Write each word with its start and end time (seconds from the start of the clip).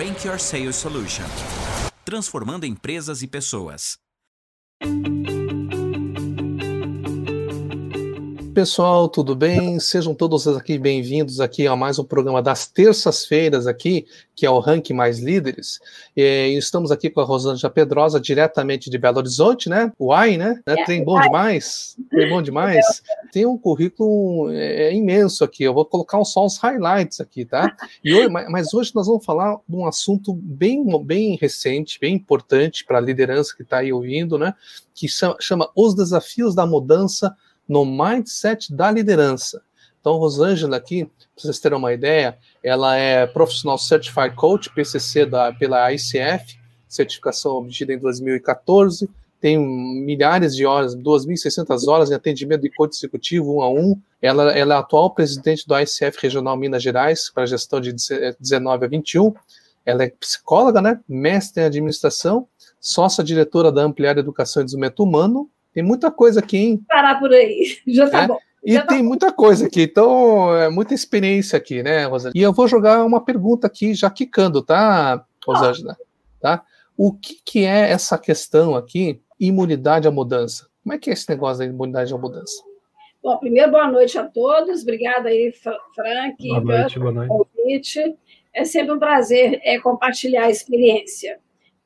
Rank 0.00 0.24
Your 0.24 0.40
Sales 0.40 0.76
Solution 0.76 1.26
transformando 2.06 2.64
empresas 2.64 3.20
e 3.20 3.26
pessoas. 3.26 3.98
Pessoal, 8.60 9.08
tudo 9.08 9.34
bem? 9.34 9.80
Sejam 9.80 10.14
todos 10.14 10.46
aqui 10.46 10.76
bem-vindos 10.76 11.40
aqui 11.40 11.66
a 11.66 11.74
mais 11.74 11.98
um 11.98 12.04
programa 12.04 12.42
das 12.42 12.68
terças-feiras 12.68 13.66
aqui, 13.66 14.04
que 14.36 14.44
é 14.44 14.50
o 14.50 14.58
Rank 14.58 14.90
Mais 14.90 15.18
Líderes. 15.18 15.80
E 16.14 16.54
estamos 16.58 16.90
aqui 16.90 17.08
com 17.08 17.22
a 17.22 17.24
Rosângela 17.24 17.72
Pedrosa, 17.72 18.20
diretamente 18.20 18.90
de 18.90 18.98
Belo 18.98 19.16
Horizonte, 19.16 19.70
né? 19.70 19.90
Uai, 19.98 20.36
né? 20.36 20.60
É, 20.66 20.84
Trem 20.84 21.02
bom 21.02 21.18
demais. 21.18 21.96
Trem 22.10 22.28
bom 22.28 22.42
demais. 22.42 23.02
Tem 23.32 23.46
um 23.46 23.56
currículo 23.56 24.50
é, 24.52 24.92
imenso 24.92 25.42
aqui. 25.42 25.64
Eu 25.64 25.72
vou 25.72 25.86
colocar 25.86 26.22
só 26.26 26.44
os 26.44 26.58
highlights 26.58 27.18
aqui, 27.18 27.46
tá? 27.46 27.74
E 28.04 28.12
hoje, 28.12 28.28
mas 28.28 28.74
hoje 28.74 28.92
nós 28.94 29.06
vamos 29.06 29.24
falar 29.24 29.56
de 29.66 29.74
um 29.74 29.86
assunto 29.86 30.34
bem, 30.34 30.84
bem 31.02 31.38
recente, 31.40 31.98
bem 31.98 32.14
importante 32.14 32.84
para 32.84 32.98
a 32.98 33.00
liderança 33.00 33.56
que 33.56 33.62
está 33.62 33.78
aí 33.78 33.90
ouvindo, 33.90 34.36
né? 34.36 34.52
Que 34.94 35.06
chama 35.08 35.70
Os 35.74 35.94
Desafios 35.94 36.54
da 36.54 36.66
Mudança 36.66 37.34
no 37.70 37.84
mindset 37.84 38.74
da 38.74 38.90
liderança. 38.90 39.62
Então, 40.00 40.16
Rosângela 40.16 40.76
aqui, 40.76 41.04
para 41.04 41.14
vocês 41.36 41.60
terem 41.60 41.78
uma 41.78 41.92
ideia, 41.92 42.36
ela 42.64 42.96
é 42.96 43.28
profissional 43.28 43.78
Certified 43.78 44.34
Coach, 44.34 44.74
PCC 44.74 45.24
da, 45.24 45.52
pela 45.52 45.92
ICF, 45.92 46.58
certificação 46.88 47.52
obtida 47.52 47.92
em 47.92 47.98
2014, 47.98 49.08
tem 49.40 49.56
milhares 49.56 50.56
de 50.56 50.66
horas, 50.66 50.96
2.600 50.96 51.86
horas 51.88 52.10
em 52.10 52.14
atendimento 52.14 52.62
de 52.62 52.70
coach 52.70 52.94
executivo 52.94 53.58
um 53.58 53.62
a 53.62 53.70
um. 53.70 53.98
Ela, 54.20 54.50
ela 54.50 54.74
é 54.74 54.78
atual 54.78 55.14
presidente 55.14 55.66
do 55.66 55.78
ICF 55.78 56.18
Regional 56.20 56.56
Minas 56.56 56.82
Gerais, 56.82 57.30
para 57.30 57.46
gestão 57.46 57.80
de 57.80 57.94
19 58.38 58.84
a 58.84 58.88
21. 58.88 59.32
Ela 59.86 60.04
é 60.04 60.10
psicóloga, 60.10 60.82
né? 60.82 61.00
mestre 61.08 61.62
em 61.62 61.66
administração, 61.66 62.46
sócia 62.80 63.22
diretora 63.22 63.70
da 63.70 63.82
Ampliar 63.82 64.18
Educação 64.18 64.60
e 64.60 64.64
Desenvolvimento 64.64 65.02
Humano, 65.02 65.50
tem 65.72 65.82
muita 65.82 66.10
coisa 66.10 66.40
aqui, 66.40 66.56
hein? 66.56 66.84
Parar 66.88 67.18
por 67.18 67.32
aí, 67.32 67.78
já 67.86 68.08
tá 68.08 68.22
é? 68.22 68.26
bom. 68.26 68.38
E 68.62 68.74
já 68.74 68.86
tem 68.86 68.98
tá 68.98 69.04
muita 69.04 69.32
coisa 69.32 69.66
aqui, 69.66 69.82
então 69.82 70.54
é 70.54 70.68
muita 70.68 70.92
experiência 70.92 71.56
aqui, 71.56 71.82
né, 71.82 72.04
Rosângela? 72.04 72.32
E 72.36 72.42
eu 72.42 72.52
vou 72.52 72.68
jogar 72.68 73.04
uma 73.04 73.24
pergunta 73.24 73.66
aqui, 73.66 73.94
já 73.94 74.10
quicando, 74.10 74.62
tá, 74.62 75.24
Rosângela? 75.46 75.96
Tá? 76.38 76.62
O 76.96 77.12
que, 77.12 77.40
que 77.42 77.64
é 77.64 77.90
essa 77.90 78.18
questão 78.18 78.74
aqui, 78.76 79.22
imunidade 79.38 80.06
à 80.06 80.10
mudança? 80.10 80.68
Como 80.82 80.94
é 80.94 80.98
que 80.98 81.08
é 81.08 81.14
esse 81.14 81.28
negócio 81.30 81.60
da 81.60 81.64
imunidade 81.64 82.12
à 82.12 82.18
mudança? 82.18 82.62
Bom, 83.22 83.36
primeiro, 83.38 83.70
boa 83.70 83.90
noite 83.90 84.18
a 84.18 84.24
todos. 84.24 84.82
Obrigada 84.82 85.28
aí, 85.28 85.52
Frank, 85.94 86.36
boa 86.48 86.60
noite, 86.60 86.98
boa 86.98 87.12
noite. 87.12 87.28
convite. 87.28 88.16
É 88.52 88.64
sempre 88.64 88.92
um 88.92 88.98
prazer 88.98 89.60
é, 89.62 89.78
compartilhar 89.78 90.44
a 90.44 90.50
experiência 90.50 91.38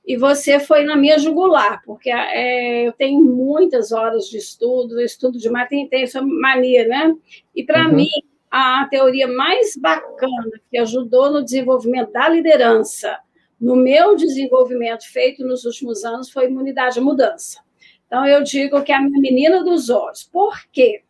e 0.07 0.17
você 0.17 0.61
foi 0.61 0.85
na 0.85 0.97
minha 0.97 1.19
jugular, 1.19 1.83
porque 1.87 2.11
é, 2.11 2.87
eu 2.87 2.93
tenho 2.93 3.25
muitas 3.25 3.91
horas 3.91 4.29
de 4.29 4.37
estudo, 4.37 5.01
estudo 5.01 5.39
demais, 5.39 5.69
tem, 5.69 5.89
tem 5.89 6.03
essa 6.03 6.21
mania, 6.21 6.87
né? 6.87 7.15
E 7.55 7.65
para 7.65 7.87
uhum. 7.87 7.95
mim, 7.95 8.09
a 8.51 8.87
teoria 8.91 9.27
mais 9.27 9.77
bacana 9.77 10.61
que 10.71 10.77
ajudou 10.77 11.33
no 11.33 11.43
desenvolvimento 11.43 12.13
da 12.13 12.29
liderança, 12.29 13.19
no 13.59 13.77
meu 13.77 14.15
desenvolvimento 14.15 15.11
feito 15.11 15.43
nos 15.43 15.65
últimos 15.65 16.05
anos, 16.05 16.31
foi 16.31 16.47
imunidade 16.47 16.99
à 16.99 17.03
mudança. 17.03 17.61
Então, 18.07 18.27
eu 18.27 18.43
digo 18.43 18.83
que 18.83 18.93
é 18.93 18.97
a 18.97 19.01
minha 19.01 19.19
menina 19.19 19.65
dos 19.65 19.89
olhos. 19.89 20.23
Por 20.23 20.55
quê? 20.71 21.03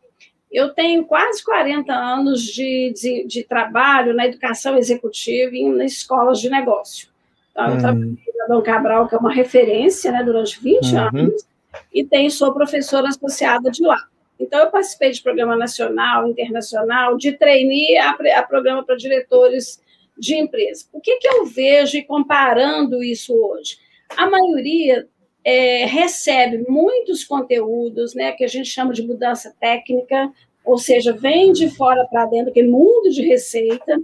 Eu 0.50 0.72
tenho 0.72 1.04
quase 1.04 1.44
40 1.44 1.92
anos 1.92 2.42
de, 2.42 2.94
de, 2.94 3.26
de 3.26 3.42
trabalho 3.42 4.14
na 4.14 4.26
educação 4.26 4.78
executiva 4.78 5.54
e 5.54 5.68
nas 5.68 5.92
escolas 5.92 6.40
de 6.40 6.48
negócio. 6.48 7.13
Então, 7.55 7.70
eu 7.70 7.78
trabalhei 7.78 8.19
na 8.36 8.47
Dom 8.48 8.62
Cabral, 8.62 9.08
que 9.08 9.14
é 9.14 9.19
uma 9.19 9.33
referência 9.33 10.10
né, 10.10 10.24
durante 10.24 10.60
20 10.60 10.92
uhum. 10.92 11.00
anos, 11.00 11.46
e 11.92 12.05
tenho, 12.05 12.30
sou 12.30 12.52
professora 12.52 13.08
associada 13.08 13.70
de 13.70 13.83
lá. 13.83 13.98
Então, 14.39 14.58
eu 14.58 14.70
participei 14.70 15.12
de 15.12 15.23
programa 15.23 15.56
nacional, 15.56 16.28
internacional, 16.28 17.17
de 17.17 17.33
trainee 17.33 17.96
a, 17.96 18.11
a 18.11 18.42
programa 18.42 18.84
para 18.84 18.96
diretores 18.96 19.80
de 20.18 20.34
empresa. 20.34 20.86
O 20.92 21.01
que, 21.01 21.17
que 21.18 21.28
eu 21.28 21.46
vejo 21.46 21.96
e 21.96 22.02
comparando 22.02 23.02
isso 23.02 23.33
hoje? 23.33 23.78
A 24.17 24.28
maioria 24.28 25.08
é, 25.45 25.84
recebe 25.84 26.64
muitos 26.68 27.24
conteúdos, 27.24 28.14
né, 28.14 28.33
que 28.33 28.45
a 28.45 28.48
gente 28.48 28.68
chama 28.68 28.92
de 28.92 29.07
mudança 29.07 29.55
técnica, 29.61 30.33
ou 30.64 30.78
seja, 30.78 31.12
vem 31.12 31.52
de 31.52 31.68
fora 31.68 32.05
para 32.11 32.27
dentro, 32.27 32.51
aquele 32.51 32.68
mundo 32.68 33.11
de 33.11 33.23
receita, 33.23 34.01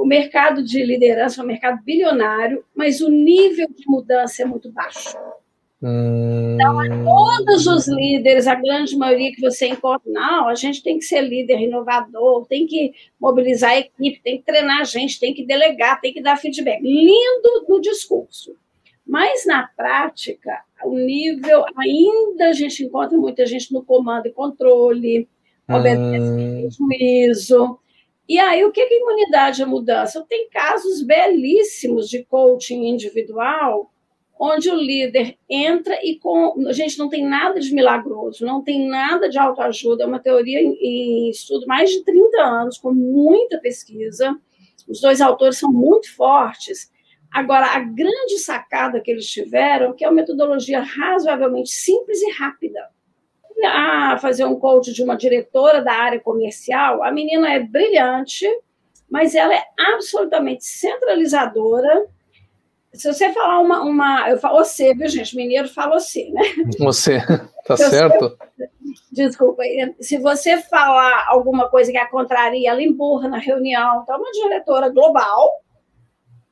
o 0.00 0.06
mercado 0.06 0.62
de 0.62 0.82
liderança 0.84 1.40
é 1.40 1.44
um 1.44 1.46
mercado 1.46 1.82
bilionário, 1.84 2.64
mas 2.74 3.00
o 3.00 3.10
nível 3.10 3.68
de 3.68 3.84
mudança 3.86 4.42
é 4.42 4.44
muito 4.44 4.70
baixo. 4.72 5.16
Hum... 5.82 6.54
Então, 6.54 6.78
todos 7.04 7.66
os 7.66 7.88
líderes, 7.88 8.46
a 8.46 8.54
grande 8.54 8.96
maioria 8.96 9.32
que 9.32 9.40
você 9.40 9.66
encontra, 9.66 10.10
não, 10.10 10.48
a 10.48 10.54
gente 10.54 10.82
tem 10.82 10.98
que 10.98 11.04
ser 11.04 11.22
líder 11.22 11.60
inovador, 11.60 12.46
tem 12.46 12.66
que 12.66 12.92
mobilizar 13.20 13.72
a 13.72 13.78
equipe, 13.78 14.22
tem 14.22 14.38
que 14.38 14.44
treinar 14.44 14.80
a 14.80 14.84
gente, 14.84 15.18
tem 15.18 15.34
que 15.34 15.44
delegar, 15.44 16.00
tem 16.00 16.12
que 16.12 16.22
dar 16.22 16.36
feedback. 16.36 16.80
Lindo 16.80 17.66
no 17.68 17.80
discurso. 17.80 18.56
Mas 19.04 19.44
na 19.44 19.68
prática, 19.76 20.62
o 20.84 20.96
nível, 20.96 21.64
ainda 21.76 22.48
a 22.48 22.52
gente 22.52 22.84
encontra 22.84 23.18
muita 23.18 23.44
gente 23.44 23.72
no 23.72 23.84
comando 23.84 24.26
e 24.26 24.32
controle, 24.32 25.28
obedecendo 25.68 26.66
hum... 26.66 26.68
juízo, 26.70 27.78
e 28.32 28.38
aí, 28.38 28.64
o 28.64 28.72
que 28.72 28.80
é 28.80 28.96
imunidade 28.96 29.62
à 29.62 29.66
mudança? 29.66 30.24
Tem 30.26 30.48
casos 30.48 31.02
belíssimos 31.02 32.08
de 32.08 32.24
coaching 32.24 32.86
individual, 32.86 33.92
onde 34.40 34.70
o 34.70 34.74
líder 34.74 35.36
entra 35.50 35.98
e 36.02 36.18
com. 36.18 36.66
A 36.66 36.72
gente 36.72 36.98
não 36.98 37.10
tem 37.10 37.28
nada 37.28 37.60
de 37.60 37.74
milagroso, 37.74 38.46
não 38.46 38.64
tem 38.64 38.88
nada 38.88 39.28
de 39.28 39.38
autoajuda, 39.38 40.04
é 40.04 40.06
uma 40.06 40.18
teoria 40.18 40.62
em 40.62 41.28
estudo 41.28 41.66
mais 41.66 41.90
de 41.90 42.02
30 42.04 42.42
anos, 42.42 42.78
com 42.78 42.90
muita 42.94 43.58
pesquisa. 43.58 44.34
Os 44.88 44.98
dois 44.98 45.20
autores 45.20 45.58
são 45.58 45.70
muito 45.70 46.10
fortes. 46.16 46.90
Agora, 47.30 47.66
a 47.66 47.80
grande 47.80 48.38
sacada 48.38 48.98
que 49.02 49.10
eles 49.10 49.26
tiveram, 49.26 49.94
que 49.94 50.06
é 50.06 50.08
uma 50.08 50.16
metodologia 50.16 50.80
razoavelmente 50.80 51.68
simples 51.68 52.22
e 52.22 52.30
rápida 52.30 52.80
a 53.64 54.18
fazer 54.18 54.44
um 54.44 54.58
coach 54.58 54.92
de 54.92 55.02
uma 55.02 55.16
diretora 55.16 55.82
da 55.82 55.92
área 55.92 56.20
comercial, 56.20 57.02
a 57.02 57.10
menina 57.10 57.52
é 57.52 57.60
brilhante, 57.60 58.46
mas 59.10 59.34
ela 59.34 59.54
é 59.54 59.62
absolutamente 59.94 60.64
centralizadora. 60.64 62.06
Se 62.92 63.12
você 63.12 63.32
falar 63.32 63.60
uma. 63.60 63.82
uma 63.82 64.30
eu 64.30 64.38
falo 64.38 64.58
você, 64.58 64.94
viu, 64.94 65.08
gente? 65.08 65.36
Mineiro 65.36 65.68
fala 65.68 65.98
você, 65.98 66.28
né? 66.30 66.42
Você, 66.78 67.18
tá 67.66 67.76
certo? 67.76 68.36
desculpa. 69.10 69.62
Se 70.00 70.18
você 70.18 70.58
falar 70.62 71.26
alguma 71.28 71.68
coisa 71.68 71.90
que 71.90 71.98
a 71.98 72.08
contraria, 72.08 72.70
ela 72.70 72.82
empurra 72.82 73.28
na 73.28 73.38
reunião. 73.38 74.02
Então, 74.02 74.16
é 74.16 74.18
uma 74.18 74.30
diretora 74.30 74.88
global, 74.88 75.61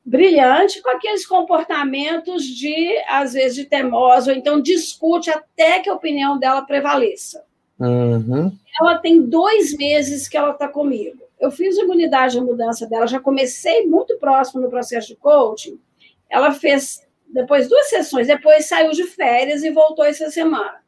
brilhante 0.03 0.81
com 0.81 0.89
aqueles 0.89 1.25
comportamentos 1.25 2.43
de, 2.43 2.97
às 3.07 3.33
vezes, 3.33 3.55
de 3.55 3.65
teimosa, 3.65 4.31
ou 4.31 4.37
então 4.37 4.61
discute 4.61 5.29
até 5.29 5.79
que 5.79 5.89
a 5.89 5.93
opinião 5.93 6.37
dela 6.39 6.63
prevaleça. 6.63 7.43
Uhum. 7.79 8.51
Ela 8.79 8.97
tem 8.97 9.21
dois 9.21 9.75
meses 9.75 10.27
que 10.27 10.37
ela 10.37 10.51
está 10.51 10.67
comigo. 10.67 11.23
Eu 11.39 11.49
fiz 11.49 11.77
a 11.77 11.83
imunidade 11.83 12.33
de 12.33 12.41
mudança 12.41 12.87
dela, 12.87 13.07
já 13.07 13.19
comecei 13.19 13.87
muito 13.87 14.17
próximo 14.17 14.61
no 14.61 14.69
processo 14.69 15.07
de 15.07 15.15
coaching. 15.15 15.79
Ela 16.29 16.51
fez 16.51 17.05
depois 17.27 17.67
duas 17.67 17.89
sessões, 17.89 18.27
depois 18.27 18.67
saiu 18.67 18.91
de 18.91 19.03
férias 19.03 19.63
e 19.63 19.71
voltou 19.71 20.05
essa 20.05 20.29
semana. 20.29 20.81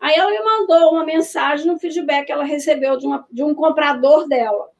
Aí 0.00 0.14
ela 0.16 0.30
me 0.30 0.42
mandou 0.42 0.92
uma 0.92 1.04
mensagem 1.04 1.66
no 1.66 1.78
feedback 1.78 2.26
que 2.26 2.32
ela 2.32 2.44
recebeu 2.44 2.96
de, 2.96 3.06
uma, 3.06 3.26
de 3.30 3.42
um 3.42 3.54
comprador 3.54 4.26
dela. 4.26 4.70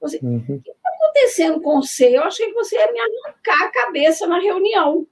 Você, 0.00 0.18
uhum. 0.22 0.60
Acontecendo 0.98 1.60
com 1.60 1.80
você? 1.80 2.16
Eu 2.16 2.24
achei 2.24 2.46
que 2.46 2.54
você 2.54 2.76
ia 2.76 2.92
me 2.92 2.98
arrancar 2.98 3.66
a 3.66 3.70
cabeça 3.70 4.26
na 4.26 4.40
reunião. 4.40 5.06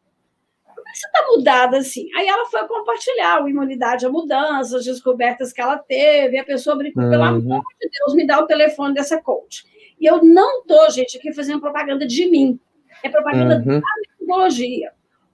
Como 0.65 0.89
é 0.89 0.93
que 0.93 0.99
você 0.99 1.07
está 1.07 1.27
mudada 1.29 1.79
assim? 1.79 2.09
Aí 2.17 2.27
ela 2.27 2.45
foi 2.47 2.67
compartilhar 2.67 3.43
o 3.43 3.49
imunidade 3.49 4.05
à 4.05 4.11
mudança, 4.11 4.77
as 4.77 4.85
descobertas 4.85 5.53
que 5.53 5.61
ela 5.61 5.79
teve, 5.79 6.39
a 6.39 6.45
pessoa 6.45 6.77
brincou, 6.77 7.05
uhum. 7.05 7.11
pelo 7.11 7.23
amor 7.23 7.63
de 7.81 7.89
Deus, 7.89 8.15
me 8.15 8.27
dá 8.27 8.41
o 8.41 8.47
telefone 8.47 8.95
dessa 8.95 9.21
coach. 9.23 9.65
E 9.99 10.05
eu 10.05 10.23
não 10.23 10.61
estou, 10.61 10.91
gente, 10.91 11.17
aqui 11.17 11.33
fazendo 11.33 11.61
propaganda 11.61 12.07
de 12.07 12.29
mim. 12.29 12.61
É 13.03 13.09
propaganda 13.09 13.57
uhum. 13.57 13.81
da 13.81 13.87
metodologia. 14.21 14.93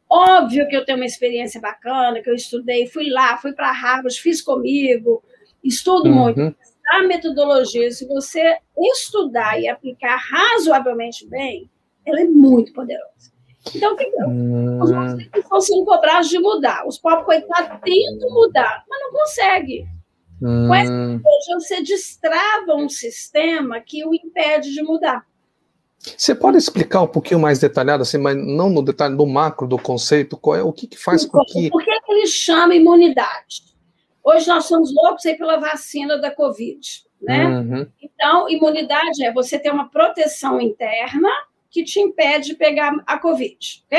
Óbvio 0.08 0.69
que 0.69 0.76
eu 0.76 0.84
tenho 0.84 0.98
uma 0.98 1.06
experiência 1.06 1.60
bacana, 1.60 2.20
que 2.20 2.28
eu 2.28 2.34
estudei, 2.34 2.87
fui 2.87 3.08
lá, 3.08 3.38
fui 3.38 3.52
para 3.52 3.72
Harvard, 3.72 4.20
fiz 4.20 4.43
comigo, 4.43 5.22
estudo 5.64 6.10
uhum. 6.10 6.14
muito 6.14 6.55
a 6.90 7.02
metodologia, 7.02 7.90
se 7.90 8.06
você 8.06 8.58
estudar 8.94 9.61
e 9.61 9.69
aplicar 9.69 10.17
razoavelmente 10.17 11.26
bem, 11.29 11.70
ela 12.05 12.20
é 12.20 12.25
muito 12.25 12.73
poderosa. 12.73 13.32
Então, 13.75 13.96
que, 13.96 14.11
hum. 14.26 14.82
os 14.82 14.90
nossos 14.90 15.20
estão 15.37 15.61
sendo 15.61 15.84
cobrados 15.84 16.29
de 16.29 16.38
mudar. 16.38 16.87
Os 16.87 16.99
pobres 16.99 17.25
coitados 17.25 17.81
tentam 17.84 18.31
mudar, 18.31 18.84
mas 18.88 19.00
não 19.00 19.12
conseguem. 19.12 19.87
Hum. 20.43 20.67
Com 20.67 20.75
essa 20.75 21.55
você 21.55 21.82
destrava 21.82 22.75
um 22.75 22.88
sistema 22.88 23.81
que 23.81 24.05
o 24.05 24.12
impede 24.12 24.73
de 24.73 24.82
mudar. 24.82 25.25
Você 26.17 26.34
pode 26.34 26.56
explicar 26.56 27.02
um 27.02 27.06
pouquinho 27.06 27.38
mais 27.38 27.61
detalhado, 27.61 28.02
assim, 28.02 28.19
mas 28.19 28.37
não 28.37 28.69
no 28.69 28.82
detalhe 28.82 29.17
do 29.17 29.25
macro 29.25 29.69
do 29.69 29.79
conceito, 29.79 30.37
qual 30.37 30.56
é 30.56 30.62
o 30.62 30.73
que, 30.73 30.88
que 30.88 30.99
faz 30.99 31.25
com 31.25 31.44
que. 31.44 31.70
Por 31.70 31.84
que 31.84 31.90
ele 32.08 32.26
chama 32.26 32.75
imunidade? 32.75 33.71
Hoje 34.24 34.46
nós 34.46 34.66
somos 34.66 34.94
loucos 34.94 35.26
aí 35.26 35.36
pela 35.36 35.56
vacina 35.56 36.19
da 36.19 36.30
Covid, 36.30 36.80
né? 37.20 37.46
Uhum. 37.46 37.86
Então, 38.00 38.48
imunidade 38.48 39.24
é 39.24 39.32
você 39.32 39.58
ter 39.58 39.70
uma 39.72 39.88
proteção 39.88 40.60
interna 40.60 41.28
que 41.70 41.82
te 41.82 41.98
impede 42.00 42.48
de 42.48 42.54
pegar 42.54 42.92
a 43.06 43.19
Covid, 43.19 43.84
ok? 43.86 43.98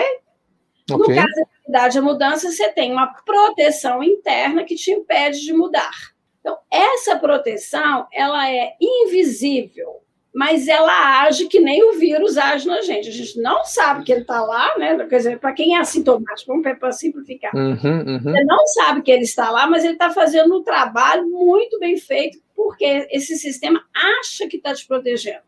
okay. 0.92 1.16
No 1.16 1.22
caso 1.22 1.36
da 1.36 1.46
imunidade 1.60 1.98
à 1.98 2.02
mudança, 2.02 2.52
você 2.52 2.70
tem 2.70 2.92
uma 2.92 3.08
proteção 3.08 4.04
interna 4.04 4.64
que 4.64 4.76
te 4.76 4.92
impede 4.92 5.42
de 5.42 5.54
mudar. 5.54 6.14
Então, 6.40 6.58
essa 6.70 7.18
proteção, 7.18 8.08
ela 8.12 8.50
é 8.50 8.76
invisível 8.80 10.03
mas 10.34 10.68
ela 10.68 11.22
age 11.22 11.48
que 11.48 11.60
nem 11.60 11.84
o 11.84 11.94
vírus 11.94 12.38
age 12.38 12.68
na 12.68 12.82
gente. 12.82 13.08
A 13.08 13.12
gente 13.12 13.40
não 13.40 13.64
sabe 13.64 14.04
que 14.04 14.12
ele 14.12 14.22
está 14.22 14.42
lá, 14.42 14.76
né? 14.80 14.98
Quer 15.06 15.18
dizer, 15.18 15.40
para 15.40 15.54
quem 15.54 15.76
é 15.76 15.80
assintomático, 15.80 16.52
vamos 16.52 16.80
para 16.80 16.92
simplificar. 16.92 17.56
Uhum, 17.56 17.78
uhum. 17.84 18.20
Você 18.24 18.44
não 18.44 18.68
sabe 18.68 19.04
que 19.04 19.12
ele 19.12 19.24
está 19.24 19.52
lá, 19.52 19.68
mas 19.68 19.84
ele 19.84 19.94
está 19.94 20.10
fazendo 20.10 20.58
um 20.58 20.64
trabalho 20.64 21.30
muito 21.30 21.78
bem 21.80 21.98
feito, 21.98 22.40
porque 22.56 23.08
esse 23.12 23.38
sistema 23.38 23.86
acha 23.94 24.48
que 24.48 24.58
está 24.58 24.74
te 24.74 24.88
protegendo. 24.88 25.44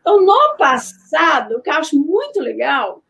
Então, 0.00 0.20
no 0.24 0.56
passado, 0.56 1.56
o 1.56 1.60
que 1.60 1.68
eu 1.68 1.74
acho 1.74 1.96
muito 1.98 2.40
legal 2.40 3.02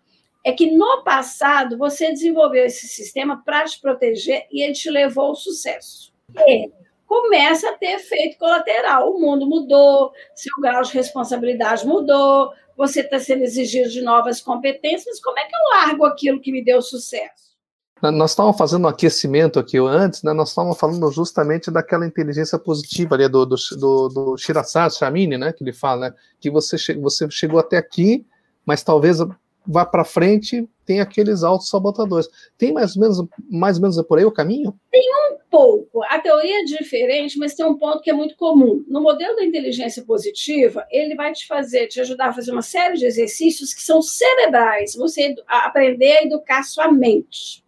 é 0.44 0.50
que 0.50 0.72
no 0.72 1.04
passado 1.04 1.78
você 1.78 2.10
desenvolveu 2.10 2.64
esse 2.64 2.88
sistema 2.88 3.40
para 3.44 3.64
te 3.64 3.80
proteger 3.80 4.46
e 4.50 4.62
ele 4.62 4.72
te 4.72 4.90
levou 4.90 5.26
ao 5.26 5.36
sucesso. 5.36 6.12
E 6.48 6.68
começa 7.12 7.68
a 7.68 7.72
ter 7.74 7.96
efeito 7.96 8.38
colateral. 8.38 9.12
O 9.12 9.20
mundo 9.20 9.46
mudou, 9.46 10.12
seu 10.34 10.52
grau 10.62 10.82
de 10.82 10.94
responsabilidade 10.94 11.86
mudou, 11.86 12.50
você 12.74 13.00
está 13.00 13.18
sendo 13.18 13.42
exigido 13.42 13.90
de 13.90 14.00
novas 14.00 14.40
competências. 14.40 15.20
Como 15.20 15.38
é 15.38 15.44
que 15.44 15.54
eu 15.54 15.78
largo 15.78 16.06
aquilo 16.06 16.40
que 16.40 16.50
me 16.50 16.64
deu 16.64 16.80
sucesso? 16.80 17.52
Nós 18.00 18.30
estávamos 18.30 18.56
fazendo 18.56 18.86
um 18.86 18.88
aquecimento 18.88 19.60
aqui 19.60 19.76
antes, 19.78 20.22
né? 20.22 20.32
Nós 20.32 20.48
estávamos 20.48 20.78
falando 20.78 21.08
justamente 21.12 21.70
daquela 21.70 22.06
inteligência 22.06 22.58
positiva 22.58 23.14
ali 23.14 23.28
do, 23.28 23.44
do, 23.44 23.56
do, 23.78 24.08
do 24.08 24.36
Shirasar 24.38 24.90
Shamini, 24.90 25.36
né? 25.36 25.52
Que 25.52 25.62
ele 25.62 25.72
fala, 25.72 26.08
né? 26.08 26.14
Que 26.40 26.50
você, 26.50 26.78
che 26.78 26.94
você 26.94 27.30
chegou 27.30 27.60
até 27.60 27.76
aqui, 27.76 28.26
mas 28.64 28.82
talvez 28.82 29.18
vá 29.64 29.84
para 29.84 30.02
frente, 30.02 30.66
tem 30.84 31.00
aqueles 31.00 31.44
autossabotadores. 31.44 32.28
Tem 32.56 32.72
mais 32.72 32.96
ou 32.96 33.02
menos, 33.02 33.24
mais 33.50 33.76
ou 33.76 33.82
menos 33.82 34.02
por 34.02 34.18
aí 34.18 34.24
o 34.24 34.32
caminho? 34.32 34.74
Tem 34.90 35.04
um 35.30 35.41
pouco. 35.52 36.02
A 36.04 36.18
teoria 36.18 36.62
é 36.62 36.64
diferente, 36.64 37.38
mas 37.38 37.54
tem 37.54 37.66
um 37.66 37.76
ponto 37.76 38.00
que 38.00 38.08
é 38.08 38.14
muito 38.14 38.34
comum. 38.36 38.82
No 38.88 39.02
modelo 39.02 39.36
da 39.36 39.44
inteligência 39.44 40.02
positiva, 40.02 40.86
ele 40.90 41.14
vai 41.14 41.30
te 41.32 41.46
fazer, 41.46 41.88
te 41.88 42.00
ajudar 42.00 42.30
a 42.30 42.32
fazer 42.32 42.50
uma 42.50 42.62
série 42.62 42.96
de 42.96 43.04
exercícios 43.04 43.74
que 43.74 43.82
são 43.82 44.00
cerebrais, 44.00 44.96
você 44.96 45.34
aprender 45.46 46.16
a 46.16 46.22
educar 46.24 46.62
sua 46.62 46.90
mente. 46.90 47.62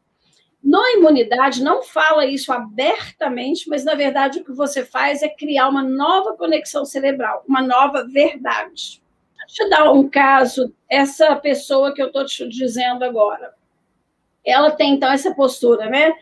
No 0.62 0.82
imunidade, 0.96 1.62
não 1.62 1.82
fala 1.82 2.24
isso 2.24 2.50
abertamente, 2.50 3.68
mas 3.68 3.84
na 3.84 3.94
verdade 3.94 4.40
o 4.40 4.44
que 4.44 4.52
você 4.52 4.82
faz 4.82 5.22
é 5.22 5.28
criar 5.28 5.68
uma 5.68 5.82
nova 5.82 6.32
conexão 6.32 6.86
cerebral, 6.86 7.44
uma 7.46 7.60
nova 7.60 8.08
verdade. 8.08 9.02
Deixa 9.46 9.62
eu 9.62 9.68
dar 9.68 9.92
um 9.92 10.08
caso. 10.08 10.74
Essa 10.88 11.36
pessoa 11.36 11.92
que 11.92 12.00
eu 12.00 12.06
estou 12.06 12.24
te 12.24 12.48
dizendo 12.48 13.04
agora, 13.04 13.52
ela 14.42 14.70
tem 14.70 14.94
então 14.94 15.12
essa 15.12 15.34
postura, 15.34 15.90
né? 15.90 16.14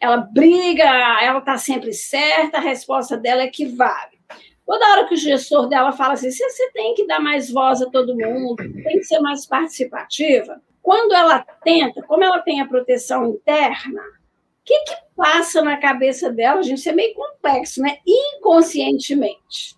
Ela 0.00 0.16
briga, 0.16 0.84
ela 1.22 1.40
está 1.40 1.58
sempre 1.58 1.92
certa, 1.92 2.58
a 2.58 2.60
resposta 2.60 3.16
dela 3.16 3.42
é 3.42 3.48
que 3.48 3.66
vale. 3.66 4.18
Toda 4.66 4.88
hora 4.92 5.06
que 5.08 5.14
o 5.14 5.18
gestor 5.18 5.68
dela 5.68 5.92
fala 5.92 6.14
assim, 6.14 6.30
você 6.30 6.70
tem 6.72 6.94
que 6.94 7.06
dar 7.06 7.20
mais 7.20 7.50
voz 7.50 7.82
a 7.82 7.90
todo 7.90 8.16
mundo, 8.16 8.56
tem 8.56 8.98
que 8.98 9.04
ser 9.04 9.18
mais 9.18 9.44
participativa. 9.44 10.60
Quando 10.80 11.12
ela 11.12 11.40
tenta, 11.64 12.02
como 12.02 12.24
ela 12.24 12.38
tem 12.38 12.60
a 12.60 12.66
proteção 12.66 13.26
interna, 13.26 14.00
o 14.00 14.64
que, 14.64 14.78
que 14.84 14.96
passa 15.16 15.60
na 15.60 15.76
cabeça 15.76 16.30
dela, 16.30 16.62
gente? 16.62 16.78
Isso 16.78 16.88
é 16.88 16.92
meio 16.92 17.14
complexo, 17.14 17.82
né? 17.82 17.98
Inconscientemente. 18.06 19.74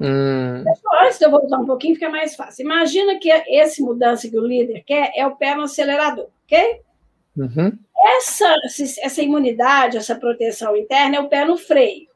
Hum. 0.00 0.64
Antes 1.02 1.18
de 1.18 1.24
eu 1.24 1.30
voltar 1.30 1.58
um 1.58 1.66
pouquinho, 1.66 1.94
fica 1.94 2.10
mais 2.10 2.34
fácil. 2.34 2.64
Imagina 2.64 3.18
que 3.20 3.30
esse 3.30 3.80
mudança 3.80 4.28
que 4.28 4.36
o 4.36 4.44
líder 4.44 4.82
quer 4.84 5.12
é 5.14 5.24
o 5.24 5.36
pé 5.36 5.54
no 5.54 5.62
acelerador, 5.62 6.28
ok? 6.44 6.80
Uhum. 7.36 7.78
Essa, 8.16 8.54
essa 9.00 9.22
imunidade, 9.22 9.96
essa 9.96 10.14
proteção 10.14 10.76
interna 10.76 11.16
é 11.16 11.20
o 11.20 11.28
pé 11.28 11.44
no 11.44 11.56
freio. 11.56 12.08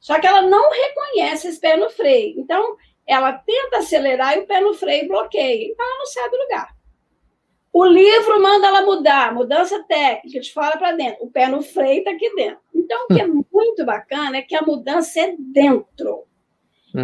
Só 0.00 0.20
que 0.20 0.26
ela 0.26 0.42
não 0.42 0.70
reconhece 0.70 1.48
esse 1.48 1.60
pé 1.60 1.76
no 1.76 1.90
freio. 1.90 2.38
Então, 2.38 2.76
ela 3.06 3.32
tenta 3.32 3.78
acelerar 3.78 4.36
e 4.36 4.40
o 4.40 4.46
pé 4.46 4.60
no 4.60 4.74
freio 4.74 5.08
bloqueia. 5.08 5.64
Então, 5.64 5.86
ela 5.86 5.98
não 5.98 6.06
sai 6.06 6.30
do 6.30 6.36
lugar. 6.36 6.76
O 7.72 7.84
livro 7.84 8.40
manda 8.40 8.68
ela 8.68 8.82
mudar, 8.82 9.34
mudança 9.34 9.82
técnica, 9.84 10.40
de 10.40 10.52
fora 10.52 10.78
para 10.78 10.92
dentro. 10.92 11.24
O 11.24 11.30
pé 11.30 11.46
no 11.46 11.62
freio 11.62 11.98
está 11.98 12.10
aqui 12.10 12.34
dentro. 12.34 12.60
Então, 12.74 13.04
o 13.04 13.14
que 13.14 13.20
é 13.20 13.26
muito 13.26 13.84
bacana 13.84 14.38
é 14.38 14.42
que 14.42 14.56
a 14.56 14.62
mudança 14.62 15.20
é 15.20 15.34
dentro. 15.38 16.24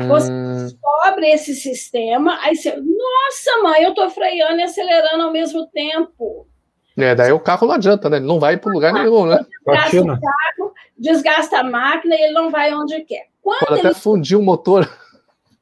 Você 0.08 0.32
hum. 0.32 0.64
descobre 0.64 1.30
esse 1.30 1.54
sistema, 1.54 2.38
aí 2.40 2.56
você, 2.56 2.74
nossa, 2.74 3.62
mãe, 3.62 3.82
eu 3.82 3.90
estou 3.90 4.08
freando 4.08 4.60
e 4.60 4.62
acelerando 4.62 5.24
ao 5.24 5.32
mesmo 5.32 5.66
tempo. 5.66 6.46
É, 6.96 7.14
daí 7.14 7.32
o 7.32 7.40
carro 7.40 7.66
não 7.66 7.74
adianta, 7.74 8.10
né? 8.10 8.18
Ele 8.18 8.26
não 8.26 8.38
vai 8.38 8.56
para 8.56 8.72
lugar 8.72 8.92
nenhum, 8.92 9.26
né? 9.26 9.44
Desgasta 9.66 10.02
o 10.02 10.06
carro, 10.06 10.72
desgasta 10.98 11.58
a 11.58 11.64
máquina 11.64 12.14
e 12.14 12.22
ele 12.22 12.32
não 12.32 12.50
vai 12.50 12.74
onde 12.74 13.00
quer. 13.04 13.28
Quando 13.40 13.60
Pode 13.60 13.80
ele... 13.80 13.88
até 13.88 13.98
fundir 13.98 14.38
o 14.38 14.42
motor. 14.42 14.88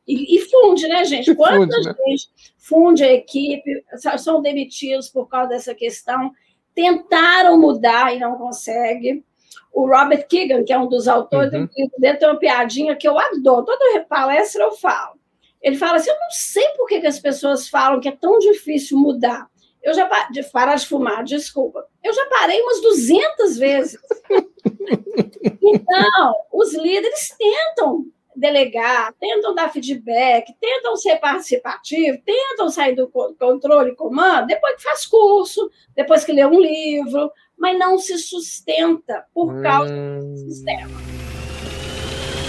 E, 0.07 0.37
e 0.37 0.41
funde, 0.41 0.89
né, 0.89 1.05
gente? 1.05 1.35
Quanta 1.35 1.57
funde, 1.57 1.87
né? 1.87 1.95
gente 2.09 2.29
funde 2.71 3.03
a 3.03 3.13
equipe, 3.13 3.85
são 4.19 4.41
demitidos 4.41 5.09
por 5.09 5.27
causa 5.27 5.49
dessa 5.49 5.75
questão, 5.75 6.31
tentaram 6.73 7.59
mudar 7.59 8.15
e 8.15 8.21
não 8.21 8.37
conseguem. 8.37 9.25
O 9.73 9.89
Robert 9.89 10.27
Keegan, 10.29 10.63
que 10.63 10.73
é 10.73 10.79
um 10.79 10.89
dos 10.89 11.09
autores 11.09 11.53
uhum. 11.53 11.67
do 11.67 11.73
livro 11.77 11.95
dele, 11.99 12.19
tem 12.19 12.29
uma 12.29 12.39
piadinha 12.39 12.95
que 12.95 13.09
eu 13.09 13.19
adoro. 13.19 13.65
Toda 13.65 14.05
palestra 14.05 14.63
eu 14.63 14.73
falo. 14.73 15.19
Ele 15.61 15.77
fala 15.77 15.97
assim: 15.97 16.11
Eu 16.11 16.19
não 16.19 16.31
sei 16.31 16.69
por 16.77 16.87
que, 16.87 17.01
que 17.01 17.07
as 17.07 17.19
pessoas 17.19 17.69
falam 17.69 18.01
que 18.01 18.09
é 18.09 18.13
tão 18.13 18.39
difícil 18.39 18.97
mudar. 18.97 19.49
Eu 19.83 19.95
já 19.95 20.29
de 20.31 20.43
parar 20.45 20.77
de 20.77 20.87
fumar, 20.87 21.25
desculpa. 21.25 21.87
Eu 22.05 22.13
já 22.13 22.27
parei 22.27 22.61
umas 22.61 22.81
200 22.83 23.59
vezes. 23.59 24.01
então, 25.63 26.35
os 26.53 26.75
líderes 26.75 27.35
tentam 27.39 28.05
delegar, 28.37 29.13
tentam 29.19 29.55
dar 29.55 29.73
feedback, 29.73 30.55
tentam 30.61 30.97
ser 30.97 31.17
participativos, 31.17 32.21
tentam 32.25 32.71
sair 32.71 32.95
do 32.95 33.09
controle 33.09 33.91
e 33.91 33.97
comando 33.97 34.47
depois 34.47 34.77
que 34.77 34.83
faz 34.83 35.07
curso, 35.07 35.71
depois 35.95 36.25
que 36.25 36.33
lê 36.33 36.45
um 36.45 36.61
livro, 36.61 37.31
mas 37.59 37.79
não 37.79 37.99
se 37.99 38.17
sustenta 38.19 39.27
por 39.35 39.61
causa 39.63 39.93
hum... 39.93 40.19
do 40.19 40.37
sistema. 40.37 41.20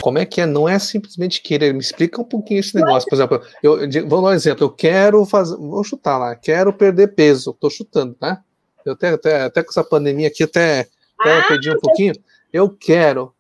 Como 0.01 0.17
é 0.17 0.25
que 0.25 0.41
é? 0.41 0.45
Não 0.45 0.67
é 0.67 0.79
simplesmente 0.79 1.41
querer. 1.41 1.73
Me 1.73 1.79
explica 1.79 2.21
um 2.21 2.25
pouquinho 2.25 2.59
esse 2.59 2.75
negócio. 2.75 3.07
Por 3.07 3.15
exemplo, 3.15 3.41
eu, 3.61 3.77
vou 4.07 4.21
dar 4.21 4.29
um 4.29 4.33
exemplo. 4.33 4.65
Eu 4.65 4.71
quero 4.71 5.25
fazer. 5.25 5.55
Vou 5.57 5.83
chutar 5.83 6.17
lá. 6.17 6.35
Quero 6.35 6.73
perder 6.73 7.15
peso. 7.15 7.51
Estou 7.51 7.69
chutando, 7.69 8.15
né? 8.21 8.41
Eu 8.85 8.93
até, 8.93 9.09
até, 9.09 9.41
até 9.43 9.63
com 9.63 9.69
essa 9.69 9.83
pandemia 9.83 10.27
aqui, 10.27 10.43
até, 10.43 10.87
até 11.19 11.39
ah, 11.39 11.47
perdi 11.47 11.69
um 11.69 11.79
pouquinho. 11.79 12.13
Eu 12.51 12.69
quero. 12.69 13.33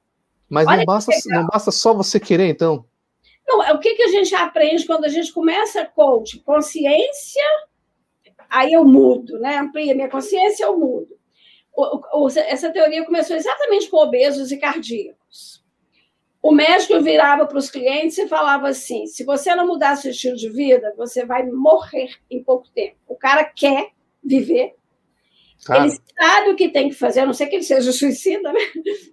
Mas 0.49 0.67
não 0.67 0.85
basta, 0.85 1.11
não 1.27 1.47
basta 1.47 1.71
só 1.71 1.93
você 1.93 2.19
querer, 2.19 2.47
então. 2.47 2.85
Não, 3.47 3.63
é 3.63 3.73
o 3.73 3.79
que, 3.79 3.95
que 3.95 4.03
a 4.03 4.09
gente 4.09 4.35
aprende 4.35 4.85
quando 4.85 5.05
a 5.05 5.09
gente 5.09 5.31
começa 5.33 5.85
coach? 5.85 6.39
Consciência, 6.39 7.41
aí 8.49 8.73
eu 8.73 8.83
mudo, 8.83 9.39
né? 9.39 9.57
Amplia 9.57 9.95
minha 9.95 10.09
consciência, 10.09 10.65
eu 10.65 10.77
mudo 10.77 11.21
o, 11.73 12.25
o, 12.25 12.27
essa 12.27 12.71
teoria 12.71 13.05
começou 13.05 13.35
exatamente 13.35 13.89
com 13.89 13.97
obesos 13.97 14.51
e 14.51 14.57
cardíacos. 14.57 15.60
O 16.41 16.51
médico 16.51 16.99
virava 17.01 17.45
para 17.45 17.57
os 17.57 17.69
clientes 17.69 18.17
e 18.17 18.27
falava 18.27 18.67
assim: 18.69 19.05
se 19.05 19.23
você 19.23 19.53
não 19.53 19.67
mudar 19.67 19.95
seu 19.95 20.11
estilo 20.11 20.35
de 20.35 20.49
vida, 20.49 20.93
você 20.97 21.25
vai 21.25 21.45
morrer 21.45 22.09
em 22.29 22.43
pouco 22.43 22.67
tempo. 22.69 22.97
O 23.07 23.15
cara 23.15 23.43
quer 23.45 23.89
viver, 24.23 24.75
Ele 25.69 25.91
sabe 26.19 26.49
o 26.49 26.55
que 26.55 26.69
tem 26.69 26.89
que 26.89 26.95
fazer, 26.95 27.19
a 27.19 27.25
não 27.25 27.33
ser 27.33 27.45
que 27.45 27.55
ele 27.55 27.63
seja 27.63 27.91
suicida, 27.91 28.51
né? 28.51 28.59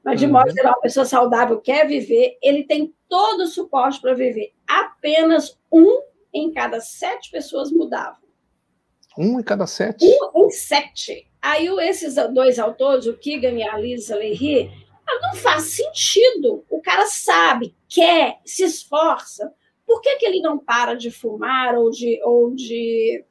mas 0.02 0.18
de 0.18 0.26
uhum. 0.26 0.32
modo 0.32 0.50
geral, 0.50 0.74
a 0.74 0.80
pessoa 0.80 1.04
saudável 1.04 1.60
quer 1.60 1.86
viver, 1.86 2.38
ele 2.42 2.64
tem 2.64 2.94
todo 3.06 3.42
o 3.42 3.46
suporte 3.46 4.00
para 4.00 4.14
viver. 4.14 4.52
Apenas 4.66 5.58
um 5.70 6.00
em 6.32 6.50
cada 6.50 6.80
sete 6.80 7.30
pessoas 7.30 7.70
mudava. 7.70 8.16
Um 9.18 9.38
em 9.38 9.42
cada 9.42 9.66
sete? 9.66 10.06
Um 10.34 10.46
em 10.46 10.50
sete. 10.50 11.28
Aí 11.42 11.66
esses 11.80 12.14
dois 12.32 12.58
autores, 12.58 13.06
o 13.06 13.16
Keegan 13.16 13.58
e 13.58 13.62
a 13.62 13.76
Lisa 13.76 14.16
Leary, 14.16 14.70
ah, 14.70 14.87
não 15.20 15.34
faz 15.34 15.64
sentido. 15.64 16.64
O 16.70 16.80
cara 16.80 17.06
sabe, 17.06 17.74
quer, 17.88 18.38
se 18.44 18.64
esforça. 18.64 19.52
Por 19.86 20.00
que, 20.00 20.16
que 20.16 20.26
ele 20.26 20.40
não 20.40 20.58
para 20.58 20.94
de 20.94 21.10
fumar 21.10 21.74
ou 21.74 21.90
de, 21.90 22.20
ou 22.22 22.54
de, 22.54 23.24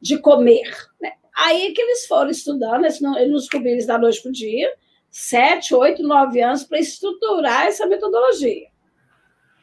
de 0.00 0.18
comer? 0.18 0.70
Né? 1.00 1.12
Aí 1.34 1.72
que 1.72 1.82
eles 1.82 2.06
foram 2.06 2.30
estudando, 2.30 2.84
eles 2.84 3.00
não, 3.00 3.18
eles 3.18 3.42
descobriram 3.42 3.78
isso 3.78 3.86
da 3.86 3.98
noite 3.98 4.22
para 4.22 4.28
o 4.30 4.32
dia, 4.32 4.72
sete, 5.10 5.74
oito, 5.74 6.02
nove 6.02 6.40
anos 6.40 6.64
para 6.64 6.78
estruturar 6.78 7.66
essa 7.66 7.86
metodologia. 7.86 8.72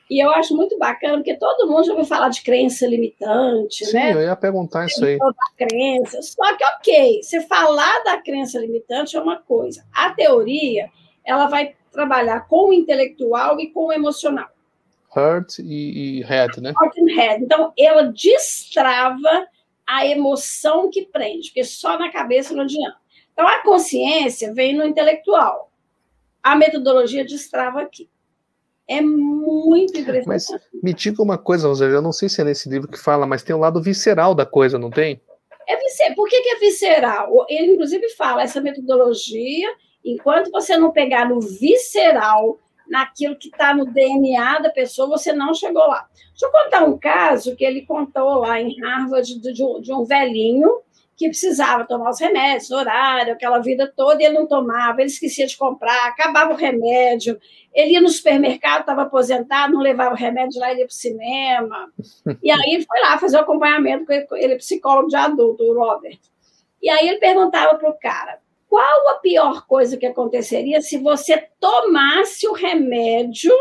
E 0.09 0.23
eu 0.23 0.31
acho 0.31 0.55
muito 0.55 0.75
bacana, 0.79 1.17
porque 1.17 1.37
todo 1.37 1.69
mundo 1.69 1.85
já 1.85 1.91
ouviu 1.91 2.05
falar 2.05 2.29
de 2.29 2.41
crença 2.41 2.87
limitante, 2.87 3.85
Sim, 3.85 3.93
né? 3.93 4.13
eu 4.13 4.21
ia 4.21 4.35
perguntar 4.35 4.87
isso 4.87 5.05
aí. 5.05 5.17
Da 5.19 5.67
crença. 5.67 6.19
Só 6.23 6.57
que, 6.57 6.65
ok, 6.65 7.21
você 7.21 7.41
falar 7.41 8.03
da 8.03 8.19
crença 8.19 8.59
limitante 8.59 9.15
é 9.15 9.21
uma 9.21 9.39
coisa. 9.39 9.85
A 9.93 10.09
teoria, 10.11 10.89
ela 11.29 11.47
vai 11.47 11.75
trabalhar 11.91 12.47
com 12.47 12.69
o 12.69 12.73
intelectual 12.73 13.59
e 13.59 13.67
com 13.67 13.87
o 13.87 13.93
emocional. 13.93 14.49
Heart 15.15 15.59
e, 15.59 16.19
e 16.19 16.23
head, 16.23 16.59
né? 16.59 16.73
Heart 16.79 16.97
and 16.97 17.15
head. 17.15 17.43
Então, 17.43 17.73
ela 17.77 18.03
destrava 18.03 19.47
a 19.87 20.05
emoção 20.05 20.89
que 20.89 21.05
prende, 21.05 21.49
porque 21.49 21.63
só 21.63 21.97
na 21.97 22.11
cabeça 22.11 22.53
não 22.53 22.63
adianta. 22.63 22.97
Então, 23.33 23.47
a 23.47 23.61
consciência 23.63 24.53
vem 24.53 24.75
no 24.75 24.85
intelectual. 24.85 25.71
A 26.41 26.55
metodologia 26.55 27.23
destrava 27.25 27.81
aqui. 27.81 28.09
É 28.87 29.01
muito 29.01 29.99
impressionante. 29.99 30.25
Mas 30.27 30.49
me 30.81 30.93
diga 30.93 31.21
uma 31.21 31.37
coisa, 31.37 31.67
Roseli, 31.67 31.93
eu 31.93 32.01
não 32.01 32.11
sei 32.11 32.27
se 32.27 32.41
é 32.41 32.43
nesse 32.43 32.67
livro 32.67 32.87
que 32.87 32.97
fala, 32.97 33.27
mas 33.27 33.43
tem 33.43 33.55
o 33.55 33.59
um 33.59 33.61
lado 33.61 33.81
visceral 33.81 34.33
da 34.33 34.45
coisa, 34.45 34.79
não 34.79 34.89
tem? 34.89 35.21
É 35.67 35.77
visceral. 35.77 36.15
Por 36.15 36.27
que, 36.27 36.41
que 36.41 36.49
é 36.49 36.59
visceral? 36.59 37.45
Ele, 37.47 37.73
inclusive, 37.73 38.09
fala 38.09 38.41
essa 38.41 38.59
metodologia, 38.59 39.69
enquanto 40.03 40.51
você 40.51 40.77
não 40.77 40.91
pegar 40.91 41.27
no 41.27 41.39
visceral, 41.39 42.59
naquilo 42.89 43.35
que 43.35 43.49
está 43.49 43.73
no 43.73 43.85
DNA 43.85 44.59
da 44.59 44.69
pessoa, 44.69 45.07
você 45.07 45.31
não 45.31 45.53
chegou 45.53 45.85
lá. 45.87 46.07
Deixa 46.31 46.45
eu 46.45 46.51
contar 46.51 46.83
um 46.83 46.97
caso 46.97 47.55
que 47.55 47.63
ele 47.63 47.85
contou 47.85 48.39
lá 48.39 48.59
em 48.59 48.79
Harvard 48.81 49.39
de, 49.39 49.53
de 49.53 49.93
um 49.93 50.03
velhinho 50.03 50.81
que 51.19 51.27
precisava 51.27 51.83
tomar 51.83 52.11
os 52.11 52.19
remédios, 52.19 52.71
horário, 52.71 53.33
aquela 53.33 53.59
vida 53.59 53.91
toda, 53.93 54.23
e 54.23 54.25
ele 54.25 54.39
não 54.39 54.47
tomava, 54.47 55.01
ele 55.01 55.09
esquecia 55.09 55.45
de 55.45 55.57
comprar, 55.57 56.07
acabava 56.07 56.53
o 56.53 56.55
remédio, 56.55 57.37
ele 57.73 57.91
ia 57.91 58.01
no 58.01 58.07
supermercado, 58.07 58.81
estava 58.81 59.01
aposentado, 59.01 59.73
não 59.73 59.81
levava 59.81 60.15
o 60.15 60.17
remédio 60.17 60.61
lá, 60.61 60.71
ele 60.71 60.79
ia 60.79 60.85
para 60.85 60.93
o 60.93 60.95
cinema. 60.95 61.91
E 62.41 62.49
aí 62.49 62.73
ele 62.73 62.85
foi 62.85 63.01
lá 63.01 63.17
fazer 63.17 63.35
o 63.35 63.41
acompanhamento 63.41 64.05
com 64.05 64.13
ele, 64.13 64.27
ele 64.35 64.53
é 64.53 64.57
psicólogo 64.57 65.09
de 65.09 65.17
adulto, 65.17 65.61
o 65.61 65.73
Robert. 65.73 66.19
E 66.81 66.89
aí 66.89 67.09
ele 67.09 67.19
perguntava 67.19 67.77
para 67.77 67.89
o 67.89 67.99
cara, 67.99 68.39
qual 68.69 69.09
a 69.09 69.15
pior 69.15 69.65
coisa 69.65 69.97
que 69.97 70.05
aconteceria 70.05 70.79
se 70.81 70.97
você 70.97 71.49
tomasse 71.59 72.47
o 72.47 72.53
remédio 72.53 73.51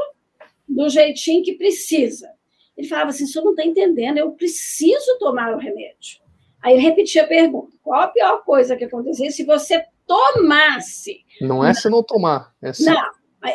do 0.69 0.89
jeitinho 0.91 1.43
que 1.43 1.55
precisa? 1.55 2.29
Ele 2.77 2.87
falava 2.87 3.11
assim, 3.11 3.27
você 3.27 3.41
não 3.41 3.51
está 3.51 3.65
entendendo, 3.65 4.19
eu 4.19 4.31
preciso 4.33 5.19
tomar 5.19 5.55
o 5.55 5.59
remédio. 5.59 6.21
Aí 6.63 6.75
ele 6.75 6.83
repetia 6.83 7.25
a 7.25 7.27
pergunta: 7.27 7.77
qual 7.83 8.03
a 8.03 8.09
pior 8.09 8.45
coisa 8.45 8.77
que 8.77 8.85
aconteceria 8.85 9.31
se 9.31 9.45
você 9.45 9.85
tomasse? 10.07 11.25
Não 11.41 11.65
é 11.65 11.73
se 11.73 11.89
não 11.89 12.03
tomar. 12.03 12.53
É 12.61 12.73
se... 12.73 12.85
Não, 12.85 13.01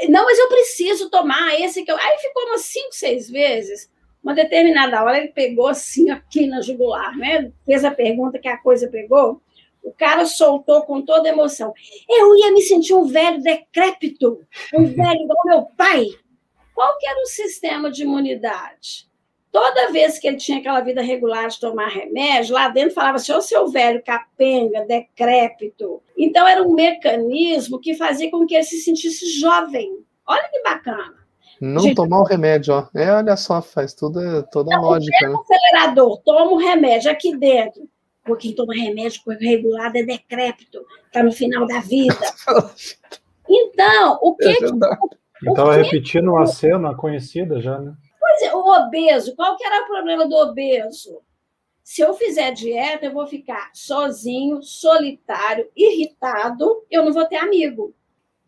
não, 0.09 0.25
mas 0.25 0.39
eu 0.39 0.47
preciso 0.47 1.09
tomar 1.09 1.59
esse 1.59 1.83
que 1.83 1.91
eu. 1.91 1.97
Aí 1.97 2.17
ficou 2.17 2.43
umas 2.47 2.61
cinco, 2.61 2.93
seis 2.93 3.29
vezes. 3.29 3.91
Uma 4.23 4.33
determinada 4.33 5.03
hora 5.03 5.17
ele 5.17 5.27
pegou 5.27 5.67
assim 5.67 6.09
aqui 6.09 6.47
na 6.47 6.61
jugular, 6.61 7.15
né? 7.17 7.51
Fez 7.65 7.83
a 7.83 7.91
pergunta 7.91 8.39
que 8.39 8.47
a 8.47 8.57
coisa 8.57 8.87
pegou. 8.87 9.41
O 9.83 9.91
cara 9.91 10.25
soltou 10.25 10.83
com 10.83 11.01
toda 11.01 11.29
emoção. 11.29 11.73
Eu 12.09 12.35
ia 12.35 12.51
me 12.51 12.61
sentir 12.61 12.93
um 12.93 13.05
velho 13.05 13.41
decrépito, 13.41 14.39
um 14.73 14.85
velho 14.87 15.21
igual 15.21 15.39
meu 15.45 15.61
pai. 15.77 16.07
Qual 16.73 16.97
que 16.97 17.07
era 17.07 17.21
o 17.21 17.27
sistema 17.27 17.91
de 17.91 18.03
imunidade? 18.03 19.11
Toda 19.51 19.91
vez 19.91 20.17
que 20.17 20.27
ele 20.27 20.37
tinha 20.37 20.57
aquela 20.57 20.79
vida 20.79 20.99
regular 20.99 21.47
de 21.47 21.59
tomar 21.59 21.87
remédio, 21.87 22.55
lá 22.55 22.69
dentro 22.69 22.95
falava 22.95 23.17
assim, 23.17 23.33
ô 23.33 23.39
seu 23.39 23.67
velho 23.67 24.01
capenga, 24.03 24.83
decrépito. 24.87 26.01
Então, 26.17 26.47
era 26.47 26.63
um 26.63 26.73
mecanismo 26.73 27.79
que 27.79 27.93
fazia 27.93 28.31
com 28.31 28.47
que 28.47 28.55
ele 28.55 28.63
se 28.63 28.81
sentisse 28.81 29.39
jovem. 29.39 30.03
Olha 30.25 30.49
que 30.49 30.63
bacana. 30.63 31.23
Não 31.61 31.93
tomar 31.93 32.21
o 32.21 32.25
remédio, 32.25 32.73
ó. 32.73 32.87
É, 32.95 33.11
olha 33.11 33.37
só, 33.37 33.61
faz 33.61 33.93
tudo, 33.93 34.43
toda 34.51 34.75
a 34.75 34.81
lógica. 34.81 35.29
Né? 35.29 35.35
acelerador, 35.35 36.19
toma 36.23 36.51
o 36.51 36.57
remédio 36.57 37.11
aqui 37.11 37.37
dentro. 37.37 37.87
Porque 38.23 38.47
quem 38.47 38.55
toma 38.55 38.73
remédio 38.73 39.21
regulado 39.39 39.97
é 39.97 40.03
decrépito, 40.03 40.85
está 41.05 41.21
no 41.21 41.31
final 41.31 41.65
da 41.67 41.79
vida. 41.81 42.15
Então, 43.49 44.19
o 44.21 44.35
que. 44.35 44.47
É 44.47 45.49
Estava 45.49 45.75
repetindo 45.75 46.29
uma 46.29 46.45
cena 46.45 46.95
conhecida 46.95 47.61
já, 47.61 47.77
né? 47.77 47.93
Pois 48.17 48.41
é, 48.43 48.55
o 48.55 48.65
obeso, 48.65 49.35
qual 49.35 49.57
que 49.57 49.65
era 49.65 49.83
o 49.83 49.87
problema 49.87 50.25
do 50.25 50.35
obeso? 50.35 51.21
Se 51.83 52.01
eu 52.01 52.13
fizer 52.13 52.51
dieta, 52.51 53.05
eu 53.05 53.13
vou 53.13 53.27
ficar 53.27 53.69
sozinho, 53.73 54.63
solitário, 54.63 55.69
irritado, 55.75 56.85
eu 56.89 57.03
não 57.03 57.11
vou 57.11 57.25
ter 57.25 57.35
amigo. 57.35 57.93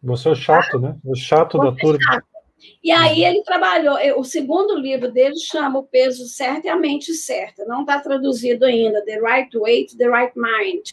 Você 0.02 0.30
é 0.30 0.32
o 0.32 0.36
chato, 0.36 0.80
né? 0.80 0.96
O 1.04 1.16
chato 1.16 1.58
da 1.58 1.74
turma. 1.74 2.00
Chato. 2.02 2.35
E 2.84 2.92
aí 2.92 3.24
ele 3.24 3.42
trabalhou, 3.44 3.98
o 4.20 4.24
segundo 4.24 4.78
livro 4.78 5.12
dele 5.12 5.38
chama 5.38 5.80
O 5.80 5.84
Peso 5.84 6.26
Certo 6.28 6.66
e 6.66 6.70
a 6.70 6.76
Mente 6.76 7.14
Certa, 7.14 7.66
não 7.66 7.82
está 7.82 8.00
traduzido 8.00 8.66
ainda, 8.66 9.04
The 9.04 9.20
Right 9.20 9.58
Weight, 9.58 9.98
The 9.98 10.08
Right 10.08 10.34
Mind, 10.36 10.90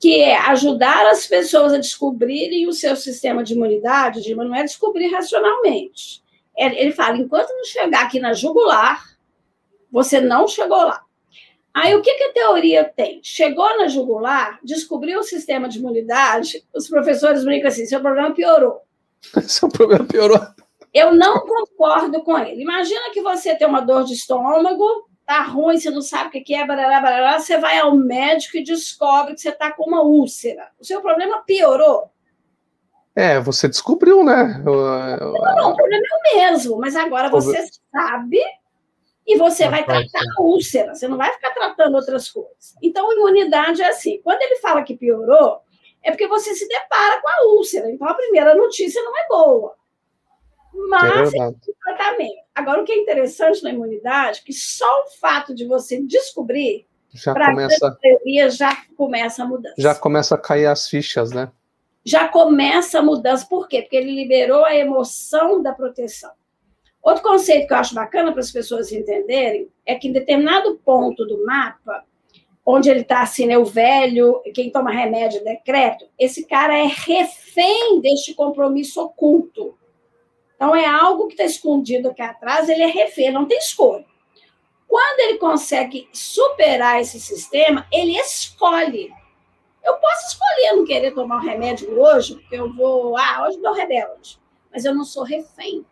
que 0.00 0.20
é 0.20 0.36
ajudar 0.36 1.06
as 1.06 1.26
pessoas 1.26 1.72
a 1.72 1.78
descobrirem 1.78 2.66
o 2.66 2.72
seu 2.72 2.96
sistema 2.96 3.42
de 3.42 3.54
imunidade, 3.54 4.34
mas 4.34 4.46
não 4.46 4.54
é 4.54 4.62
descobrir 4.62 5.08
racionalmente. 5.08 6.22
Ele 6.56 6.92
fala, 6.92 7.18
enquanto 7.18 7.50
não 7.50 7.64
chegar 7.64 8.04
aqui 8.04 8.18
na 8.18 8.32
jugular, 8.32 9.04
você 9.90 10.20
não 10.20 10.48
chegou 10.48 10.78
lá. 10.78 11.02
Aí 11.72 11.94
o 11.94 12.02
que, 12.02 12.12
que 12.14 12.24
a 12.24 12.32
teoria 12.32 12.84
tem? 12.84 13.20
Chegou 13.22 13.78
na 13.78 13.86
jugular, 13.86 14.58
descobriu 14.64 15.20
o 15.20 15.24
sistema 15.24 15.68
de 15.68 15.78
imunidade, 15.78 16.64
os 16.74 16.88
professores 16.88 17.44
brincam 17.44 17.68
assim, 17.68 17.86
seu 17.86 18.00
problema 18.00 18.34
piorou. 18.34 18.82
seu 19.46 19.68
problema 19.68 20.04
piorou. 20.04 20.40
Eu 20.92 21.14
não 21.14 21.40
concordo 21.40 22.22
com 22.22 22.38
ele. 22.38 22.62
Imagina 22.62 23.10
que 23.12 23.22
você 23.22 23.54
tem 23.54 23.66
uma 23.66 23.80
dor 23.80 24.04
de 24.04 24.14
estômago, 24.14 25.08
tá 25.26 25.42
ruim, 25.42 25.78
você 25.78 25.90
não 25.90 26.00
sabe 26.00 26.38
o 26.38 26.44
que 26.44 26.54
é, 26.54 26.66
barará, 26.66 27.00
barará, 27.00 27.38
você 27.38 27.58
vai 27.58 27.78
ao 27.78 27.94
médico 27.94 28.56
e 28.56 28.64
descobre 28.64 29.34
que 29.34 29.40
você 29.40 29.50
está 29.50 29.70
com 29.70 29.84
uma 29.84 30.02
úlcera. 30.02 30.70
O 30.80 30.84
seu 30.84 31.02
problema 31.02 31.42
piorou. 31.44 32.10
É, 33.14 33.38
você 33.40 33.68
descobriu, 33.68 34.24
né? 34.24 34.62
Não, 34.64 34.74
não, 34.74 35.72
o 35.72 35.76
problema 35.76 36.04
é 36.04 36.16
o 36.16 36.36
mesmo, 36.36 36.78
mas 36.78 36.96
agora 36.96 37.28
você 37.28 37.66
sabe 37.92 38.38
e 39.26 39.36
você 39.36 39.68
vai 39.68 39.84
tratar 39.84 40.22
a 40.38 40.42
úlcera, 40.42 40.94
você 40.94 41.06
não 41.06 41.18
vai 41.18 41.32
ficar 41.32 41.50
tratando 41.50 41.96
outras 41.96 42.30
coisas. 42.30 42.74
Então, 42.82 43.12
imunidade 43.12 43.82
é 43.82 43.88
assim: 43.88 44.22
quando 44.22 44.40
ele 44.40 44.56
fala 44.56 44.82
que 44.82 44.96
piorou, 44.96 45.58
é 46.02 46.10
porque 46.10 46.28
você 46.28 46.54
se 46.54 46.66
depara 46.66 47.20
com 47.20 47.28
a 47.28 47.54
úlcera. 47.54 47.90
Então, 47.90 48.08
a 48.08 48.14
primeira 48.14 48.54
notícia 48.54 49.02
não 49.02 49.14
é 49.18 49.26
boa 49.28 49.77
mas 50.72 51.34
é 51.34 51.52
tratamento. 51.84 52.38
Agora, 52.54 52.82
o 52.82 52.84
que 52.84 52.92
é 52.92 52.98
interessante 52.98 53.62
na 53.62 53.70
imunidade, 53.70 54.42
que 54.42 54.52
só 54.52 55.04
o 55.04 55.10
fato 55.20 55.54
de 55.54 55.66
você 55.66 56.00
descobrir, 56.02 56.86
já 57.12 57.34
começa 57.34 57.86
a 57.86 57.90
teoria 57.92 58.50
já 58.50 58.76
começa 58.96 59.42
a 59.42 59.46
mudança. 59.46 59.74
Já 59.78 59.94
começa 59.94 60.34
a 60.34 60.38
cair 60.38 60.66
as 60.66 60.88
fichas, 60.88 61.32
né? 61.32 61.50
Já 62.04 62.28
começa 62.28 62.98
a 62.98 63.02
mudança. 63.02 63.46
Por 63.48 63.68
quê? 63.68 63.82
Porque 63.82 63.96
ele 63.96 64.14
liberou 64.14 64.64
a 64.64 64.74
emoção 64.74 65.62
da 65.62 65.72
proteção. 65.72 66.30
Outro 67.02 67.22
conceito 67.22 67.66
que 67.66 67.72
eu 67.72 67.78
acho 67.78 67.94
bacana 67.94 68.32
para 68.32 68.40
as 68.40 68.50
pessoas 68.50 68.92
entenderem 68.92 69.68
é 69.86 69.94
que 69.94 70.08
em 70.08 70.12
determinado 70.12 70.78
ponto 70.84 71.24
do 71.24 71.44
mapa, 71.44 72.04
onde 72.64 72.90
ele 72.90 73.00
está 73.00 73.22
assim, 73.22 73.46
né, 73.46 73.56
o 73.56 73.64
velho, 73.64 74.42
quem 74.54 74.70
toma 74.70 74.90
remédio 74.90 75.42
decreto, 75.42 76.06
esse 76.18 76.44
cara 76.44 76.76
é 76.76 76.86
refém 76.86 78.00
deste 78.00 78.34
compromisso 78.34 79.00
oculto. 79.00 79.74
Então, 80.58 80.74
é 80.74 80.84
algo 80.84 81.28
que 81.28 81.34
está 81.34 81.44
escondido 81.44 82.08
aqui 82.08 82.20
atrás, 82.20 82.68
ele 82.68 82.82
é 82.82 82.88
refém, 82.88 83.30
não 83.30 83.46
tem 83.46 83.56
escolha. 83.58 84.04
Quando 84.88 85.20
ele 85.20 85.38
consegue 85.38 86.08
superar 86.12 87.00
esse 87.00 87.20
sistema, 87.20 87.86
ele 87.92 88.18
escolhe. 88.18 89.14
Eu 89.84 89.94
posso 89.98 90.26
escolher 90.26 90.72
não 90.74 90.84
querer 90.84 91.12
tomar 91.12 91.36
o 91.36 91.46
remédio 91.46 91.96
hoje, 92.00 92.34
porque 92.34 92.56
eu 92.56 92.74
vou, 92.74 93.16
ah, 93.16 93.46
hoje 93.46 93.60
dou 93.60 93.72
rebelde, 93.72 94.36
mas 94.72 94.84
eu 94.84 94.92
não 94.92 95.04
sou 95.04 95.22
refém. 95.22 95.86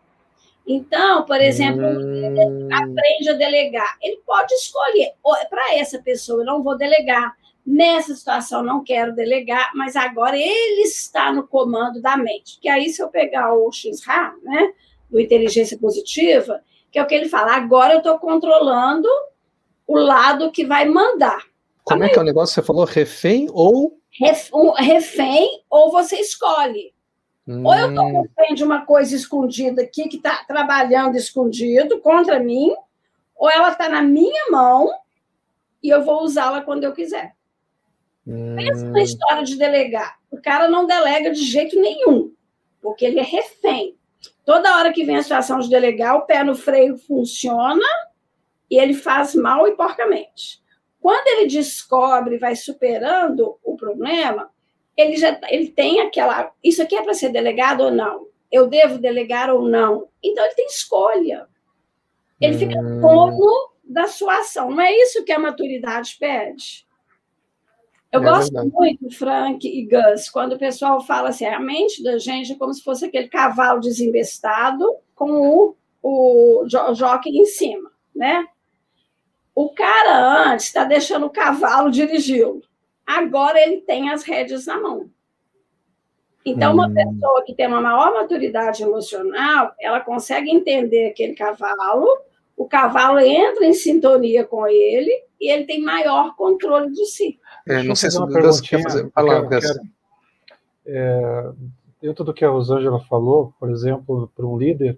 Então, 0.67 1.23
por 1.23 1.39
exemplo, 1.39 1.85
hum... 1.85 2.67
aprende 2.69 3.29
a 3.29 3.33
delegar. 3.33 3.97
Ele 4.01 4.21
pode 4.25 4.53
escolher, 4.53 5.13
para 5.49 5.75
essa 5.75 5.97
pessoa 5.99 6.41
eu 6.41 6.45
não 6.45 6.61
vou 6.61 6.77
delegar, 6.77 7.37
Nessa 7.69 8.15
situação, 8.15 8.63
não 8.63 8.81
quero 8.81 9.13
delegar, 9.13 9.73
mas 9.75 9.97
agora 9.97 10.37
ele 10.37 10.83
está 10.83 11.33
no 11.33 11.45
comando 11.45 12.01
da 12.01 12.15
mente. 12.15 12.57
Que 12.61 12.69
aí, 12.69 12.89
se 12.89 13.03
eu 13.03 13.09
pegar 13.09 13.53
o 13.53 13.69
XRA, 13.69 14.33
né, 14.41 14.71
do 15.09 15.19
inteligência 15.19 15.77
positiva, 15.77 16.61
que 16.89 16.97
é 16.97 17.03
o 17.03 17.05
que 17.05 17.13
ele 17.13 17.27
fala, 17.27 17.57
agora 17.57 17.93
eu 17.93 17.97
estou 17.97 18.17
controlando 18.19 19.09
o 19.85 19.97
lado 19.97 20.49
que 20.49 20.65
vai 20.65 20.85
mandar. 20.85 21.43
Como 21.83 22.05
é 22.05 22.09
que 22.09 22.17
é 22.17 22.21
o 22.21 22.25
negócio? 22.25 22.55
Você 22.55 22.61
falou 22.61 22.85
refém 22.85 23.49
ou. 23.51 23.99
Ref, 24.17 24.49
um, 24.53 24.71
refém, 24.71 25.61
ou 25.69 25.91
você 25.91 26.15
escolhe. 26.21 26.93
Hum. 27.45 27.65
Ou 27.65 27.73
eu 27.73 27.89
estou 27.89 28.05
hum. 28.05 28.21
refém 28.21 28.55
de 28.55 28.63
uma 28.63 28.85
coisa 28.85 29.13
escondida 29.13 29.81
aqui, 29.81 30.07
que 30.07 30.15
está 30.15 30.45
trabalhando 30.45 31.17
escondido 31.17 31.99
contra 31.99 32.39
mim, 32.39 32.73
ou 33.35 33.49
ela 33.49 33.73
está 33.73 33.89
na 33.89 34.01
minha 34.01 34.49
mão 34.49 34.89
e 35.83 35.89
eu 35.89 36.03
vou 36.03 36.23
usá-la 36.23 36.61
quando 36.61 36.85
eu 36.85 36.93
quiser. 36.93 37.36
Pensa 38.27 38.85
na 38.85 38.99
hum. 38.99 39.01
história 39.01 39.43
de 39.43 39.55
delegar. 39.55 40.19
O 40.29 40.41
cara 40.41 40.67
não 40.67 40.85
delega 40.85 41.31
de 41.31 41.41
jeito 41.41 41.79
nenhum, 41.79 42.33
porque 42.81 43.05
ele 43.05 43.19
é 43.19 43.23
refém. 43.23 43.95
Toda 44.45 44.77
hora 44.77 44.91
que 44.91 45.05
vem 45.05 45.15
a 45.15 45.23
situação 45.23 45.59
de 45.59 45.69
delegar, 45.69 46.17
o 46.17 46.25
pé 46.25 46.43
no 46.43 46.55
freio 46.55 46.97
funciona 46.97 47.85
e 48.69 48.77
ele 48.77 48.93
faz 48.93 49.33
mal 49.33 49.67
e 49.67 49.75
porcamente. 49.75 50.61
Quando 50.99 51.27
ele 51.27 51.47
descobre, 51.47 52.37
vai 52.37 52.55
superando 52.55 53.57
o 53.63 53.77
problema, 53.77 54.51
ele 54.95 55.15
já 55.15 55.39
ele 55.49 55.69
tem 55.69 56.01
aquela. 56.01 56.51
Isso 56.61 56.81
aqui 56.81 56.95
é 56.95 57.03
para 57.03 57.13
ser 57.13 57.29
delegado 57.29 57.81
ou 57.81 57.91
não? 57.91 58.27
Eu 58.51 58.67
devo 58.67 58.97
delegar 58.97 59.49
ou 59.49 59.61
não? 59.61 60.09
Então 60.21 60.43
ele 60.43 60.55
tem 60.55 60.65
escolha. 60.65 61.47
Ele 62.41 62.57
fica 62.57 62.77
hum. 62.77 62.99
dono 62.99 63.71
da 63.83 64.07
sua 64.07 64.39
ação. 64.39 64.69
Não 64.69 64.81
é 64.81 64.93
isso 64.93 65.23
que 65.23 65.31
a 65.31 65.39
maturidade 65.39 66.17
pede. 66.19 66.86
Eu 68.11 68.21
é 68.21 68.23
gosto 68.23 68.53
verdade. 68.53 68.71
muito, 68.73 69.11
Frank 69.11 69.67
e 69.67 69.85
Gus, 69.85 70.29
quando 70.29 70.53
o 70.53 70.59
pessoal 70.59 71.01
fala 71.01 71.29
assim, 71.29 71.45
a 71.45 71.59
mente 71.59 72.03
da 72.03 72.17
gente 72.17 72.53
é 72.53 72.55
como 72.55 72.73
se 72.73 72.83
fosse 72.83 73.05
aquele 73.05 73.27
cavalo 73.27 73.81
desembestado 73.81 74.85
com 75.13 75.29
o, 75.31 75.75
o 76.01 76.65
jockey 76.95 77.37
em 77.37 77.45
cima, 77.45 77.91
né? 78.15 78.47
O 79.53 79.69
cara 79.69 80.51
antes 80.51 80.67
está 80.67 80.83
deixando 80.83 81.25
o 81.25 81.31
cavalo 81.31 81.89
dirigi-lo. 81.89 82.61
Agora 83.05 83.59
ele 83.59 83.81
tem 83.81 84.09
as 84.09 84.23
rédeas 84.23 84.67
na 84.67 84.79
mão. 84.79 85.09
Então, 86.45 86.73
uma 86.73 86.87
hum. 86.87 86.93
pessoa 86.93 87.43
que 87.43 87.53
tem 87.53 87.67
uma 87.67 87.81
maior 87.81 88.13
maturidade 88.13 88.81
emocional, 88.81 89.73
ela 89.81 89.99
consegue 89.99 90.49
entender 90.49 91.07
aquele 91.07 91.33
cavalo, 91.33 92.07
o 92.55 92.65
cavalo 92.65 93.19
entra 93.19 93.65
em 93.65 93.73
sintonia 93.73 94.45
com 94.45 94.65
ele 94.65 95.11
e 95.41 95.51
ele 95.51 95.65
tem 95.65 95.81
maior 95.81 96.35
controle 96.35 96.91
de 96.93 97.05
si. 97.05 97.37
É, 97.67 97.83
não 97.83 97.95
sei 97.95 98.09
se 98.09 98.17
perguntinha. 98.17 98.83
Fazer... 98.83 99.09
Fala, 99.11 99.47
quero, 99.47 99.61
quero, 99.61 99.79
é, 100.85 101.51
dentro 102.01 102.23
do 102.23 102.33
que 102.33 102.45
a 102.45 102.49
Rosângela 102.49 102.99
falou, 103.01 103.53
por 103.59 103.69
exemplo, 103.69 104.31
para 104.35 104.45
um 104.45 104.57
líder, 104.57 104.97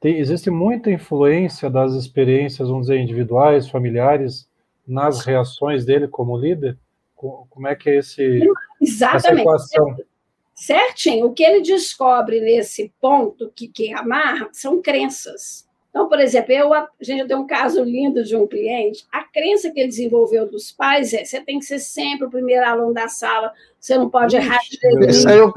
tem, 0.00 0.18
existe 0.18 0.50
muita 0.50 0.90
influência 0.90 1.68
das 1.68 1.94
experiências, 1.94 2.68
vamos 2.68 2.86
dizer, 2.86 3.00
individuais, 3.00 3.68
familiares, 3.68 4.48
nas 4.86 5.24
reações 5.24 5.84
dele 5.84 6.08
como 6.08 6.36
líder. 6.36 6.78
Como 7.14 7.66
é 7.66 7.74
que 7.74 7.90
é 7.90 7.96
esse, 7.96 8.40
Exatamente. 8.80 9.26
essa 9.26 9.40
equação? 9.40 9.96
Certinho. 10.54 11.26
O 11.26 11.32
que 11.32 11.42
ele 11.42 11.62
descobre 11.62 12.40
nesse 12.40 12.92
ponto 13.00 13.50
que, 13.54 13.66
que 13.66 13.92
amarra 13.92 14.48
são 14.52 14.80
crenças. 14.80 15.67
Então, 15.90 16.08
por 16.08 16.20
exemplo, 16.20 16.52
eu, 16.52 16.72
a 16.74 16.86
gente 17.00 17.26
tem 17.26 17.36
um 17.36 17.46
caso 17.46 17.82
lindo 17.82 18.22
de 18.22 18.36
um 18.36 18.46
cliente. 18.46 19.06
A 19.10 19.24
crença 19.24 19.70
que 19.70 19.80
ele 19.80 19.88
desenvolveu 19.88 20.46
dos 20.48 20.70
pais 20.70 21.12
é: 21.14 21.24
você 21.24 21.40
tem 21.40 21.58
que 21.58 21.64
ser 21.64 21.78
sempre 21.78 22.26
o 22.26 22.30
primeiro 22.30 22.64
aluno 22.64 22.92
da 22.92 23.08
sala, 23.08 23.52
você 23.80 23.96
não 23.96 24.10
pode 24.10 24.36
errar 24.36 24.58
de 24.58 25.10
Isso 25.10 25.28
aí 25.28 25.38
eu, 25.38 25.52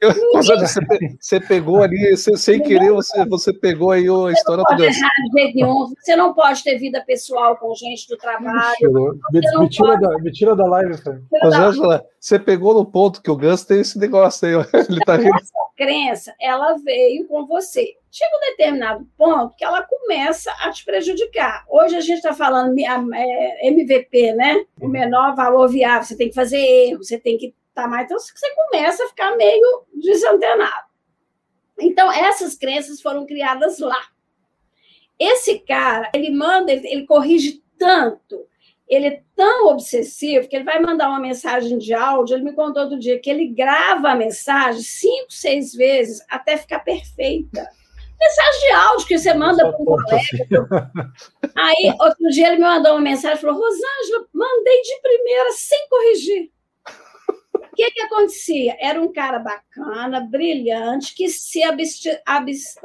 eu, 0.00 0.14
você, 0.34 0.80
você 1.20 1.40
pegou 1.40 1.82
ali, 1.82 2.16
você, 2.16 2.36
sem 2.36 2.62
querer, 2.62 2.92
você, 2.92 3.24
você 3.26 3.52
pegou 3.52 3.90
aí 3.90 4.04
a 4.04 4.32
história 4.32 4.62
do 4.62 4.76
Deus. 4.76 4.96
Você 6.00 6.14
não 6.14 6.32
pode 6.32 6.62
ter 6.62 6.78
vida 6.78 7.02
pessoal 7.04 7.56
com 7.56 7.74
gente 7.74 8.06
do 8.08 8.16
trabalho. 8.16 9.18
Me, 9.32 9.40
me, 9.58 9.68
tira 9.68 9.96
da, 9.96 10.18
me 10.18 10.32
tira 10.32 10.54
da 10.54 10.66
live, 10.66 10.94
você 12.20 12.38
pegou 12.38 12.74
no 12.74 12.86
ponto 12.86 13.20
que 13.20 13.30
o 13.30 13.36
Gus 13.36 13.64
tem 13.64 13.80
esse 13.80 13.98
negócio 13.98 14.46
aí. 14.46 14.54
Ele 14.88 15.00
tá 15.00 15.16
rindo. 15.16 15.36
Crença, 15.82 16.32
ela 16.40 16.74
veio 16.74 17.26
com 17.26 17.44
você. 17.44 17.96
Chega 18.08 18.36
um 18.36 18.50
determinado 18.50 19.04
ponto 19.16 19.56
que 19.56 19.64
ela 19.64 19.82
começa 19.82 20.52
a 20.60 20.70
te 20.70 20.84
prejudicar. 20.84 21.64
Hoje 21.68 21.96
a 21.96 22.00
gente 22.00 22.18
está 22.18 22.32
falando 22.32 22.78
é, 22.78 23.66
MVP, 23.66 24.32
né? 24.34 24.64
O 24.80 24.86
menor 24.86 25.34
valor 25.34 25.68
viável. 25.68 26.04
Você 26.04 26.16
tem 26.16 26.28
que 26.28 26.36
fazer 26.36 26.58
erro, 26.58 27.02
você 27.02 27.18
tem 27.18 27.36
que 27.36 27.46
estar 27.46 27.82
tá 27.82 27.88
mais. 27.88 28.04
Então 28.04 28.16
você 28.16 28.54
começa 28.54 29.04
a 29.04 29.08
ficar 29.08 29.36
meio 29.36 29.84
desantenado. 29.92 30.86
Então, 31.80 32.12
essas 32.12 32.54
crenças 32.54 33.02
foram 33.02 33.26
criadas 33.26 33.80
lá. 33.80 34.06
Esse 35.18 35.58
cara, 35.58 36.12
ele 36.14 36.30
manda, 36.30 36.70
ele, 36.70 36.86
ele 36.86 37.06
corrige 37.06 37.60
tanto, 37.76 38.46
ele 38.88 39.06
é 39.06 39.22
tão 39.34 39.68
obsessivo 39.68 40.48
que 40.48 40.56
ele 40.56 40.64
vai 40.64 40.80
mandar 40.80 41.08
uma 41.08 41.20
mensagem 41.20 41.78
de 41.78 41.94
áudio. 41.94 42.36
Ele 42.36 42.44
me 42.44 42.52
contou 42.52 42.82
outro 42.82 42.98
dia 42.98 43.18
que 43.18 43.30
ele 43.30 43.48
grava 43.48 44.10
a 44.10 44.14
mensagem 44.14 44.82
cinco, 44.82 45.30
seis 45.30 45.72
vezes 45.72 46.24
até 46.28 46.56
ficar 46.56 46.80
perfeita 46.80 47.68
mensagem 48.22 48.60
de 48.60 48.72
áudio 48.72 49.06
que 49.06 49.18
você 49.18 49.34
manda 49.34 49.70
para 49.70 49.82
um 49.82 49.84
colega. 49.84 50.90
Aí, 51.56 51.94
outro 52.00 52.28
dia, 52.28 52.48
ele 52.48 52.56
me 52.56 52.62
mandou 52.62 52.92
uma 52.92 53.00
mensagem 53.00 53.36
e 53.36 53.40
falou: 53.40 53.56
Rosângela, 53.56 54.26
mandei 54.32 54.80
de 54.82 55.00
primeira, 55.02 55.52
sem 55.52 55.88
corrigir. 55.88 56.50
O 57.54 57.74
que, 57.74 57.90
que 57.90 58.02
acontecia? 58.02 58.76
Era 58.78 59.00
um 59.00 59.10
cara 59.10 59.38
bacana, 59.38 60.20
brilhante, 60.20 61.14
que 61.14 61.28
se 61.28 61.62
absti, 61.62 62.10
abst, 62.26 62.78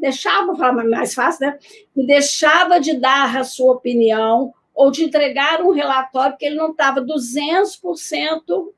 deixava, 0.00 0.46
vou 0.46 0.56
falar 0.56 0.84
mais 0.84 1.14
fácil, 1.14 1.46
né? 1.46 1.58
Que 1.94 2.04
deixava 2.04 2.80
de 2.80 2.98
dar 2.98 3.36
a 3.36 3.44
sua 3.44 3.72
opinião 3.72 4.52
ou 4.82 4.90
de 4.90 5.04
entregar 5.04 5.62
um 5.62 5.70
relatório 5.70 6.36
que 6.36 6.44
ele 6.44 6.56
não 6.56 6.72
estava 6.72 7.00
200% 7.00 8.72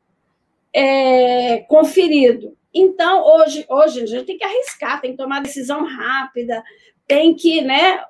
é, 0.70 1.60
conferido. 1.60 2.54
Então, 2.74 3.24
hoje, 3.24 3.64
hoje 3.70 4.02
a 4.02 4.06
gente 4.06 4.26
tem 4.26 4.36
que 4.36 4.44
arriscar, 4.44 5.00
tem 5.00 5.12
que 5.12 5.16
tomar 5.16 5.40
decisão 5.40 5.82
rápida, 5.82 6.62
tem 7.06 7.34
que 7.34 7.62
né, 7.62 8.04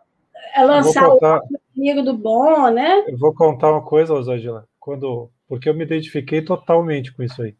lançar 0.58 1.08
contar, 1.08 1.38
o 1.38 1.58
amigo 1.76 2.02
do 2.02 2.14
bom, 2.14 2.68
né? 2.68 3.04
Eu 3.06 3.16
vou 3.16 3.32
contar 3.32 3.70
uma 3.70 3.84
coisa, 3.84 4.12
Rosângela, 4.12 4.66
quando, 4.80 5.30
porque 5.46 5.68
eu 5.68 5.74
me 5.74 5.84
identifiquei 5.84 6.42
totalmente 6.42 7.14
com 7.14 7.22
isso 7.22 7.40
aí. 7.42 7.54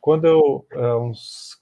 Quando 0.00 0.24
eu, 0.24 0.64
é, 0.72 0.94
uns 0.94 1.60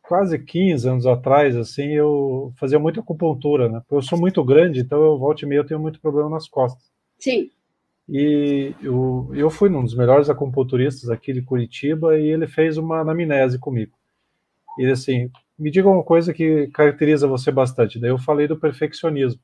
quase 0.00 0.38
15 0.38 0.88
anos 0.88 1.06
atrás, 1.06 1.54
assim, 1.54 1.88
eu 1.88 2.50
fazia 2.58 2.78
muita 2.78 3.00
acupuntura, 3.00 3.68
né? 3.68 3.80
Porque 3.80 3.96
eu 3.96 4.02
sou 4.02 4.18
muito 4.18 4.42
grande, 4.42 4.80
então 4.80 5.04
eu 5.04 5.18
volto 5.18 5.42
e 5.42 5.46
meia 5.46 5.58
eu 5.60 5.66
tenho 5.66 5.80
muito 5.80 6.00
problema 6.00 6.30
nas 6.30 6.48
costas. 6.48 6.91
Sim. 7.22 7.52
E 8.08 8.74
eu, 8.82 9.30
eu 9.32 9.48
fui 9.48 9.70
um 9.70 9.84
dos 9.84 9.94
melhores 9.94 10.28
acupunturistas 10.28 11.08
aqui 11.08 11.32
de 11.32 11.40
Curitiba 11.40 12.18
e 12.18 12.26
ele 12.26 12.48
fez 12.48 12.76
uma 12.76 12.98
anamnese 12.98 13.60
comigo. 13.60 13.92
E 14.76 14.86
assim, 14.86 15.30
me 15.56 15.70
diga 15.70 15.88
uma 15.88 16.02
coisa 16.02 16.34
que 16.34 16.66
caracteriza 16.74 17.28
você 17.28 17.52
bastante. 17.52 18.00
Daí 18.00 18.10
eu 18.10 18.18
falei 18.18 18.48
do 18.48 18.58
perfeccionismo. 18.58 19.40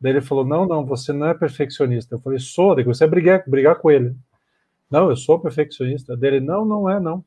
Daí 0.00 0.14
ele 0.14 0.20
falou: 0.20 0.44
Não, 0.44 0.66
não, 0.66 0.84
você 0.84 1.12
não 1.12 1.28
é 1.28 1.34
perfeccionista. 1.34 2.16
Eu 2.16 2.18
falei: 2.18 2.40
Sou. 2.40 2.74
Daí 2.74 2.84
você 2.84 3.06
brigar, 3.06 3.44
brigar 3.46 3.76
com 3.76 3.88
ele. 3.88 4.16
Não, 4.90 5.10
eu 5.10 5.16
sou 5.16 5.38
perfeccionista. 5.38 6.16
Dele: 6.16 6.40
Não, 6.40 6.64
não 6.64 6.90
é, 6.90 6.98
não. 6.98 7.24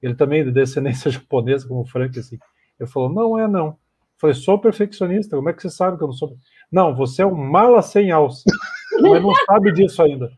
Ele 0.00 0.14
também 0.14 0.42
é 0.42 0.44
de 0.44 0.52
descendência 0.52 1.10
japonesa, 1.10 1.66
como 1.66 1.80
o 1.80 1.86
Frank, 1.86 2.16
assim. 2.16 2.38
Ele 2.78 2.88
falou: 2.88 3.08
Não 3.12 3.36
é, 3.36 3.48
não. 3.48 3.66
Eu 3.66 3.76
falei: 4.18 4.34
Sou 4.34 4.56
perfeccionista. 4.56 5.34
Como 5.34 5.48
é 5.48 5.52
que 5.52 5.62
você 5.62 5.70
sabe 5.70 5.98
que 5.98 6.04
eu 6.04 6.08
não 6.08 6.14
sou? 6.14 6.36
Não, 6.70 6.94
você 6.94 7.22
é 7.22 7.26
um 7.26 7.34
mala 7.34 7.82
sem 7.82 8.12
alça. 8.12 8.44
Mas 9.00 9.22
não 9.22 9.34
sabe 9.46 9.72
disso 9.72 10.02
ainda. 10.02 10.30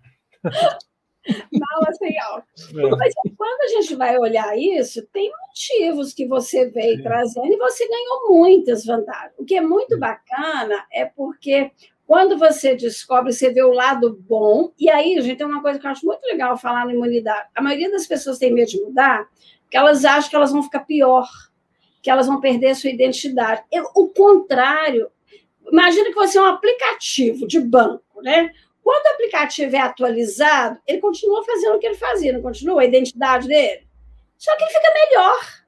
Mala 1.53 1.93
sem 1.95 2.19
álcool. 2.19 2.47
É. 2.77 2.97
Mas 2.97 3.15
quando 3.37 3.61
a 3.63 3.69
gente 3.69 3.95
vai 3.95 4.19
olhar 4.19 4.59
isso, 4.59 5.07
tem 5.13 5.31
motivos 5.31 6.13
que 6.13 6.27
você 6.27 6.69
veio 6.69 6.97
Sim. 6.97 7.03
trazendo 7.03 7.53
e 7.53 7.57
você 7.57 7.87
ganhou 7.87 8.31
muitas 8.31 8.85
vantagens. 8.85 9.33
O 9.39 9.45
que 9.45 9.57
é 9.57 9.61
muito 9.61 9.99
bacana 9.99 10.85
é 10.93 11.05
porque 11.05 11.71
quando 12.07 12.37
você 12.37 12.75
descobre, 12.75 13.33
você 13.33 13.51
vê 13.53 13.63
o 13.63 13.73
lado 13.73 14.19
bom, 14.29 14.73
e 14.79 14.91
aí, 14.91 15.19
gente, 15.21 15.39
tem 15.39 15.47
uma 15.47 15.63
coisa 15.63 15.79
que 15.79 15.87
eu 15.87 15.91
acho 15.91 16.05
muito 16.05 16.23
legal 16.25 16.59
falar 16.59 16.85
na 16.85 16.93
imunidade. 16.93 17.49
A 17.55 17.63
maioria 17.63 17.91
das 17.91 18.07
pessoas 18.07 18.39
tem 18.39 18.53
medo 18.53 18.69
de 18.69 18.83
mudar, 18.83 19.29
porque 19.63 19.77
elas 19.77 20.05
acham 20.05 20.29
que 20.29 20.37
elas 20.37 20.53
vão 20.53 20.63
ficar 20.63 20.81
pior, 20.81 21.27
que 22.03 22.11
elas 22.11 22.27
vão 22.27 22.41
perder 22.41 22.71
a 22.71 22.75
sua 22.75 22.91
identidade. 22.91 23.63
Eu, 23.71 23.85
o 23.95 24.09
contrário, 24.09 25.09
imagina 25.71 26.09
que 26.09 26.15
você 26.15 26.39
é 26.39 26.43
um 26.43 26.47
aplicativo 26.47 27.47
de 27.47 27.61
banco, 27.61 28.23
né? 28.23 28.51
Quando 28.83 29.05
o 29.07 29.11
aplicativo 29.11 29.77
é 29.77 29.81
atualizado, 29.81 30.79
ele 30.87 31.01
continua 31.01 31.45
fazendo 31.45 31.77
o 31.77 31.79
que 31.79 31.87
ele 31.87 31.97
fazia, 31.97 32.33
não 32.33 32.43
continua 32.43 32.83
a 32.83 32.85
identidade 32.85 33.47
dele? 33.47 33.87
Só 34.37 34.57
que 34.57 34.65
ele 34.65 34.73
fica 34.73 34.93
melhor. 34.93 35.63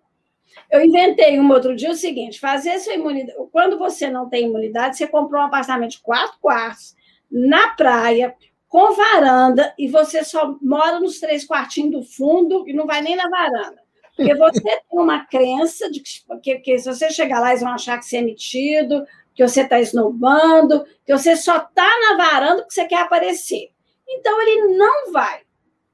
Eu 0.71 0.85
inventei 0.85 1.39
um 1.39 1.51
outro 1.51 1.77
dia 1.77 1.91
o 1.91 1.95
seguinte: 1.95 2.41
fazer 2.41 2.79
sua 2.81 2.95
imunidade. 2.95 3.39
Quando 3.53 3.79
você 3.79 4.11
não 4.11 4.29
tem 4.29 4.47
imunidade, 4.47 4.97
você 4.97 5.07
comprou 5.07 5.41
um 5.41 5.47
apartamento 5.47 5.93
de 5.93 6.01
quatro 6.01 6.37
quartos, 6.41 6.97
na 7.31 7.69
praia, 7.71 8.35
com 8.69 8.93
varanda, 8.93 9.73
e 9.79 9.87
você 9.87 10.25
só 10.25 10.57
mora 10.61 10.99
nos 10.99 11.21
três 11.21 11.45
quartinhos 11.45 11.93
do 11.93 12.03
fundo 12.03 12.69
e 12.69 12.73
não 12.73 12.87
vai 12.87 13.01
nem 13.01 13.15
na 13.15 13.29
varanda. 13.29 13.81
Porque 14.17 14.35
você 14.35 14.61
tem 14.61 14.81
uma 14.91 15.25
crença 15.27 15.91
de 15.91 16.01
que, 16.01 16.11
que, 16.43 16.59
que 16.59 16.79
se 16.79 16.93
você 16.93 17.11
chegar 17.11 17.41
lá, 17.41 17.51
eles 17.51 17.63
vão 17.63 17.73
achar 17.73 17.99
que 17.99 18.05
você 18.05 18.17
é 18.17 18.23
metido, 18.23 19.05
que 19.35 19.47
você 19.47 19.63
está 19.63 19.81
esnobando, 19.81 20.85
que 21.05 21.13
você 21.13 21.37
só 21.37 21.57
está 21.57 21.89
na 22.01 22.17
varanda 22.17 22.63
porque 22.63 22.75
você 22.75 22.87
quer 22.87 23.03
aparecer. 23.03 23.71
Então, 24.09 24.41
ele 24.41 24.77
não 24.77 25.13
vai. 25.13 25.41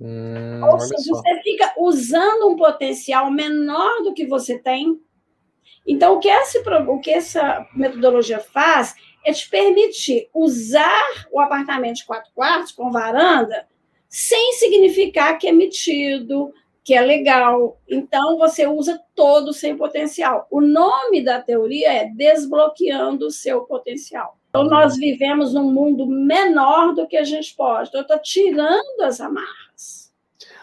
Hum, 0.00 0.60
Ou 0.64 0.80
seja, 0.80 1.04
você 1.08 1.42
fica 1.42 1.74
usando 1.78 2.48
um 2.48 2.56
potencial 2.56 3.30
menor 3.30 4.02
do 4.02 4.14
que 4.14 4.26
você 4.26 4.58
tem. 4.58 5.00
Então, 5.86 6.14
o 6.14 6.20
que, 6.20 6.28
essa, 6.28 6.60
o 6.88 7.00
que 7.00 7.10
essa 7.10 7.66
metodologia 7.74 8.38
faz 8.38 8.94
é 9.24 9.32
te 9.32 9.48
permitir 9.48 10.28
usar 10.34 11.26
o 11.30 11.40
apartamento 11.40 11.96
de 11.96 12.06
quatro 12.06 12.30
quartos 12.34 12.72
com 12.72 12.90
varanda 12.90 13.68
sem 14.10 14.54
significar 14.54 15.38
que 15.38 15.46
é 15.46 15.52
metido, 15.52 16.52
que 16.84 16.94
é 16.94 17.00
legal. 17.00 17.80
Então, 17.88 18.38
você 18.38 18.66
usa 18.66 19.00
todo 19.14 19.48
o 19.48 19.52
seu 19.52 19.76
potencial. 19.76 20.46
O 20.50 20.60
nome 20.60 21.22
da 21.22 21.40
teoria 21.40 21.92
é 21.92 22.06
Desbloqueando 22.06 23.26
o 23.26 23.30
Seu 23.30 23.62
Potencial. 23.62 24.38
Então, 24.48 24.64
nós 24.64 24.96
vivemos 24.96 25.54
num 25.54 25.70
mundo 25.70 26.06
menor 26.06 26.94
do 26.94 27.06
que 27.06 27.16
a 27.16 27.24
gente 27.24 27.54
pode. 27.54 27.88
Então, 27.88 28.00
eu 28.00 28.02
estou 28.02 28.18
tirando 28.18 29.02
as 29.02 29.20
amarras. 29.20 30.10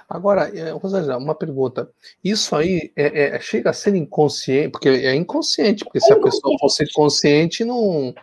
Agora, 0.10 0.50
é, 0.58 0.72
Rosângela, 0.72 1.18
uma 1.18 1.36
pergunta. 1.36 1.90
Isso 2.24 2.56
aí 2.56 2.92
é, 2.96 3.36
é, 3.36 3.40
chega 3.40 3.70
a 3.70 3.74
ser 3.74 3.94
inconsciente, 3.96 4.70
porque 4.70 4.88
é 4.88 5.14
inconsciente, 5.14 5.84
porque 5.84 5.98
é 5.98 6.02
se 6.02 6.14
inconsciente. 6.14 6.38
a 6.38 6.42
pessoa 6.42 6.60
fosse 6.60 6.94
consciente, 6.94 7.66
não. 7.66 8.14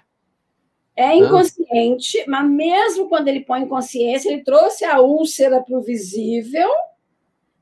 É 0.96 1.14
inconsciente, 1.14 2.18
né? 2.18 2.24
mas 2.28 2.50
mesmo 2.50 3.08
quando 3.08 3.28
ele 3.28 3.40
põe 3.40 3.66
consciência, 3.66 4.30
ele 4.30 4.44
trouxe 4.44 4.84
a 4.84 5.00
úlcera 5.00 5.60
para 5.60 5.76
o 5.76 5.82
visível, 5.82 6.68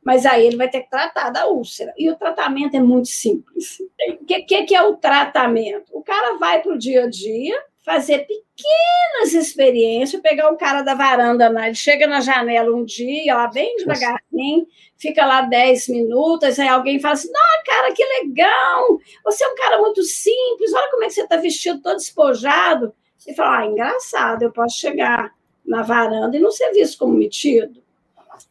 mas 0.04 0.26
aí 0.26 0.46
ele 0.46 0.56
vai 0.56 0.68
ter 0.68 0.82
que 0.82 0.90
tratar 0.90 1.30
da 1.30 1.46
úlcera. 1.46 1.92
E 1.96 2.10
o 2.10 2.16
tratamento 2.16 2.76
é 2.76 2.80
muito 2.80 3.08
simples. 3.08 3.78
O 4.20 4.24
que, 4.24 4.42
que, 4.42 4.62
que 4.64 4.74
é 4.74 4.82
o 4.82 4.96
tratamento? 4.96 5.90
O 5.92 6.02
cara 6.02 6.36
vai 6.38 6.60
para 6.60 6.72
o 6.72 6.78
dia 6.78 7.04
a 7.04 7.08
dia, 7.08 7.56
fazer 7.84 8.26
pequenas 8.26 9.34
experiências, 9.34 10.20
pegar 10.20 10.50
o 10.50 10.56
cara 10.56 10.82
da 10.82 10.94
varanda, 10.94 11.48
né? 11.48 11.66
ele 11.66 11.74
chega 11.74 12.06
na 12.06 12.20
janela 12.20 12.74
um 12.74 12.84
dia, 12.84 13.34
lá 13.34 13.48
bem 13.48 13.76
devagarzinho, 13.76 14.66
fica 14.96 15.26
lá 15.26 15.42
10 15.42 15.88
minutos, 15.88 16.58
aí 16.58 16.68
alguém 16.68 17.00
fala 17.00 17.14
assim, 17.14 17.30
não, 17.32 17.64
cara, 17.64 17.92
que 17.92 18.04
legal, 18.04 19.00
você 19.24 19.44
é 19.44 19.48
um 19.48 19.54
cara 19.56 19.80
muito 19.80 20.02
simples, 20.04 20.72
olha 20.72 20.90
como 20.90 21.04
é 21.04 21.06
que 21.08 21.14
você 21.14 21.22
está 21.22 21.36
vestido 21.36 21.82
todo 21.82 21.96
despojado. 21.96 22.94
E 23.26 23.34
fala, 23.34 23.58
ah, 23.58 23.66
engraçado, 23.66 24.42
eu 24.42 24.52
posso 24.52 24.78
chegar 24.78 25.32
na 25.64 25.82
varanda 25.82 26.36
e 26.36 26.40
não 26.40 26.50
ser 26.50 26.72
visto 26.72 26.98
como 26.98 27.14
metido. 27.14 27.81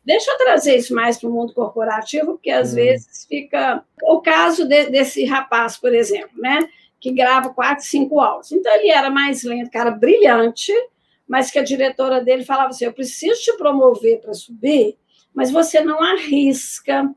Deixa 0.03 0.31
eu 0.31 0.37
trazer 0.37 0.77
isso 0.77 0.93
mais 0.93 1.17
para 1.17 1.29
o 1.29 1.31
mundo 1.31 1.53
corporativo, 1.53 2.33
porque 2.33 2.49
às 2.49 2.71
hum. 2.71 2.75
vezes 2.75 3.25
fica. 3.27 3.83
O 4.03 4.21
caso 4.21 4.67
de, 4.67 4.89
desse 4.89 5.25
rapaz, 5.25 5.77
por 5.77 5.93
exemplo, 5.93 6.39
né? 6.39 6.67
Que 6.99 7.11
grava 7.11 7.49
quatro, 7.49 7.83
cinco 7.83 8.19
áudios. 8.19 8.51
Então 8.51 8.73
ele 8.75 8.89
era 8.89 9.09
mais 9.09 9.43
lento, 9.43 9.71
cara 9.71 9.91
brilhante, 9.91 10.73
mas 11.27 11.49
que 11.49 11.59
a 11.59 11.63
diretora 11.63 12.23
dele 12.23 12.43
falava 12.43 12.69
assim: 12.69 12.85
eu 12.85 12.93
preciso 12.93 13.41
te 13.41 13.57
promover 13.57 14.19
para 14.21 14.33
subir, 14.33 14.97
mas 15.33 15.51
você 15.51 15.81
não 15.81 16.01
arrisca, 16.03 17.09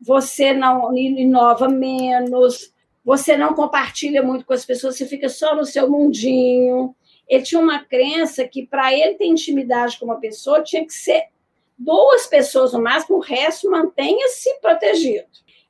você 0.00 0.52
não 0.52 0.94
inova 0.96 1.68
menos, 1.68 2.72
você 3.04 3.36
não 3.36 3.54
compartilha 3.54 4.22
muito 4.22 4.44
com 4.44 4.52
as 4.52 4.64
pessoas, 4.64 4.96
você 4.96 5.06
fica 5.06 5.28
só 5.28 5.54
no 5.54 5.64
seu 5.64 5.90
mundinho. 5.90 6.94
Ele 7.28 7.42
tinha 7.42 7.60
uma 7.60 7.78
crença 7.84 8.46
que 8.46 8.66
para 8.66 8.92
ele 8.92 9.14
ter 9.14 9.26
intimidade 9.26 9.98
com 9.98 10.04
uma 10.04 10.20
pessoa 10.20 10.62
tinha 10.62 10.84
que 10.84 10.92
ser 10.92 11.24
duas 11.84 12.26
pessoas 12.26 12.72
no 12.72 12.82
máximo, 12.82 13.16
o 13.16 13.20
resto 13.20 13.70
mantenha-se 13.70 14.60
protegido. 14.60 15.26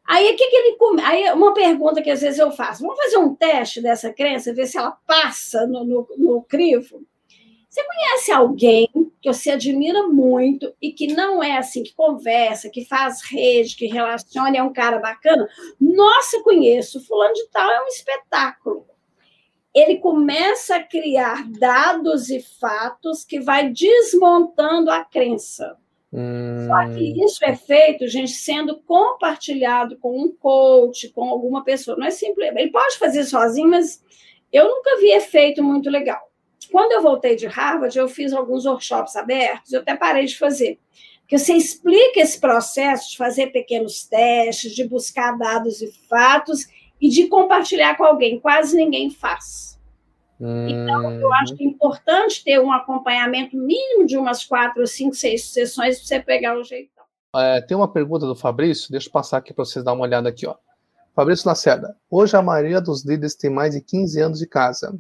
Aí, 0.06 0.34
que, 0.34 0.46
que 0.48 0.56
ele 0.56 0.76
Aí, 1.04 1.32
uma 1.32 1.54
pergunta 1.54 2.02
que 2.02 2.10
às 2.10 2.20
vezes 2.20 2.38
eu 2.38 2.50
faço: 2.50 2.82
vamos 2.82 2.96
fazer 2.96 3.18
um 3.18 3.34
teste 3.34 3.80
dessa 3.80 4.12
crença, 4.12 4.52
ver 4.52 4.66
se 4.66 4.76
ela 4.76 4.92
passa 5.06 5.66
no, 5.66 5.84
no, 5.84 6.08
no 6.18 6.42
crivo? 6.42 7.02
Você 7.68 7.82
conhece 7.84 8.30
alguém 8.30 8.86
que 9.22 9.32
você 9.32 9.52
admira 9.52 10.06
muito 10.06 10.74
e 10.82 10.92
que 10.92 11.06
não 11.06 11.42
é 11.42 11.56
assim, 11.56 11.82
que 11.82 11.94
conversa, 11.94 12.68
que 12.68 12.84
faz 12.84 13.22
rede, 13.22 13.76
que 13.76 13.86
relaciona, 13.86 14.58
é 14.58 14.62
um 14.62 14.72
cara 14.72 14.98
bacana? 14.98 15.48
Nossa, 15.80 16.42
conheço, 16.42 17.02
fulano 17.06 17.32
de 17.32 17.48
tal 17.48 17.70
é 17.70 17.82
um 17.82 17.86
espetáculo. 17.86 18.84
Ele 19.74 19.96
começa 19.96 20.76
a 20.76 20.82
criar 20.82 21.48
dados 21.48 22.28
e 22.28 22.40
fatos 22.40 23.24
que 23.24 23.40
vai 23.40 23.70
desmontando 23.70 24.90
a 24.90 25.02
crença. 25.02 25.78
Hum... 26.12 26.66
Só 26.66 26.88
que 26.92 27.24
isso 27.24 27.44
é 27.44 27.56
feito, 27.56 28.06
gente, 28.06 28.32
sendo 28.32 28.78
compartilhado 28.80 29.96
com 29.96 30.20
um 30.20 30.30
coach, 30.30 31.08
com 31.08 31.24
alguma 31.24 31.64
pessoa. 31.64 31.96
Não 31.96 32.06
é 32.06 32.10
simples. 32.10 32.50
Ele 32.54 32.70
pode 32.70 32.98
fazer 32.98 33.24
sozinho, 33.24 33.68
mas 33.68 34.04
eu 34.52 34.68
nunca 34.68 34.98
vi 34.98 35.10
efeito 35.12 35.62
muito 35.62 35.88
legal. 35.88 36.20
Quando 36.70 36.92
eu 36.92 37.02
voltei 37.02 37.34
de 37.34 37.46
Harvard, 37.46 37.96
eu 37.98 38.08
fiz 38.08 38.32
alguns 38.32 38.66
workshops 38.66 39.16
abertos, 39.16 39.72
eu 39.72 39.80
até 39.80 39.96
parei 39.96 40.26
de 40.26 40.38
fazer. 40.38 40.78
Porque 41.20 41.38
você 41.38 41.54
explica 41.54 42.20
esse 42.20 42.38
processo 42.38 43.10
de 43.10 43.16
fazer 43.16 43.48
pequenos 43.48 44.04
testes, 44.04 44.74
de 44.74 44.84
buscar 44.84 45.36
dados 45.38 45.80
e 45.80 45.90
fatos 46.08 46.66
e 47.00 47.08
de 47.08 47.26
compartilhar 47.26 47.96
com 47.96 48.04
alguém. 48.04 48.38
Quase 48.38 48.76
ninguém 48.76 49.10
faz. 49.10 49.71
Então, 50.44 51.12
eu 51.12 51.32
acho 51.34 51.54
que 51.54 51.64
é 51.64 51.66
importante 51.66 52.42
ter 52.42 52.60
um 52.60 52.72
acompanhamento 52.72 53.56
mínimo 53.56 54.06
de 54.06 54.16
umas 54.16 54.44
quatro, 54.44 54.86
cinco, 54.86 55.14
seis 55.14 55.44
sessões 55.44 55.98
para 55.98 56.06
você 56.06 56.20
pegar 56.20 56.58
o 56.58 56.64
jeitão. 56.64 57.04
É, 57.36 57.60
tem 57.60 57.76
uma 57.76 57.88
pergunta 57.88 58.26
do 58.26 58.34
Fabrício, 58.34 58.90
deixa 58.90 59.08
eu 59.08 59.12
passar 59.12 59.38
aqui 59.38 59.54
para 59.54 59.64
vocês 59.64 59.84
dar 59.84 59.92
uma 59.92 60.02
olhada 60.02 60.28
aqui. 60.28 60.46
Ó. 60.46 60.54
Fabrício 61.14 61.48
Lacerda, 61.48 61.96
hoje 62.10 62.36
a 62.36 62.42
maioria 62.42 62.80
dos 62.80 63.04
líderes 63.04 63.34
tem 63.34 63.50
mais 63.50 63.74
de 63.74 63.80
15 63.80 64.20
anos 64.20 64.38
de 64.38 64.46
casa 64.46 64.98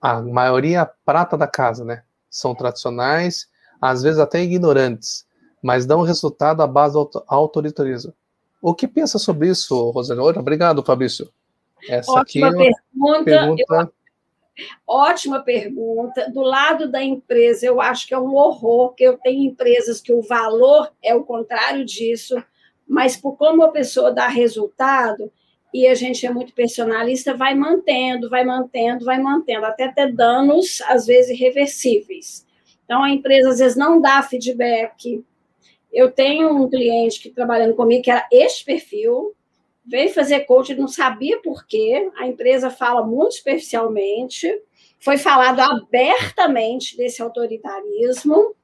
a 0.00 0.20
maioria 0.22 0.88
prata 1.04 1.36
da 1.36 1.46
casa, 1.46 1.84
né? 1.84 2.02
São 2.30 2.54
tradicionais, 2.54 3.48
às 3.80 4.02
vezes 4.02 4.18
até 4.18 4.42
ignorantes, 4.42 5.26
mas 5.62 5.86
dão 5.86 6.02
resultado 6.02 6.62
à 6.62 6.66
base 6.66 6.94
do 6.94 7.24
autoritarismo. 7.26 8.12
O 8.60 8.74
que 8.74 8.86
pensa 8.86 9.18
sobre 9.18 9.48
isso, 9.48 9.90
Rosana? 9.90 10.22
Obrigado, 10.22 10.82
Fabrício. 10.82 11.28
Essa 11.88 12.12
Ótima 12.12 12.48
aqui 12.48 12.68
é 12.68 12.70
pergunta. 12.70 13.24
pergunta... 13.24 13.62
Eu... 13.68 13.95
Ótima 14.86 15.40
pergunta. 15.40 16.30
Do 16.30 16.40
lado 16.40 16.90
da 16.90 17.02
empresa, 17.02 17.66
eu 17.66 17.80
acho 17.80 18.06
que 18.06 18.14
é 18.14 18.18
um 18.18 18.34
horror, 18.34 18.94
que 18.94 19.04
eu 19.04 19.18
tenho 19.18 19.44
empresas 19.44 20.00
que 20.00 20.12
o 20.12 20.22
valor 20.22 20.92
é 21.02 21.14
o 21.14 21.24
contrário 21.24 21.84
disso, 21.84 22.42
mas 22.86 23.16
por 23.16 23.36
como 23.36 23.62
a 23.62 23.72
pessoa 23.72 24.12
dá 24.12 24.28
resultado, 24.28 25.30
e 25.74 25.86
a 25.86 25.94
gente 25.94 26.24
é 26.24 26.30
muito 26.30 26.54
personalista, 26.54 27.34
vai 27.34 27.54
mantendo, 27.54 28.30
vai 28.30 28.44
mantendo, 28.44 29.04
vai 29.04 29.20
mantendo, 29.20 29.66
até 29.66 29.88
ter 29.88 30.12
danos, 30.12 30.80
às 30.86 31.06
vezes, 31.06 31.32
irreversíveis. 31.38 32.46
Então, 32.84 33.02
a 33.02 33.10
empresa, 33.10 33.50
às 33.50 33.58
vezes, 33.58 33.76
não 33.76 34.00
dá 34.00 34.22
feedback. 34.22 35.22
Eu 35.92 36.10
tenho 36.10 36.50
um 36.56 36.70
cliente 36.70 37.20
que 37.20 37.30
trabalhando 37.30 37.74
comigo, 37.74 38.02
que 38.02 38.10
era 38.10 38.26
este 38.32 38.64
perfil, 38.64 39.34
veio 39.86 40.12
fazer 40.12 40.40
coach, 40.40 40.74
não 40.74 40.88
sabia 40.88 41.40
por 41.40 41.66
quê, 41.66 42.10
a 42.16 42.26
empresa 42.26 42.70
fala 42.70 43.06
muito 43.06 43.34
superficialmente, 43.34 44.52
foi 44.98 45.16
falado 45.16 45.60
abertamente 45.60 46.96
desse 46.96 47.22
autoritarismo, 47.22 48.54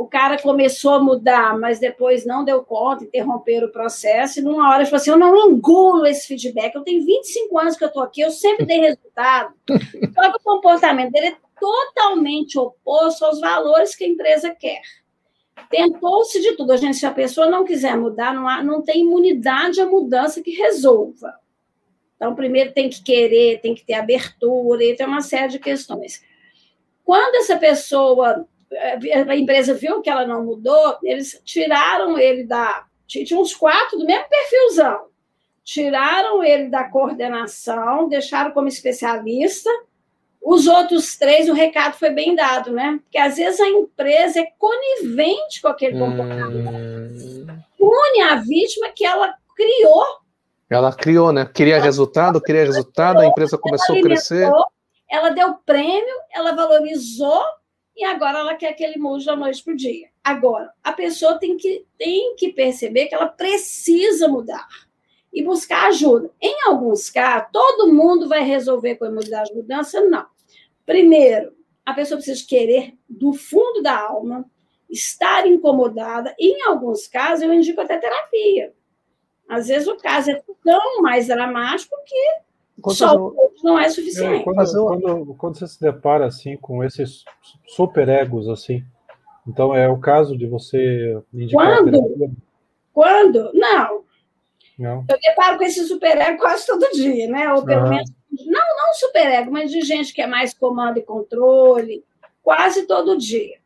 o 0.00 0.06
cara 0.06 0.40
começou 0.40 0.94
a 0.94 0.98
mudar, 0.98 1.58
mas 1.58 1.78
depois 1.78 2.24
não 2.24 2.42
deu 2.42 2.64
conta, 2.64 3.04
interromperam 3.04 3.68
o 3.68 3.72
processo, 3.72 4.40
e 4.40 4.42
numa 4.42 4.70
hora 4.70 4.78
ele 4.78 4.86
falou 4.86 4.96
assim: 4.96 5.10
eu 5.10 5.18
não 5.18 5.50
engulo 5.50 6.06
esse 6.06 6.26
feedback, 6.26 6.74
eu 6.74 6.82
tenho 6.82 7.04
25 7.04 7.58
anos 7.58 7.76
que 7.76 7.84
eu 7.84 7.88
estou 7.88 8.02
aqui, 8.02 8.22
eu 8.22 8.30
sempre 8.30 8.64
dei 8.64 8.80
resultado. 8.80 9.52
Só 9.68 10.30
que 10.30 10.38
o 10.38 10.42
comportamento 10.42 11.12
dele 11.12 11.26
é 11.26 11.36
totalmente 11.60 12.58
oposto 12.58 13.26
aos 13.26 13.40
valores 13.40 13.94
que 13.94 14.04
a 14.04 14.08
empresa 14.08 14.54
quer. 14.54 14.80
Tentou-se 15.68 16.40
de 16.40 16.52
tudo. 16.56 16.72
A 16.72 16.76
gente, 16.76 16.96
se 16.96 17.06
a 17.06 17.10
pessoa 17.10 17.48
não 17.48 17.64
quiser 17.64 17.96
mudar, 17.96 18.32
não, 18.34 18.48
há, 18.48 18.62
não 18.62 18.82
tem 18.82 19.00
imunidade 19.00 19.80
à 19.80 19.86
mudança 19.86 20.42
que 20.42 20.50
resolva. 20.52 21.34
Então, 22.16 22.34
primeiro 22.34 22.72
tem 22.72 22.88
que 22.88 23.02
querer, 23.02 23.60
tem 23.60 23.74
que 23.74 23.84
ter 23.84 23.94
abertura, 23.94 24.84
e 24.84 24.94
tem 24.94 25.06
uma 25.06 25.22
série 25.22 25.48
de 25.48 25.58
questões. 25.58 26.22
Quando 27.04 27.36
essa 27.36 27.56
pessoa 27.56 28.46
a 29.28 29.36
empresa 29.36 29.74
viu 29.74 30.00
que 30.00 30.08
ela 30.08 30.26
não 30.26 30.44
mudou, 30.44 30.98
eles 31.02 31.40
tiraram 31.44 32.18
ele 32.18 32.44
da. 32.44 32.86
Tinha 33.06 33.40
uns 33.40 33.54
quatro 33.54 33.98
do 33.98 34.06
mesmo 34.06 34.28
perfilzão. 34.28 35.06
Tiraram 35.64 36.42
ele 36.44 36.68
da 36.68 36.84
coordenação, 36.84 38.08
deixaram 38.08 38.52
como 38.52 38.68
especialista. 38.68 39.68
Os 40.42 40.66
outros 40.66 41.16
três, 41.16 41.48
o 41.48 41.52
recado 41.52 41.94
foi 41.94 42.10
bem 42.10 42.34
dado, 42.34 42.72
né? 42.72 42.98
Porque 43.02 43.18
às 43.18 43.36
vezes 43.36 43.60
a 43.60 43.68
empresa 43.68 44.40
é 44.40 44.52
conivente 44.58 45.60
com 45.60 45.68
aquele 45.68 45.98
comportamento. 45.98 46.70
Hum. 46.70 47.46
Une 47.78 48.22
a 48.22 48.36
vítima 48.36 48.88
que 48.88 49.04
ela 49.04 49.34
criou. 49.54 50.04
Ela 50.68 50.92
criou, 50.92 51.32
né? 51.32 51.44
Queria 51.44 51.76
ela 51.76 51.84
resultado, 51.84 52.40
queria 52.40 52.64
resultado, 52.64 53.20
a 53.20 53.26
empresa 53.26 53.58
começou 53.58 53.96
a 53.96 54.00
crescer. 54.00 54.50
Ela 55.10 55.30
deu 55.30 55.54
prêmio, 55.66 56.14
ela 56.32 56.52
valorizou 56.52 57.42
e 57.96 58.04
agora 58.04 58.38
ela 58.38 58.54
quer 58.54 58.70
aquele 58.70 58.98
mujo 58.98 59.26
da 59.26 59.36
noite 59.36 59.62
para 59.62 59.74
o 59.74 59.76
dia. 59.76 60.08
Agora, 60.22 60.72
a 60.82 60.92
pessoa 60.92 61.38
tem 61.38 61.56
que, 61.56 61.84
tem 61.98 62.34
que 62.36 62.52
perceber 62.52 63.06
que 63.06 63.14
ela 63.14 63.26
precisa 63.26 64.28
mudar 64.28 64.66
e 65.32 65.42
buscar 65.42 65.88
ajuda. 65.88 66.30
Em 66.40 66.66
alguns 66.66 67.08
casos, 67.08 67.48
todo 67.52 67.92
mundo 67.92 68.28
vai 68.28 68.42
resolver 68.42 68.96
com 68.96 69.04
a 69.04 69.08
imunidade 69.08 69.50
de 69.50 69.56
mudança? 69.56 70.00
Não. 70.00 70.26
Primeiro, 70.84 71.52
a 71.84 71.92
pessoa 71.92 72.16
precisa 72.16 72.44
querer 72.46 72.94
do 73.08 73.32
fundo 73.32 73.82
da 73.82 73.98
alma, 73.98 74.44
estar 74.88 75.46
incomodada. 75.46 76.34
E, 76.38 76.58
em 76.58 76.62
alguns 76.66 77.06
casos, 77.06 77.42
eu 77.42 77.52
indico 77.52 77.80
até 77.80 77.98
terapia. 77.98 78.72
Às 79.48 79.68
vezes 79.68 79.88
o 79.88 79.96
caso 79.96 80.30
é 80.30 80.42
tão 80.62 81.02
mais 81.02 81.26
dramático 81.26 81.94
que 82.06 82.50
quando 82.80 82.96
Só 82.96 83.16
o 83.16 83.52
não 83.62 83.78
é 83.78 83.88
suficiente. 83.88 84.40
É, 84.40 84.44
quando, 84.44 84.86
quando, 84.86 85.34
quando, 85.34 85.58
você 85.58 85.66
se 85.66 85.80
depara 85.80 86.26
assim 86.26 86.56
com 86.56 86.82
esses 86.82 87.24
super 87.66 88.08
egos 88.08 88.48
assim, 88.48 88.82
então 89.46 89.74
é 89.74 89.88
o 89.88 89.98
caso 89.98 90.36
de 90.36 90.46
você 90.46 91.20
indicar 91.32 91.82
quando, 91.82 92.36
Quando? 92.92 93.50
Não. 93.52 94.04
Não. 94.80 95.04
Eu 95.08 95.18
deparo 95.20 95.58
com 95.58 95.64
esse 95.64 95.84
superego 95.86 96.38
quase 96.38 96.66
todo 96.66 96.90
dia, 96.92 97.28
né? 97.28 97.52
Ou 97.52 97.64
pelo 97.64 97.88
menos, 97.88 98.10
não, 98.46 98.76
não 98.76 98.94
superego, 98.94 99.50
mas 99.50 99.70
de 99.70 99.82
gente 99.82 100.14
que 100.14 100.22
é 100.22 100.26
mais 100.26 100.54
comando 100.54 100.98
e 100.98 101.02
controle, 101.02 102.02
quase 102.42 102.86
todo 102.86 103.18
dia. 103.18 103.58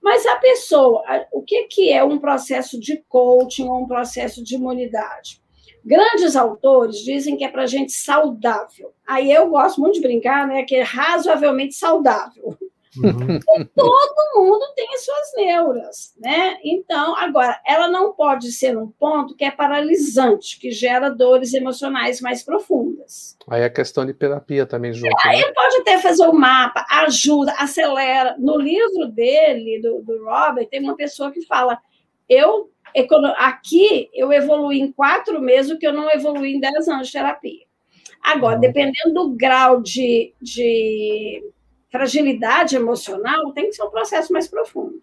Mas 0.00 0.24
a 0.24 0.36
pessoa, 0.36 1.02
o 1.32 1.42
que, 1.42 1.64
que 1.64 1.92
é 1.92 2.02
um 2.04 2.18
processo 2.18 2.78
de 2.78 2.98
coaching 3.08 3.68
ou 3.68 3.82
um 3.82 3.86
processo 3.86 4.42
de 4.42 4.54
imunidade? 4.54 5.42
Grandes 5.84 6.36
autores 6.36 6.98
dizem 6.98 7.36
que 7.36 7.44
é 7.44 7.48
para 7.48 7.66
gente 7.66 7.92
saudável. 7.92 8.92
Aí 9.06 9.32
eu 9.32 9.48
gosto 9.48 9.80
muito 9.80 9.94
de 9.94 10.00
brincar, 10.00 10.46
né? 10.46 10.62
Que 10.62 10.76
é 10.76 10.82
razoavelmente 10.82 11.74
saudável. 11.74 12.56
Uhum. 12.96 13.38
Todo 13.74 14.32
mundo 14.34 14.64
tem 14.74 14.88
as 14.94 15.04
suas 15.04 15.32
neuras, 15.36 16.14
né? 16.18 16.58
Então, 16.64 17.14
agora, 17.16 17.60
ela 17.64 17.88
não 17.88 18.12
pode 18.12 18.50
ser 18.50 18.76
um 18.76 18.88
ponto 18.88 19.36
que 19.36 19.44
é 19.44 19.50
paralisante, 19.50 20.58
que 20.58 20.72
gera 20.72 21.08
dores 21.08 21.54
emocionais 21.54 22.20
mais 22.20 22.42
profundas. 22.42 23.36
Aí 23.48 23.62
a 23.62 23.70
questão 23.70 24.04
de 24.04 24.12
terapia 24.12 24.66
também 24.66 24.92
junto. 24.92 25.14
Aí 25.24 25.40
né? 25.40 25.52
pode 25.52 25.76
até 25.76 25.98
fazer 25.98 26.26
o 26.26 26.30
um 26.30 26.38
mapa, 26.38 26.84
ajuda, 26.90 27.52
acelera. 27.52 28.34
No 28.38 28.58
livro 28.58 29.06
dele, 29.06 29.80
do, 29.80 30.02
do 30.02 30.24
Robert, 30.24 30.66
tem 30.68 30.80
uma 30.80 30.96
pessoa 30.96 31.30
que 31.30 31.46
fala: 31.46 31.78
eu 32.28 32.70
aqui 33.38 34.10
eu 34.12 34.32
evoluí 34.32 34.80
em 34.80 34.90
quatro 34.90 35.40
meses 35.40 35.70
o 35.70 35.78
que 35.78 35.86
eu 35.86 35.92
não 35.92 36.10
evoluí 36.10 36.54
em 36.54 36.60
dez 36.60 36.88
anos 36.88 37.06
de 37.06 37.12
terapia. 37.12 37.64
Agora, 38.22 38.56
uhum. 38.56 38.60
dependendo 38.60 39.14
do 39.14 39.30
grau 39.30 39.80
de, 39.80 40.34
de 40.42 41.42
fragilidade 41.90 42.76
emocional, 42.76 43.52
tem 43.52 43.68
que 43.68 43.76
ser 43.76 43.82
um 43.82 43.90
processo 43.90 44.32
mais 44.32 44.48
profundo. 44.48 45.00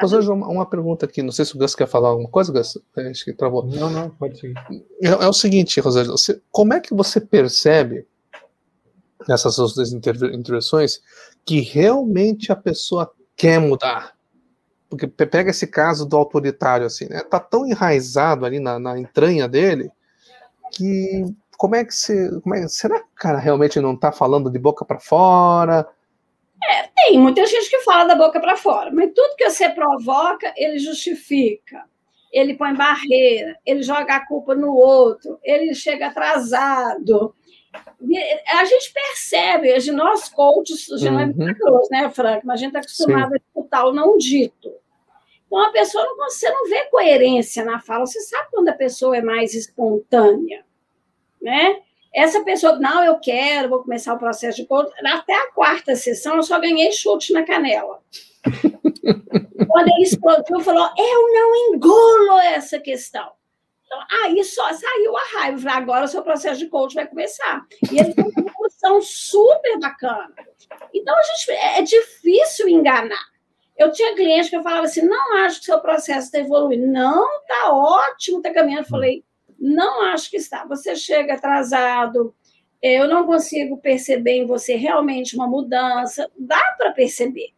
Rosângela, 0.00 0.34
uma, 0.34 0.48
uma 0.48 0.66
pergunta 0.66 1.06
aqui, 1.06 1.22
não 1.22 1.32
sei 1.32 1.44
se 1.44 1.54
o 1.54 1.58
Gus 1.58 1.74
quer 1.74 1.86
falar 1.86 2.08
alguma 2.08 2.28
coisa, 2.28 2.52
Gus, 2.52 2.78
é, 2.96 3.10
acho 3.10 3.24
que 3.24 3.32
travou. 3.32 3.66
Não, 3.66 3.90
não, 3.90 4.10
pode 4.10 4.38
seguir. 4.38 4.54
É, 5.02 5.08
é 5.08 5.28
o 5.28 5.32
seguinte, 5.32 5.80
Rosângela, 5.80 6.16
você, 6.16 6.40
como 6.50 6.74
é 6.74 6.80
que 6.80 6.94
você 6.94 7.20
percebe, 7.20 8.06
nessas 9.28 9.54
suas 9.54 9.92
intervenções, 9.92 11.00
que 11.44 11.60
realmente 11.60 12.50
a 12.50 12.56
pessoa 12.56 13.12
quer 13.36 13.60
mudar? 13.60 14.14
Porque 14.88 15.06
pega 15.06 15.50
esse 15.50 15.68
caso 15.68 16.04
do 16.04 16.16
autoritário, 16.16 16.86
assim, 16.86 17.08
né? 17.08 17.22
Tá 17.22 17.38
tão 17.38 17.64
enraizado 17.64 18.44
ali 18.44 18.58
na, 18.58 18.78
na 18.78 18.98
entranha 18.98 19.46
dele, 19.46 19.90
que 20.72 21.24
como 21.60 21.76
é 21.76 21.84
que 21.84 21.94
você. 21.94 22.40
Como 22.40 22.54
é, 22.54 22.66
será 22.68 22.98
que 22.98 23.06
o 23.06 23.14
cara 23.14 23.38
realmente 23.38 23.78
não 23.78 23.94
tá 23.94 24.10
falando 24.10 24.50
de 24.50 24.58
boca 24.58 24.82
para 24.82 24.98
fora? 24.98 25.86
É, 26.62 26.88
tem 26.94 27.18
muita 27.18 27.44
gente 27.46 27.70
que 27.70 27.80
fala 27.80 28.04
da 28.04 28.14
boca 28.14 28.38
para 28.40 28.56
fora, 28.56 28.90
mas 28.92 29.12
tudo 29.14 29.36
que 29.36 29.48
você 29.48 29.68
provoca, 29.68 30.52
ele 30.56 30.78
justifica. 30.78 31.84
Ele 32.32 32.54
põe 32.54 32.74
barreira, 32.74 33.58
ele 33.66 33.82
joga 33.82 34.14
a 34.14 34.26
culpa 34.26 34.54
no 34.54 34.72
outro, 34.72 35.38
ele 35.42 35.74
chega 35.74 36.06
atrasado. 36.06 37.34
A 38.54 38.64
gente 38.64 38.92
percebe, 38.92 39.92
nós 39.92 40.28
coaches, 40.28 40.86
já 40.96 41.10
uhum. 41.10 41.20
é 41.20 41.26
né, 41.90 42.10
Frank? 42.10 42.46
Mas 42.46 42.54
a 42.54 42.56
gente 42.56 42.68
está 42.68 42.80
acostumado 42.80 43.30
Sim. 43.30 43.34
a 43.34 43.36
escutar 43.36 43.84
o 43.84 43.92
não 43.92 44.16
dito. 44.16 44.72
Então, 45.46 45.58
a 45.58 45.72
pessoa 45.72 46.04
não, 46.04 46.16
você 46.16 46.48
não 46.48 46.68
vê 46.68 46.84
coerência 46.86 47.64
na 47.64 47.80
fala, 47.80 48.06
você 48.06 48.20
sabe 48.20 48.48
quando 48.52 48.68
a 48.68 48.74
pessoa 48.74 49.16
é 49.16 49.22
mais 49.22 49.52
espontânea, 49.52 50.64
né? 51.42 51.80
Essa 52.14 52.42
pessoa, 52.42 52.76
não, 52.78 53.04
eu 53.04 53.18
quero, 53.20 53.68
vou 53.68 53.82
começar 53.82 54.14
o 54.14 54.18
processo 54.18 54.56
de 54.56 54.66
coaching. 54.66 54.92
Até 55.06 55.32
a 55.34 55.52
quarta 55.52 55.94
sessão, 55.94 56.36
eu 56.36 56.42
só 56.42 56.58
ganhei 56.58 56.90
chute 56.92 57.32
na 57.32 57.44
canela. 57.44 58.02
Quando 59.68 59.88
ele 59.88 60.02
explodiu, 60.02 60.60
falou: 60.60 60.90
Eu 60.98 61.32
não 61.32 61.54
engulo 61.74 62.38
essa 62.40 62.80
questão. 62.80 63.30
Então, 63.84 64.00
aí 64.22 64.42
só 64.44 64.72
saiu 64.72 65.16
a 65.16 65.22
raiva. 65.34 65.58
Falei, 65.58 65.76
agora 65.76 66.04
o 66.04 66.08
seu 66.08 66.22
processo 66.22 66.58
de 66.58 66.68
coaching 66.68 66.96
vai 66.96 67.06
começar. 67.08 67.66
E 67.90 67.98
ele 67.98 68.14
tem 68.14 68.24
uma 68.24 68.50
evolução 68.50 69.00
super 69.00 69.78
bacana. 69.78 70.32
Então, 70.94 71.16
a 71.16 71.22
gente, 71.22 71.50
é, 71.50 71.78
é 71.78 71.82
difícil 71.82 72.68
enganar. 72.68 73.30
Eu 73.76 73.90
tinha 73.90 74.14
cliente 74.14 74.50
que 74.50 74.56
eu 74.56 74.62
falava 74.62 74.84
assim: 74.84 75.02
não 75.02 75.38
acho 75.38 75.60
que 75.60 75.66
seu 75.66 75.80
processo 75.80 76.26
está 76.26 76.38
evoluindo. 76.38 76.86
Não, 76.86 77.26
está 77.40 77.72
ótimo, 77.72 78.38
está 78.38 78.52
caminhando. 78.52 78.84
Eu 78.84 78.88
falei, 78.88 79.24
não 79.60 80.02
acho 80.04 80.30
que 80.30 80.36
está. 80.36 80.64
Você 80.64 80.96
chega 80.96 81.34
atrasado, 81.34 82.34
eu 82.82 83.06
não 83.06 83.26
consigo 83.26 83.76
perceber 83.76 84.38
em 84.38 84.46
você 84.46 84.74
realmente 84.74 85.36
uma 85.36 85.46
mudança. 85.46 86.30
Dá 86.38 86.74
para 86.78 86.92
perceber. 86.92 87.52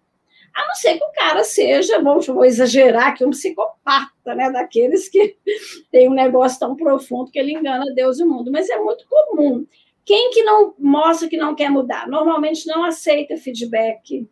A 0.54 0.66
não 0.66 0.74
ser 0.74 0.98
que 0.98 1.04
o 1.04 1.12
cara 1.12 1.44
seja, 1.44 2.02
vamos 2.02 2.26
vou 2.26 2.44
exagerar 2.44 3.08
aqui, 3.08 3.24
um 3.24 3.30
psicopata, 3.30 4.34
né? 4.34 4.50
Daqueles 4.50 5.08
que 5.08 5.36
tem 5.90 6.08
um 6.08 6.14
negócio 6.14 6.58
tão 6.58 6.76
profundo 6.76 7.30
que 7.30 7.38
ele 7.38 7.52
engana 7.52 7.94
Deus 7.94 8.18
e 8.18 8.24
o 8.24 8.28
mundo. 8.28 8.50
Mas 8.50 8.68
é 8.68 8.78
muito 8.78 9.06
comum. 9.08 9.64
Quem 10.04 10.30
que 10.30 10.42
não 10.42 10.74
mostra 10.78 11.28
que 11.28 11.36
não 11.36 11.54
quer 11.54 11.70
mudar? 11.70 12.08
Normalmente 12.08 12.66
não 12.66 12.84
aceita 12.84 13.36
feedback. 13.36 14.28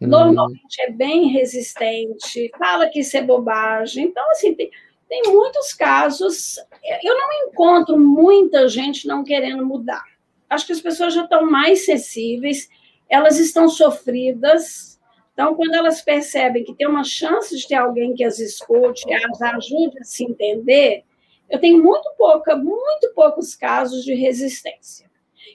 Hum. 0.00 0.08
Normalmente 0.08 0.82
é 0.82 0.90
bem 0.90 1.28
resistente, 1.28 2.50
fala 2.58 2.88
que 2.88 3.00
isso 3.00 3.16
é 3.16 3.22
bobagem. 3.22 4.06
Então, 4.06 4.28
assim, 4.32 4.52
tem, 4.52 4.70
tem 5.12 5.30
muitos 5.30 5.74
casos. 5.74 6.58
Eu 7.04 7.18
não 7.18 7.28
encontro 7.46 7.98
muita 7.98 8.66
gente 8.66 9.06
não 9.06 9.22
querendo 9.22 9.62
mudar. 9.66 10.02
Acho 10.48 10.64
que 10.64 10.72
as 10.72 10.80
pessoas 10.80 11.12
já 11.12 11.24
estão 11.24 11.44
mais 11.44 11.84
sensíveis, 11.84 12.70
elas 13.10 13.38
estão 13.38 13.68
sofridas. 13.68 14.98
Então, 15.34 15.54
quando 15.54 15.74
elas 15.74 16.00
percebem 16.00 16.64
que 16.64 16.74
tem 16.74 16.88
uma 16.88 17.04
chance 17.04 17.54
de 17.54 17.68
ter 17.68 17.74
alguém 17.74 18.14
que 18.14 18.24
as 18.24 18.38
escute, 18.38 19.04
as 19.12 19.42
ajude 19.42 19.98
a 20.00 20.04
se 20.04 20.24
entender, 20.24 21.04
eu 21.50 21.58
tenho 21.58 21.82
muito 21.82 22.10
pouca, 22.16 22.56
muito 22.56 23.12
poucos 23.14 23.54
casos 23.54 24.02
de 24.04 24.14
resistência. 24.14 25.10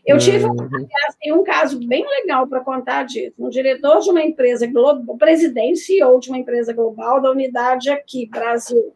Eu 0.05 0.19
tive 0.19 0.45
um, 0.45 0.51
uhum. 0.51 0.87
tem 1.19 1.33
um 1.33 1.43
caso 1.43 1.79
bem 1.87 2.05
legal 2.05 2.45
para 2.47 2.59
contar 2.59 3.03
disso. 3.03 3.33
Um 3.39 3.49
diretor 3.49 4.01
de 4.01 4.11
uma 4.11 4.21
empresa 4.21 4.67
global, 4.67 5.17
presidente 5.17 5.79
CEO 5.79 6.19
de 6.19 6.29
uma 6.29 6.37
empresa 6.37 6.73
global 6.73 7.19
da 7.19 7.31
unidade 7.31 7.89
aqui, 7.89 8.27
Brasil. 8.27 8.93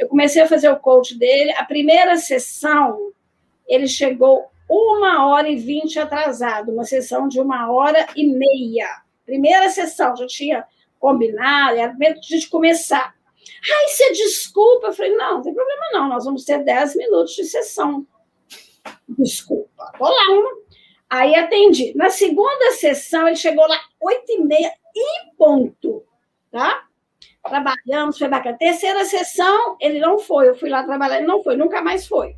Eu 0.00 0.08
comecei 0.08 0.40
a 0.40 0.48
fazer 0.48 0.70
o 0.70 0.80
coach 0.80 1.14
dele. 1.14 1.52
A 1.52 1.64
primeira 1.64 2.16
sessão, 2.16 3.12
ele 3.68 3.86
chegou 3.86 4.46
uma 4.66 5.26
hora 5.28 5.46
e 5.46 5.56
vinte 5.56 5.98
atrasado, 5.98 6.72
uma 6.72 6.84
sessão 6.84 7.28
de 7.28 7.38
uma 7.38 7.70
hora 7.70 8.06
e 8.16 8.26
meia. 8.26 8.88
Primeira 9.26 9.68
sessão, 9.68 10.16
já 10.16 10.26
tinha 10.26 10.66
combinado, 10.98 11.76
era 11.76 11.92
medo 11.92 12.18
de 12.18 12.48
começar. 12.48 13.14
Ai, 13.14 13.88
você 13.88 14.12
desculpa. 14.12 14.86
Eu 14.86 14.94
falei, 14.94 15.14
não, 15.14 15.34
não 15.34 15.42
tem 15.42 15.52
problema 15.52 15.82
não, 15.92 16.08
nós 16.08 16.24
vamos 16.24 16.46
ter 16.46 16.64
dez 16.64 16.96
minutos 16.96 17.34
de 17.34 17.44
sessão. 17.44 18.06
Desculpa, 19.06 19.92
vou 19.98 20.08
lá. 20.08 20.50
Aí 21.10 21.34
atendi. 21.34 21.92
Na 21.94 22.08
segunda 22.08 22.72
sessão, 22.72 23.26
ele 23.26 23.36
chegou 23.36 23.66
lá 23.66 23.78
oito 24.00 24.32
e 24.32 24.38
meia 24.38 24.72
em 24.96 25.36
ponto, 25.36 26.02
tá? 26.50 26.86
Trabalhamos, 27.42 28.18
foi 28.18 28.28
bacana. 28.28 28.58
Terceira 28.58 29.04
sessão, 29.04 29.76
ele 29.80 29.98
não 29.98 30.18
foi, 30.18 30.48
eu 30.48 30.54
fui 30.54 30.68
lá 30.68 30.82
trabalhar, 30.82 31.18
ele 31.18 31.26
não 31.26 31.42
foi, 31.42 31.56
nunca 31.56 31.80
mais 31.82 32.06
foi. 32.06 32.34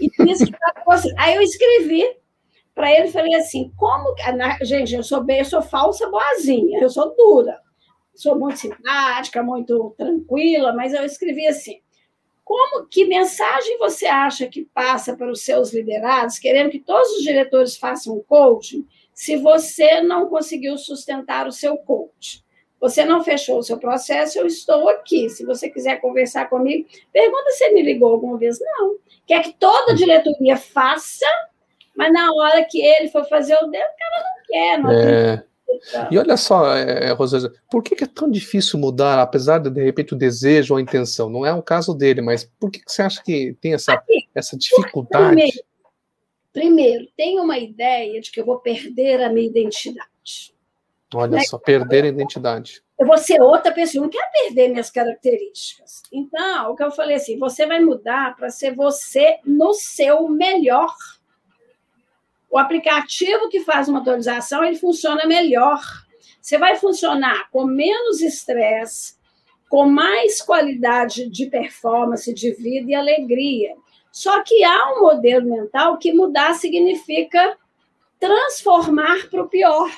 E 0.00 0.10
assim. 0.32 1.10
Aí 1.18 1.34
eu 1.34 1.42
escrevi 1.42 2.04
para 2.74 2.90
ele, 2.90 3.08
falei 3.08 3.34
assim, 3.34 3.72
como 3.76 4.14
gente, 4.62 4.94
eu 4.94 5.02
sou 5.02 5.22
bem, 5.22 5.40
eu 5.40 5.44
sou 5.44 5.62
falsa 5.62 6.08
boazinha, 6.08 6.80
eu 6.80 6.88
sou 6.88 7.14
dura, 7.14 7.58
sou 8.14 8.38
muito 8.38 8.58
simpática, 8.58 9.42
muito 9.42 9.94
tranquila, 9.96 10.72
mas 10.72 10.94
eu 10.94 11.04
escrevi 11.04 11.46
assim, 11.46 11.80
como 12.44 12.86
que 12.86 13.04
mensagem 13.04 13.78
você 13.78 14.06
acha 14.06 14.46
que 14.46 14.64
passa 14.74 15.16
para 15.16 15.30
os 15.30 15.42
seus 15.42 15.72
liderados, 15.72 16.38
querendo 16.38 16.70
que 16.70 16.80
todos 16.80 17.10
os 17.12 17.22
diretores 17.22 17.76
façam 17.76 18.22
coaching, 18.26 18.86
se 19.14 19.36
você 19.36 20.00
não 20.00 20.28
conseguiu 20.28 20.76
sustentar 20.78 21.46
o 21.46 21.52
seu 21.52 21.76
coach? 21.76 22.42
Você 22.82 23.04
não 23.04 23.22
fechou 23.22 23.60
o 23.60 23.62
seu 23.62 23.78
processo, 23.78 24.40
eu 24.40 24.46
estou 24.46 24.88
aqui. 24.88 25.30
Se 25.30 25.46
você 25.46 25.70
quiser 25.70 26.00
conversar 26.00 26.50
comigo, 26.50 26.84
pergunta 27.12 27.52
se 27.52 27.62
ele 27.62 27.74
me 27.74 27.82
ligou 27.82 28.10
alguma 28.10 28.36
vez. 28.36 28.58
Não. 28.60 28.96
Quer 29.24 29.40
que 29.44 29.52
toda 29.52 29.92
a 29.92 29.94
diretoria 29.94 30.56
faça, 30.56 31.24
mas 31.96 32.12
na 32.12 32.32
hora 32.32 32.66
que 32.68 32.84
ele 32.84 33.08
for 33.08 33.24
fazer 33.28 33.54
o 33.54 33.68
dele, 33.68 33.84
o 33.84 33.96
cara 33.96 34.24
não 34.24 34.46
quer. 34.48 34.78
Não 34.82 34.90
é... 34.90 35.44
E 36.10 36.18
olha 36.18 36.36
só, 36.36 36.76
é, 36.76 37.06
é 37.06 37.12
Rosângela, 37.12 37.54
por 37.70 37.84
que, 37.84 38.02
é 38.02 38.06
tão 38.06 38.28
difícil 38.28 38.80
mudar, 38.80 39.22
apesar 39.22 39.58
de, 39.58 39.70
de 39.70 39.82
repente, 39.82 40.12
o 40.12 40.18
desejo 40.18 40.74
ou 40.74 40.78
a 40.78 40.82
intenção? 40.82 41.30
Não 41.30 41.46
é 41.46 41.54
o 41.54 41.62
caso 41.62 41.94
dele, 41.94 42.20
mas 42.20 42.50
por 42.58 42.68
que, 42.68 42.80
que 42.80 42.90
você 42.90 43.02
acha 43.02 43.22
que 43.22 43.56
tem 43.60 43.74
essa, 43.74 43.92
Aqui, 43.92 44.28
essa 44.34 44.58
dificuldade? 44.58 45.28
Primeiro, 45.28 45.58
primeiro, 46.52 47.06
tem 47.16 47.38
uma 47.38 47.58
ideia 47.58 48.20
de 48.20 48.30
que 48.30 48.40
eu 48.40 48.44
vou 48.44 48.58
perder 48.58 49.22
a 49.22 49.30
minha 49.30 49.46
identidade. 49.46 50.52
Olha 51.14 51.38
né? 51.38 51.44
só, 51.44 51.58
perder 51.58 52.04
a 52.04 52.08
identidade. 52.08 52.82
Eu 52.98 53.06
vou 53.06 53.18
ser 53.18 53.40
outra 53.40 53.72
pessoa, 53.72 54.00
eu 54.00 54.02
não 54.04 54.10
quero 54.10 54.30
perder 54.32 54.68
minhas 54.68 54.90
características. 54.90 56.02
Então, 56.12 56.70
o 56.70 56.76
que 56.76 56.82
eu 56.82 56.90
falei 56.90 57.16
assim, 57.16 57.38
você 57.38 57.66
vai 57.66 57.80
mudar 57.80 58.36
para 58.36 58.48
ser 58.48 58.74
você 58.74 59.38
no 59.44 59.74
seu 59.74 60.28
melhor. 60.28 60.94
O 62.50 62.58
aplicativo 62.58 63.48
que 63.48 63.60
faz 63.60 63.88
uma 63.88 64.00
atualização, 64.00 64.62
ele 64.62 64.76
funciona 64.76 65.26
melhor. 65.26 65.80
Você 66.40 66.58
vai 66.58 66.76
funcionar 66.76 67.48
com 67.50 67.64
menos 67.64 68.20
estresse, 68.20 69.14
com 69.68 69.86
mais 69.88 70.42
qualidade 70.42 71.30
de 71.30 71.46
performance, 71.46 72.32
de 72.32 72.52
vida 72.52 72.90
e 72.90 72.94
alegria. 72.94 73.74
Só 74.12 74.42
que 74.42 74.62
há 74.62 74.92
um 74.92 75.00
modelo 75.00 75.48
mental 75.48 75.96
que 75.96 76.12
mudar 76.12 76.52
significa 76.54 77.56
transformar 78.20 79.28
para 79.30 79.42
o 79.42 79.48
pior. 79.48 79.90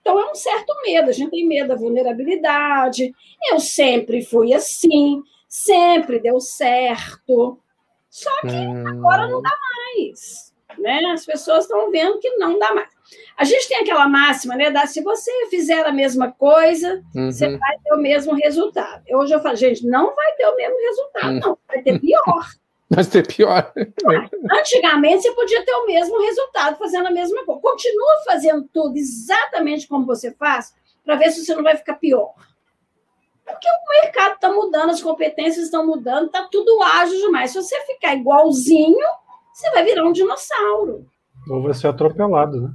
Então 0.00 0.18
é 0.18 0.30
um 0.30 0.34
certo 0.34 0.74
medo, 0.84 1.10
a 1.10 1.12
gente 1.12 1.30
tem 1.30 1.46
medo 1.46 1.68
da 1.68 1.76
vulnerabilidade. 1.76 3.12
Eu 3.50 3.60
sempre 3.60 4.22
fui 4.22 4.54
assim, 4.54 5.22
sempre 5.48 6.18
deu 6.18 6.40
certo. 6.40 7.58
Só 8.08 8.40
que 8.40 8.48
hum. 8.48 8.88
agora 8.88 9.28
não 9.28 9.40
dá 9.40 9.50
mais. 9.50 10.50
Né? 10.78 11.00
As 11.12 11.26
pessoas 11.26 11.64
estão 11.64 11.90
vendo 11.90 12.18
que 12.18 12.30
não 12.36 12.58
dá 12.58 12.74
mais. 12.74 12.88
A 13.36 13.44
gente 13.44 13.68
tem 13.68 13.78
aquela 13.78 14.08
máxima, 14.08 14.54
né? 14.54 14.70
Da, 14.70 14.86
se 14.86 15.02
você 15.02 15.30
fizer 15.48 15.84
a 15.84 15.92
mesma 15.92 16.30
coisa, 16.30 17.02
uhum. 17.14 17.30
você 17.30 17.56
vai 17.56 17.76
ter 17.82 17.94
o 17.94 18.00
mesmo 18.00 18.34
resultado. 18.34 19.02
Hoje 19.10 19.34
eu 19.34 19.40
falo, 19.40 19.56
gente, 19.56 19.84
não 19.86 20.14
vai 20.14 20.32
ter 20.36 20.46
o 20.46 20.56
mesmo 20.56 20.76
resultado, 20.78 21.32
uhum. 21.32 21.40
não, 21.40 21.58
vai 21.66 21.82
ter 21.82 21.98
pior. 21.98 22.46
Vai 22.90 23.04
ter 23.04 23.24
pior. 23.24 23.72
Antigamente 24.50 25.22
você 25.22 25.32
podia 25.32 25.64
ter 25.64 25.72
o 25.72 25.86
mesmo 25.86 26.20
resultado 26.20 26.76
fazendo 26.76 27.06
a 27.06 27.10
mesma 27.10 27.44
coisa. 27.44 27.60
Continua 27.60 28.22
fazendo 28.24 28.68
tudo 28.72 28.96
exatamente 28.96 29.86
como 29.86 30.04
você 30.04 30.32
faz, 30.32 30.74
para 31.04 31.14
ver 31.14 31.30
se 31.30 31.44
você 31.44 31.54
não 31.54 31.62
vai 31.62 31.76
ficar 31.76 31.94
pior. 31.94 32.34
Porque 33.44 33.68
o 33.68 34.02
mercado 34.02 34.34
está 34.34 34.52
mudando, 34.52 34.90
as 34.90 35.00
competências 35.00 35.66
estão 35.66 35.86
mudando, 35.86 36.26
está 36.26 36.48
tudo 36.50 36.82
ágil 36.82 37.18
demais. 37.20 37.52
Se 37.52 37.62
você 37.62 37.80
ficar 37.82 38.14
igualzinho, 38.14 39.06
você 39.52 39.70
vai 39.70 39.84
virar 39.84 40.04
um 40.04 40.12
dinossauro. 40.12 41.06
Ou 41.48 41.62
vai 41.62 41.74
ser 41.74 41.88
atropelado, 41.88 42.60
né? 42.60 42.70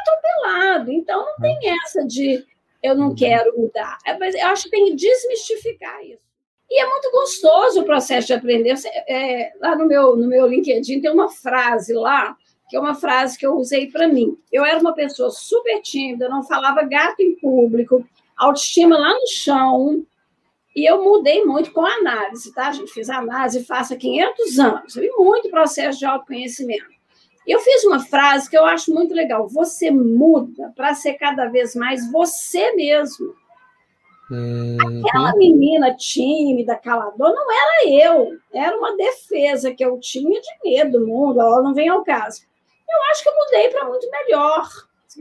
Atropelado. 0.00 0.90
Então 0.90 1.24
não 1.24 1.36
tem 1.36 1.58
essa 1.84 2.04
de 2.04 2.44
eu 2.82 2.96
não 2.96 3.14
quero 3.14 3.56
mudar. 3.56 3.96
É, 4.04 4.12
eu 4.12 4.46
acho 4.48 4.64
que 4.64 4.70
tem 4.70 4.86
que 4.86 4.96
desmistificar 4.96 6.02
isso. 6.04 6.31
E 6.74 6.80
é 6.80 6.88
muito 6.88 7.10
gostoso 7.10 7.82
o 7.82 7.84
processo 7.84 8.28
de 8.28 8.32
aprender. 8.32 8.74
É, 9.06 9.52
lá 9.60 9.76
no 9.76 9.86
meu, 9.86 10.16
no 10.16 10.26
meu 10.26 10.46
LinkedIn 10.46 11.02
tem 11.02 11.10
uma 11.10 11.28
frase 11.28 11.92
lá, 11.92 12.34
que 12.70 12.74
é 12.74 12.80
uma 12.80 12.94
frase 12.94 13.38
que 13.38 13.44
eu 13.44 13.54
usei 13.56 13.90
para 13.90 14.08
mim. 14.08 14.38
Eu 14.50 14.64
era 14.64 14.80
uma 14.80 14.94
pessoa 14.94 15.30
super 15.30 15.82
tímida, 15.82 16.30
não 16.30 16.42
falava 16.42 16.82
gato 16.82 17.20
em 17.20 17.34
público, 17.34 18.02
autoestima 18.38 18.98
lá 18.98 19.12
no 19.12 19.26
chão, 19.28 20.02
e 20.74 20.90
eu 20.90 21.04
mudei 21.04 21.44
muito 21.44 21.72
com 21.72 21.84
a 21.84 21.92
análise, 21.92 22.54
tá, 22.54 22.72
gente? 22.72 22.90
Fiz 22.90 23.10
análise 23.10 23.66
faça 23.66 23.94
500 23.94 24.58
anos, 24.58 24.94
vi 24.94 25.10
muito 25.10 25.50
processo 25.50 25.98
de 25.98 26.06
autoconhecimento. 26.06 26.90
Eu 27.46 27.60
fiz 27.60 27.84
uma 27.84 28.00
frase 28.00 28.48
que 28.48 28.56
eu 28.56 28.64
acho 28.64 28.94
muito 28.94 29.12
legal. 29.12 29.46
Você 29.48 29.90
muda 29.90 30.72
para 30.74 30.94
ser 30.94 31.14
cada 31.14 31.48
vez 31.48 31.74
mais 31.74 32.10
você 32.10 32.72
mesmo. 32.72 33.34
Uhum. 34.30 35.02
Aquela 35.06 35.34
menina 35.36 35.94
tímida, 35.94 36.76
caladora, 36.76 37.34
não 37.34 37.52
era 37.52 38.06
eu. 38.06 38.38
Era 38.52 38.76
uma 38.76 38.96
defesa 38.96 39.74
que 39.74 39.84
eu 39.84 39.98
tinha 39.98 40.40
de 40.40 40.48
medo 40.64 40.98
do 40.98 41.06
mundo. 41.06 41.40
Ela 41.40 41.62
não 41.62 41.74
vem 41.74 41.88
ao 41.88 42.04
caso. 42.04 42.42
Eu 42.88 43.10
acho 43.10 43.22
que 43.22 43.28
eu 43.28 43.34
mudei 43.34 43.68
para 43.68 43.88
muito 43.88 44.08
melhor. 44.10 44.68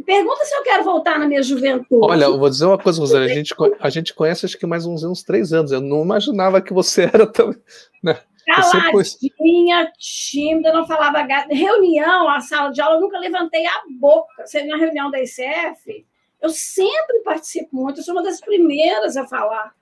Pergunta 0.06 0.46
se 0.46 0.56
eu 0.56 0.64
quero 0.64 0.84
voltar 0.84 1.20
na 1.20 1.28
minha 1.28 1.44
juventude. 1.44 2.06
Olha, 2.06 2.26
eu 2.26 2.40
vou 2.40 2.50
dizer 2.50 2.66
uma 2.66 2.78
coisa, 2.78 3.00
Rosana. 3.00 3.26
A 3.26 3.28
gente, 3.28 3.54
a 3.80 3.90
gente 3.90 4.14
conhece 4.14 4.46
acho 4.46 4.58
que 4.58 4.66
mais 4.66 4.86
uns, 4.86 5.04
uns 5.04 5.24
três 5.24 5.52
anos. 5.52 5.72
Eu 5.72 5.82
não 5.82 6.04
imaginava 6.04 6.62
que 6.62 6.74
você 6.74 7.04
era 7.14 7.28
tão. 7.28 7.54
Né? 8.02 8.18
Caladinha, 8.46 9.92
tímida, 9.98 10.74
não 10.74 10.88
falava. 10.88 11.26
Reunião, 11.50 12.30
a 12.30 12.40
sala 12.40 12.72
de 12.72 12.82
aula, 12.82 12.96
eu 12.96 13.02
nunca 13.02 13.20
levantei 13.20 13.66
a 13.66 13.82
boca. 14.00 14.46
Você 14.46 14.64
na 14.64 14.78
reunião 14.78 15.12
da 15.12 15.20
ICF, 15.20 16.06
eu 16.42 16.50
sempre 16.50 17.20
participo 17.20 17.76
muito, 17.76 18.00
eu 18.00 18.04
sou 18.04 18.14
uma 18.14 18.24
das 18.24 18.42
primeiras 18.42 19.16
a 19.16 19.28
falar. 19.28 19.74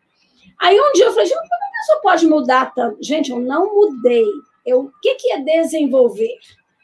Aí 0.59 0.79
um 0.79 0.91
dia 0.91 1.05
eu 1.05 1.11
falei, 1.11 1.27
gente, 1.27 1.37
como 1.37 1.53
a 1.53 1.79
pessoa 1.79 2.01
pode 2.01 2.27
mudar 2.27 2.73
tanto? 2.73 2.97
Gente, 3.01 3.31
eu 3.31 3.39
não 3.39 3.73
mudei. 3.73 4.25
Eu, 4.65 4.81
o 4.81 4.91
que, 5.01 5.15
que 5.15 5.31
é 5.31 5.39
desenvolver? 5.39 6.37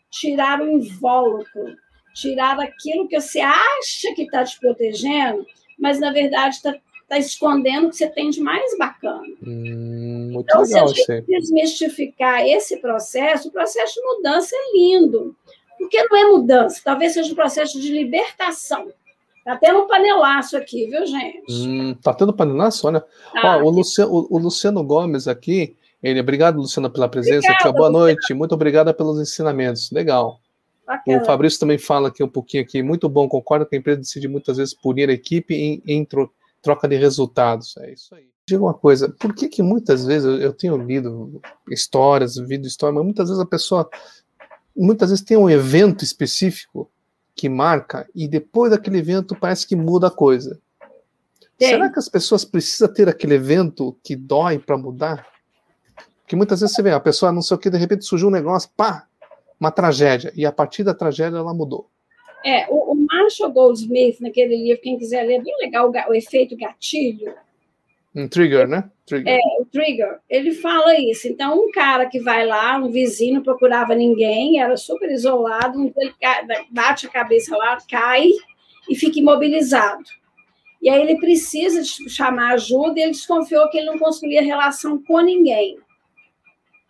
Tirar 0.09 0.61
o 0.61 0.69
invólucro, 0.69 1.75
tirar 2.13 2.57
aquilo 2.59 3.07
que 3.07 3.19
você 3.19 3.41
acha 3.41 4.13
que 4.15 4.23
está 4.23 4.45
te 4.45 4.57
protegendo, 4.59 5.45
mas 5.77 5.99
na 5.99 6.11
verdade 6.11 6.55
está 6.55 6.73
tá 7.07 7.19
escondendo 7.19 7.88
o 7.88 7.89
que 7.89 7.97
você 7.97 8.07
tem 8.07 8.29
de 8.29 8.39
mais 8.39 8.77
bacana. 8.77 9.27
Hum, 9.45 10.29
muito 10.31 10.47
então, 10.49 10.61
legal, 10.61 10.88
se 10.88 11.11
a 11.11 11.15
gente 11.15 11.27
desmistificar 11.27 12.47
esse 12.47 12.77
processo, 12.77 13.49
o 13.49 13.51
processo 13.51 13.95
de 13.95 14.01
mudança 14.01 14.55
é 14.55 14.77
lindo. 14.77 15.35
Porque 15.77 16.01
não 16.03 16.17
é 16.17 16.23
mudança, 16.23 16.81
talvez 16.83 17.13
seja 17.13 17.31
um 17.31 17.35
processo 17.35 17.79
de 17.79 17.91
libertação. 17.91 18.91
Tá 19.45 19.55
tendo 19.58 19.81
um 19.81 19.88
panelaço 19.88 20.58
aqui, 20.58 20.88
viu, 20.88 21.05
gente? 21.05 21.43
Hum, 21.47 21.93
tá 22.01 22.12
tendo 22.15 22.34
panelaço? 22.34 22.88
Olha. 22.88 23.01
Tá. 23.31 23.58
Ó, 23.58 23.62
o, 23.62 23.69
Luciano, 23.69 24.12
o, 24.12 24.27
o, 24.36 24.39
Luciano 24.39 24.84
Gomes 24.84 25.27
aqui, 25.27 25.75
ele, 26.01 26.19
obrigado, 26.19 26.58
Luciano, 26.58 26.89
pela 26.89 27.08
presença. 27.08 27.47
Obrigada, 27.47 27.71
boa 27.71 27.91
noite, 27.91 28.34
muito 28.34 28.55
obrigada 28.55 28.91
pelos 28.91 29.19
ensinamentos. 29.19 29.91
Legal. 29.91 30.39
Bacana. 30.84 31.21
O 31.21 31.25
Fabrício 31.25 31.60
também 31.60 31.77
fala 31.77 32.08
aqui 32.08 32.23
um 32.23 32.27
pouquinho 32.27 32.63
aqui, 32.63 32.81
muito 32.81 33.08
bom, 33.08 33.29
concordo 33.29 33.67
que 33.67 33.75
a 33.75 33.79
empresa 33.79 33.99
decide 33.99 34.27
muitas 34.27 34.58
vezes 34.58 34.73
punir 34.73 35.10
a 35.10 35.13
equipe 35.13 35.53
em, 35.53 35.81
em 35.86 36.08
troca 36.63 36.88
de 36.88 36.95
resultados. 36.95 37.77
É 37.77 37.93
isso 37.93 38.15
aí. 38.15 38.27
Diga 38.47 38.63
uma 38.63 38.73
coisa, 38.73 39.10
por 39.10 39.34
que 39.36 39.47
que 39.47 39.62
muitas 39.62 40.05
vezes 40.08 40.25
eu, 40.25 40.39
eu 40.39 40.53
tenho 40.53 40.75
lido 40.75 41.39
histórias, 41.69 42.36
vídeo 42.36 42.65
história, 42.65 42.95
mas 42.95 43.03
muitas 43.03 43.29
vezes 43.29 43.41
a 43.41 43.45
pessoa, 43.45 43.88
muitas 44.75 45.12
vezes 45.12 45.23
tem 45.23 45.38
um 45.38 45.49
evento 45.49 46.03
específico 46.03 46.89
que 47.36 47.50
marca 47.50 48.08
e 48.15 48.28
depois 48.28 48.71
daquele 48.71 49.00
evento 49.00 49.36
parece 49.36 49.67
que 49.67 49.76
muda 49.76 50.08
a 50.08 50.12
coisa. 50.12 50.60
Sim. 51.60 51.67
Será 51.67 51.89
que 51.89 52.00
as 52.00 52.10
pessoas 52.10 52.45
precisam 52.45 52.93
ter 52.93 53.10
aquele 53.10 53.36
evento 53.36 53.98
que 54.04 54.15
dói 54.15 54.58
para 54.58 54.78
mudar? 54.78 55.28
Porque 56.21 56.36
muitas 56.36 56.62
vezes 56.62 56.76
você 56.76 56.82
vê, 56.82 56.91
a 56.91 57.00
pessoa 57.00 57.32
não 57.32 57.41
sei 57.41 57.56
o 57.56 57.60
que, 57.60 57.69
de 57.69 57.78
repente 57.78 58.06
surgiu 58.06 58.30
um 58.30 58.32
negócio, 58.32 58.69
pá, 58.76 59.08
uma 59.60 59.71
tragédia, 59.71 60.32
e 60.36 60.45
a 60.45 60.52
partir 60.52 60.84
da 60.84 60.93
tragédia 60.93 61.38
ela 61.38 61.54
mudou. 61.54 61.89
É, 62.43 62.67
o, 62.69 62.93
o 62.93 62.95
Marshall 62.95 63.52
Goldsmith, 63.52 64.19
naquele 64.19 64.56
livro, 64.56 64.82
quem 64.82 64.98
quiser 64.98 65.24
ler, 65.24 65.36
é 65.36 65.41
bem 65.41 65.56
legal 65.60 65.89
o, 65.89 66.12
o 66.12 66.13
efeito 66.13 66.56
gatilho, 66.58 67.34
um 68.15 68.30
trigger, 68.30 68.65
né? 68.65 68.89
Trigger. 69.06 69.34
É, 69.34 69.62
o 69.62 69.65
trigger. 69.65 70.19
Ele 70.30 70.54
fala 70.54 70.97
isso. 70.97 71.28
Então, 71.28 71.60
um 71.60 71.71
cara 71.71 72.06
que 72.06 72.19
vai 72.19 72.45
lá, 72.45 72.78
um 72.78 72.89
vizinho, 72.89 73.36
não 73.36 73.43
procurava 73.43 73.93
ninguém, 73.93 74.62
era 74.62 74.78
super 74.78 75.12
isolado, 75.12 75.93
ele 75.97 76.13
bate 76.71 77.06
a 77.06 77.10
cabeça 77.10 77.56
lá, 77.58 77.78
cai 77.89 78.30
e 78.89 78.95
fica 78.95 79.19
imobilizado. 79.19 80.04
E 80.82 80.89
aí 80.89 81.01
ele 81.01 81.19
precisa 81.19 81.82
chamar 82.08 82.54
ajuda 82.54 82.99
e 82.99 83.04
ele 83.04 83.12
desconfiou 83.12 83.69
que 83.69 83.78
ele 83.78 83.88
não 83.88 83.99
construía 83.99 84.41
relação 84.41 85.01
com 85.04 85.19
ninguém. 85.19 85.78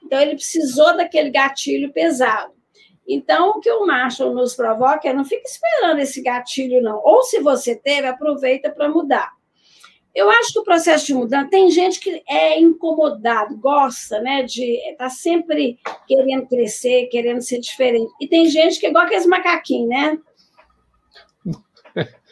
Então, 0.03 0.21
ele 0.21 0.35
precisou 0.35 0.95
daquele 0.95 1.31
gatilho 1.31 1.91
pesado. 1.91 2.53
Então, 3.07 3.51
o 3.51 3.59
que 3.59 3.71
o 3.71 3.85
Marshall 3.85 4.33
nos 4.33 4.55
provoca 4.55 5.09
é 5.09 5.13
não 5.13 5.25
fique 5.25 5.47
esperando 5.47 5.99
esse 5.99 6.21
gatilho, 6.21 6.81
não. 6.81 7.01
Ou 7.03 7.23
se 7.23 7.39
você 7.39 7.75
teve, 7.75 8.05
aproveita 8.05 8.69
para 8.69 8.89
mudar. 8.89 9.34
Eu 10.15 10.29
acho 10.29 10.53
que 10.53 10.59
o 10.59 10.63
processo 10.63 11.05
de 11.07 11.13
mudança 11.13 11.49
tem 11.49 11.69
gente 11.69 11.99
que 11.99 12.23
é 12.27 12.57
incomodado, 12.57 13.57
gosta, 13.57 14.21
né, 14.21 14.43
de 14.43 14.63
estar 14.91 15.05
tá 15.05 15.09
sempre 15.09 15.77
querendo 16.07 16.47
crescer, 16.47 17.07
querendo 17.07 17.41
ser 17.41 17.59
diferente. 17.59 18.09
E 18.21 18.27
tem 18.27 18.45
gente 18.45 18.79
que 18.79 18.85
é 18.85 18.89
igual 18.89 19.03
aqueles 19.03 19.25
macaquinhos, 19.25 19.89
né? 19.89 20.17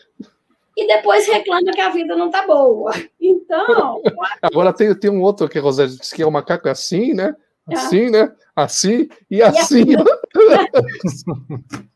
E 0.75 0.87
depois 0.87 1.27
reclama 1.27 1.71
que 1.71 1.79
a 1.79 1.91
vida 1.91 2.15
não 2.15 2.31
tá 2.31 2.47
boa. 2.47 2.91
Então. 3.21 4.01
Agora 4.41 4.73
tem, 4.73 4.97
tem 4.97 5.11
um 5.11 5.21
outro 5.21 5.47
que 5.47 5.59
Rosé 5.59 5.85
disse 5.85 6.15
que 6.15 6.23
é 6.23 6.25
o 6.25 6.31
macaco 6.31 6.67
assim, 6.67 7.13
né? 7.13 7.35
É. 7.69 7.75
Assim, 7.75 8.09
né? 8.09 8.33
Assim 8.55 9.07
e, 9.29 9.37
e 9.37 9.41
assim. 9.43 9.85
assim. 11.05 11.83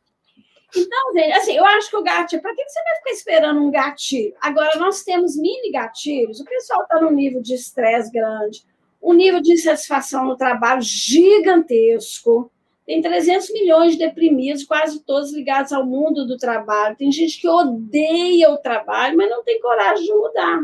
Então, 0.75 1.13
gente, 1.13 1.31
assim, 1.33 1.55
eu 1.55 1.65
acho 1.65 1.89
que 1.89 1.95
o 1.95 2.03
gatilho, 2.03 2.41
para 2.41 2.53
que 2.53 2.63
você 2.67 2.83
vai 2.83 2.95
ficar 2.97 3.11
esperando 3.11 3.61
um 3.61 3.71
gatilho? 3.71 4.33
Agora, 4.41 4.77
nós 4.77 5.03
temos 5.03 5.37
mini 5.37 5.71
gatilhos, 5.71 6.39
o 6.39 6.45
pessoal 6.45 6.83
está 6.83 6.99
num 6.99 7.11
nível 7.11 7.41
de 7.41 7.55
estresse 7.55 8.11
grande, 8.11 8.65
um 9.01 9.13
nível 9.13 9.41
de 9.41 9.53
insatisfação 9.53 10.25
no 10.25 10.35
trabalho 10.35 10.81
gigantesco. 10.81 12.51
Tem 12.85 13.01
300 13.01 13.51
milhões 13.51 13.93
de 13.93 13.99
deprimidos, 13.99 14.63
quase 14.63 15.03
todos 15.03 15.33
ligados 15.33 15.73
ao 15.73 15.85
mundo 15.85 16.25
do 16.25 16.37
trabalho. 16.37 16.95
Tem 16.95 17.11
gente 17.11 17.39
que 17.39 17.47
odeia 17.47 18.49
o 18.49 18.57
trabalho, 18.57 19.17
mas 19.17 19.29
não 19.29 19.43
tem 19.43 19.59
coragem 19.61 20.05
de 20.05 20.13
mudar. 20.13 20.59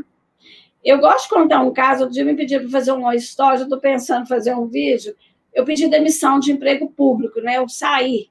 Eu 0.83 0.99
gosto 0.99 1.23
de 1.23 1.29
contar 1.29 1.61
um 1.61 1.71
caso. 1.71 2.01
Outro 2.01 2.13
dia 2.13 2.25
me 2.25 2.35
pediram 2.35 2.63
para 2.63 2.71
fazer 2.71 2.91
uma 2.91 3.15
história, 3.15 3.63
estou 3.63 3.79
pensando 3.79 4.23
em 4.23 4.27
fazer 4.27 4.53
um 4.53 4.67
vídeo. 4.67 5.15
Eu 5.53 5.63
pedi 5.63 5.87
demissão 5.87 6.39
de 6.39 6.51
emprego 6.51 6.89
público, 6.89 7.39
né? 7.39 7.57
Eu 7.57 7.67
saí. 7.69 8.29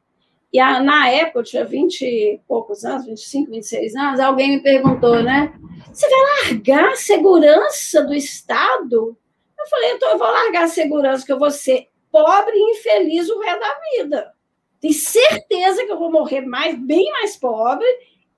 E 0.53 0.61
a, 0.61 0.82
na 0.82 1.09
época, 1.09 1.38
eu 1.38 1.44
tinha 1.44 1.64
20 1.64 2.03
e 2.03 2.40
poucos 2.46 2.84
anos, 2.84 3.07
25, 3.07 3.50
26 3.50 3.96
anos, 3.96 4.20
alguém 4.20 4.57
me 4.57 4.62
perguntou, 4.62 5.22
né? 5.22 5.55
Você 5.90 6.07
vai 6.09 6.20
largar 6.50 6.90
a 6.90 6.96
segurança 6.96 8.03
do 8.03 8.14
Estado? 8.14 9.16
Eu 9.59 9.66
falei, 9.66 9.92
então 9.92 10.11
eu 10.11 10.18
vou 10.18 10.26
largar 10.26 10.64
a 10.64 10.68
segurança, 10.68 11.24
que 11.24 11.32
eu 11.32 11.38
vou 11.38 11.50
ser 11.50 11.88
pobre 12.11 12.55
e 12.55 12.70
infeliz 12.72 13.30
o 13.30 13.40
resto 13.40 13.61
da 13.61 13.80
vida. 13.96 14.32
Tenho 14.78 14.92
certeza 14.92 15.86
que 15.86 15.92
eu 15.92 15.98
vou 15.98 16.11
morrer 16.11 16.42
mais, 16.42 16.78
bem 16.78 17.11
mais 17.12 17.36
pobre 17.36 17.86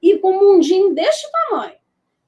e 0.01 0.19
com 0.19 0.37
um 0.37 0.53
mundinho 0.53 0.95
deste 0.95 1.27
tamanho. 1.33 1.75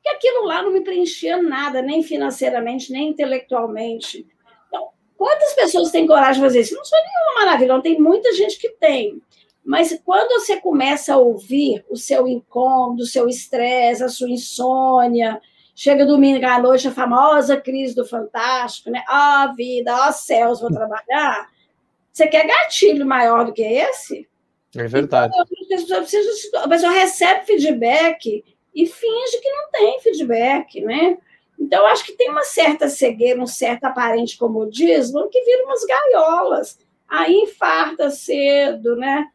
que 0.03 0.09
aquilo 0.09 0.45
lá 0.47 0.62
não 0.62 0.70
me 0.70 0.82
preenchia 0.82 1.41
nada, 1.41 1.82
nem 1.82 2.03
financeiramente, 2.03 2.91
nem 2.93 3.09
intelectualmente. 3.09 4.26
Então, 4.68 4.89
quantas 5.16 5.53
pessoas 5.55 5.91
têm 5.91 6.07
coragem 6.07 6.34
de 6.34 6.41
fazer 6.41 6.61
isso? 6.61 6.74
Não 6.74 6.84
sou 6.84 6.99
nenhuma 6.99 7.45
maravilha, 7.45 7.74
não 7.74 7.82
tem 7.82 8.01
muita 8.01 8.32
gente 8.32 8.59
que 8.59 8.70
tem. 8.70 9.20
Mas 9.67 10.01
quando 10.05 10.41
você 10.41 10.61
começa 10.61 11.12
a 11.12 11.19
ouvir 11.19 11.85
o 11.91 11.97
seu 11.97 12.29
incômodo, 12.29 13.03
o 13.03 13.07
seu 13.07 13.29
estresse, 13.29 14.05
a 14.05 14.09
sua 14.09 14.31
insônia, 14.31 15.41
chega 15.75 16.07
domingo 16.07 16.47
à 16.47 16.62
noite, 16.62 16.87
a 16.87 16.93
famosa 16.93 17.61
crise 17.61 17.93
do 17.93 18.07
fantástico, 18.07 18.91
né? 18.91 19.03
Ó 19.11 19.45
oh, 19.51 19.57
vida, 19.57 19.93
ó 19.93 20.09
oh, 20.09 20.12
céus, 20.12 20.61
vou 20.61 20.71
trabalhar. 20.71 21.49
Você 22.12 22.29
quer 22.29 22.47
gatilho 22.47 23.05
maior 23.05 23.45
do 23.45 23.53
que 23.53 23.62
esse? 23.62 24.29
É 24.77 24.87
verdade. 24.87 25.35
Então, 25.69 25.99
a 26.62 26.69
pessoa 26.69 26.93
recebe 26.93 27.45
feedback 27.45 28.45
e 28.73 28.87
finge 28.87 29.41
que 29.41 29.51
não 29.51 29.71
tem 29.73 30.01
feedback, 30.01 30.81
né? 30.81 31.19
Então, 31.59 31.81
eu 31.81 31.87
acho 31.89 32.05
que 32.05 32.12
tem 32.12 32.31
uma 32.31 32.45
certa 32.45 32.89
cegueira, 32.89 33.43
um 33.43 33.49
certo 33.49 33.83
aparente 33.83 34.39
comodismo 34.39 35.29
que 35.29 35.43
vira 35.43 35.64
umas 35.64 35.85
gaiolas. 35.85 36.79
Aí 37.09 37.35
infarta 37.35 38.11
cedo, 38.11 38.95
né? 38.95 39.27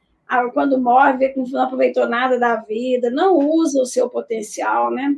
Quando 0.54 0.80
morre, 0.80 1.18
vê 1.18 1.30
que 1.30 1.40
não 1.40 1.62
aproveitou 1.62 2.08
nada 2.08 2.40
da 2.40 2.56
vida, 2.56 3.10
não 3.10 3.38
usa 3.38 3.82
o 3.82 3.86
seu 3.86 4.10
potencial, 4.10 4.92
né? 4.92 5.16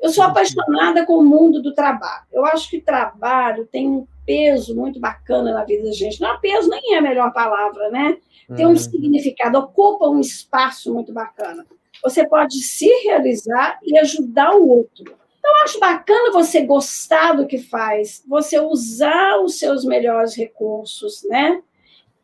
Eu 0.00 0.10
sou 0.10 0.24
apaixonada 0.24 1.06
com 1.06 1.18
o 1.18 1.24
mundo 1.24 1.62
do 1.62 1.74
trabalho. 1.74 2.24
Eu 2.32 2.44
acho 2.44 2.68
que 2.68 2.80
trabalho 2.80 3.66
tem 3.66 3.88
um 3.88 4.06
peso 4.26 4.74
muito 4.74 4.98
bacana 4.98 5.52
na 5.52 5.64
vida 5.64 5.84
da 5.84 5.92
gente. 5.92 6.20
Não, 6.20 6.40
peso 6.40 6.68
nem 6.68 6.94
é 6.94 6.98
a 6.98 7.02
melhor 7.02 7.32
palavra, 7.32 7.90
né? 7.90 8.16
Tem 8.54 8.66
um 8.66 8.70
uhum. 8.70 8.76
significado, 8.76 9.58
ocupa 9.58 10.08
um 10.08 10.20
espaço 10.20 10.92
muito 10.92 11.12
bacana. 11.12 11.64
Você 12.02 12.26
pode 12.26 12.62
se 12.62 12.88
realizar 13.04 13.78
e 13.82 13.98
ajudar 13.98 14.54
o 14.54 14.68
outro. 14.68 15.04
Então, 15.38 15.58
eu 15.58 15.64
acho 15.64 15.78
bacana 15.78 16.32
você 16.32 16.62
gostar 16.62 17.32
do 17.34 17.46
que 17.46 17.58
faz, 17.58 18.22
você 18.26 18.58
usar 18.58 19.38
os 19.38 19.58
seus 19.58 19.84
melhores 19.84 20.34
recursos, 20.34 21.22
né? 21.28 21.62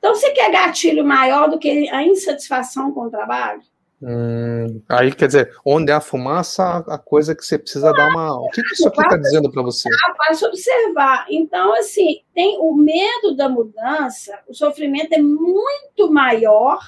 Então, 0.01 0.15
você 0.15 0.31
quer 0.31 0.51
gatilho 0.51 1.05
maior 1.05 1.51
do 1.51 1.59
que 1.59 1.89
a 1.91 2.03
insatisfação 2.03 2.91
com 2.91 3.03
o 3.03 3.11
trabalho? 3.11 3.61
Hum, 4.03 4.81
aí, 4.89 5.13
quer 5.13 5.27
dizer, 5.27 5.55
onde 5.63 5.93
há 5.93 6.01
fumaça, 6.01 6.79
a 6.89 6.97
coisa 6.97 7.35
que 7.35 7.45
você 7.45 7.59
precisa 7.59 7.93
dar 7.93 8.09
uma. 8.09 8.35
O 8.41 8.49
que, 8.49 8.63
que 8.63 8.73
isso 8.73 8.89
aqui 8.89 9.03
está 9.03 9.19
dizendo 9.19 9.53
para 9.53 9.63
você? 9.63 9.91
Faz 10.17 10.43
observar. 10.43 11.27
Então, 11.29 11.75
assim, 11.75 12.23
tem 12.35 12.57
o 12.59 12.75
medo 12.75 13.37
da 13.37 13.47
mudança, 13.47 14.41
o 14.49 14.55
sofrimento 14.55 15.13
é 15.13 15.19
muito 15.21 16.11
maior 16.11 16.79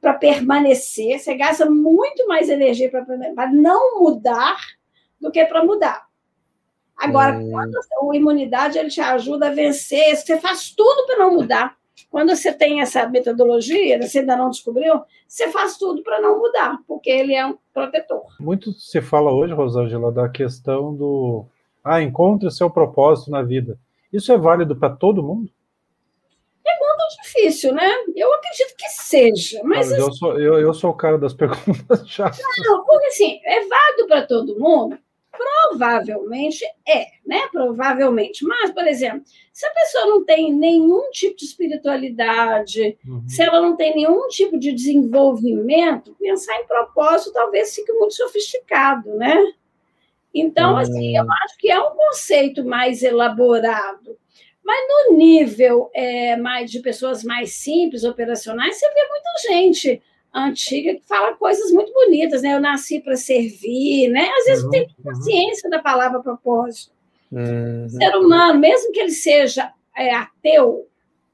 para 0.00 0.14
permanecer, 0.14 1.20
você 1.20 1.36
gasta 1.36 1.66
muito 1.66 2.26
mais 2.26 2.48
energia 2.48 2.90
para 2.90 3.46
não 3.52 4.00
mudar 4.00 4.56
do 5.20 5.30
que 5.30 5.44
para 5.44 5.64
mudar. 5.64 6.04
Agora, 6.96 7.36
hum. 7.36 7.50
quando 7.50 7.76
a 7.76 8.16
imunidade 8.16 8.76
ele 8.76 8.88
te 8.88 9.00
ajuda 9.00 9.48
a 9.48 9.54
vencer, 9.54 10.16
você 10.16 10.40
faz 10.40 10.70
tudo 10.70 11.06
para 11.06 11.18
não 11.18 11.34
mudar. 11.34 11.76
Quando 12.10 12.34
você 12.34 12.52
tem 12.52 12.80
essa 12.80 13.06
metodologia, 13.08 14.00
você 14.00 14.20
ainda 14.20 14.36
não 14.36 14.50
descobriu, 14.50 15.02
você 15.26 15.50
faz 15.50 15.76
tudo 15.76 16.02
para 16.02 16.20
não 16.20 16.38
mudar, 16.38 16.78
porque 16.86 17.10
ele 17.10 17.34
é 17.34 17.44
um 17.44 17.58
protetor. 17.74 18.24
Muito 18.40 18.72
se 18.72 19.02
fala 19.02 19.32
hoje, 19.32 19.52
Rosângela, 19.52 20.10
da 20.12 20.28
questão 20.28 20.94
do 20.94 21.44
ah, 21.84 22.02
encontre 22.02 22.50
seu 22.50 22.70
propósito 22.70 23.30
na 23.30 23.42
vida. 23.42 23.78
Isso 24.12 24.32
é 24.32 24.38
válido 24.38 24.74
para 24.76 24.90
todo 24.90 25.22
mundo? 25.22 25.50
Pergunta 26.64 27.04
difícil, 27.22 27.72
né? 27.74 27.88
Eu 28.14 28.32
acredito 28.34 28.74
que 28.76 28.88
seja. 28.88 29.60
Mas, 29.62 29.90
mas 29.90 29.98
eu, 29.98 30.08
assim 30.08 30.18
sou, 30.18 30.40
eu, 30.40 30.58
eu 30.58 30.74
sou 30.74 30.90
o 30.90 30.96
cara 30.96 31.18
das 31.18 31.34
perguntas 31.34 32.08
chatas. 32.08 32.40
Não, 32.64 32.84
porque 32.84 33.06
assim, 33.06 33.40
é 33.44 33.66
válido 33.66 34.06
para 34.08 34.26
todo 34.26 34.58
mundo, 34.58 34.98
Provavelmente 35.36 36.64
é, 36.86 37.06
né? 37.26 37.48
Provavelmente. 37.52 38.44
Mas, 38.44 38.70
por 38.70 38.86
exemplo, 38.86 39.22
se 39.52 39.66
a 39.66 39.70
pessoa 39.70 40.06
não 40.06 40.24
tem 40.24 40.52
nenhum 40.52 41.10
tipo 41.10 41.36
de 41.36 41.44
espiritualidade, 41.44 42.96
uhum. 43.06 43.28
se 43.28 43.42
ela 43.42 43.60
não 43.60 43.76
tem 43.76 43.94
nenhum 43.94 44.28
tipo 44.28 44.58
de 44.58 44.72
desenvolvimento, 44.72 46.16
pensar 46.18 46.60
em 46.60 46.66
propósito 46.66 47.32
talvez 47.32 47.74
fique 47.74 47.92
muito 47.92 48.14
sofisticado, 48.14 49.14
né? 49.16 49.52
Então, 50.34 50.72
uhum. 50.72 50.78
assim, 50.78 51.16
eu 51.16 51.24
acho 51.44 51.56
que 51.58 51.70
é 51.70 51.80
um 51.80 51.94
conceito 51.94 52.64
mais 52.64 53.02
elaborado. 53.02 54.18
Mas 54.62 54.80
no 54.88 55.16
nível 55.16 55.90
é, 55.94 56.36
mais 56.36 56.70
de 56.70 56.80
pessoas 56.80 57.22
mais 57.22 57.54
simples, 57.54 58.02
operacionais, 58.02 58.76
você 58.76 58.86
vê 58.92 59.08
muita 59.08 59.30
gente 59.48 60.02
antiga 60.44 60.94
que 60.94 61.02
fala 61.06 61.34
coisas 61.34 61.70
muito 61.72 61.92
bonitas, 61.92 62.42
né? 62.42 62.54
Eu 62.54 62.60
nasci 62.60 63.00
para 63.00 63.16
servir, 63.16 64.08
né? 64.08 64.28
Às 64.38 64.44
vezes 64.44 64.64
uhum, 64.64 64.70
tem 64.70 64.88
consciência 65.02 65.66
uhum. 65.66 65.70
da 65.70 65.82
palavra 65.82 66.20
propósito. 66.20 66.92
Uhum. 67.32 67.86
O 67.86 67.88
ser 67.88 68.16
humano, 68.16 68.58
mesmo 68.58 68.92
que 68.92 69.00
ele 69.00 69.10
seja 69.10 69.72
é, 69.96 70.14
ateu, 70.14 70.86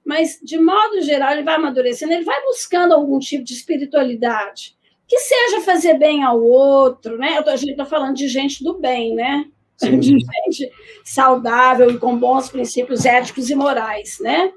mas 0.05 0.39
de 0.43 0.59
modo 0.59 1.01
geral 1.03 1.33
ele 1.33 1.43
vai 1.43 1.57
amadurecendo, 1.57 2.13
ele 2.13 2.25
vai 2.25 2.43
buscando 2.43 2.93
algum 2.93 3.19
tipo 3.19 3.45
de 3.45 3.55
espiritualidade 3.55 4.77
que 5.07 5.19
seja 5.19 5.61
fazer 5.61 5.99
bem 5.99 6.23
ao 6.23 6.43
outro, 6.43 7.19
né? 7.19 7.43
A 7.47 7.57
gente 7.57 7.73
está 7.73 7.85
falando 7.85 8.17
de 8.17 8.29
gente 8.29 8.65
do 8.65 8.79
bem, 8.79 9.15
né? 9.15 9.45
Sim. 9.77 9.99
De 10.01 10.11
gente 10.11 10.73
saudável 11.05 11.91
e 11.91 11.99
com 11.99 12.17
bons 12.17 12.49
princípios 12.49 13.05
éticos 13.05 13.51
e 13.51 13.55
morais, 13.55 14.19
né? 14.21 14.53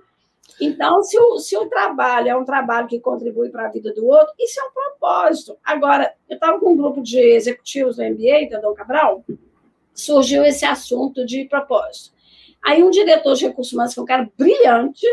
Então, 0.60 1.04
se 1.04 1.20
o, 1.20 1.38
se 1.38 1.58
o 1.58 1.68
trabalho 1.68 2.30
é 2.30 2.36
um 2.36 2.46
trabalho 2.46 2.88
que 2.88 3.00
contribui 3.00 3.50
para 3.50 3.66
a 3.66 3.72
vida 3.72 3.94
do 3.94 4.06
outro, 4.06 4.34
isso 4.40 4.60
é 4.60 4.64
um 4.64 4.72
propósito. 4.72 5.58
Agora, 5.64 6.14
eu 6.30 6.36
estava 6.36 6.60
com 6.60 6.72
um 6.72 6.78
grupo 6.78 7.02
de 7.02 7.20
executivos 7.20 7.98
do 7.98 8.04
MBA, 8.04 8.50
da 8.50 8.60
Dom 8.60 8.74
Cabral, 8.74 9.24
surgiu 9.94 10.44
esse 10.44 10.66
assunto 10.66 11.26
de 11.26 11.46
propósito. 11.46 12.14
Aí 12.64 12.84
um 12.84 12.90
diretor 12.90 13.36
de 13.36 13.48
recursos 13.48 13.74
humanos, 13.74 13.94
que 13.94 14.00
é 14.00 14.04
um 14.04 14.08
cara 14.08 14.30
brilhante, 14.38 15.06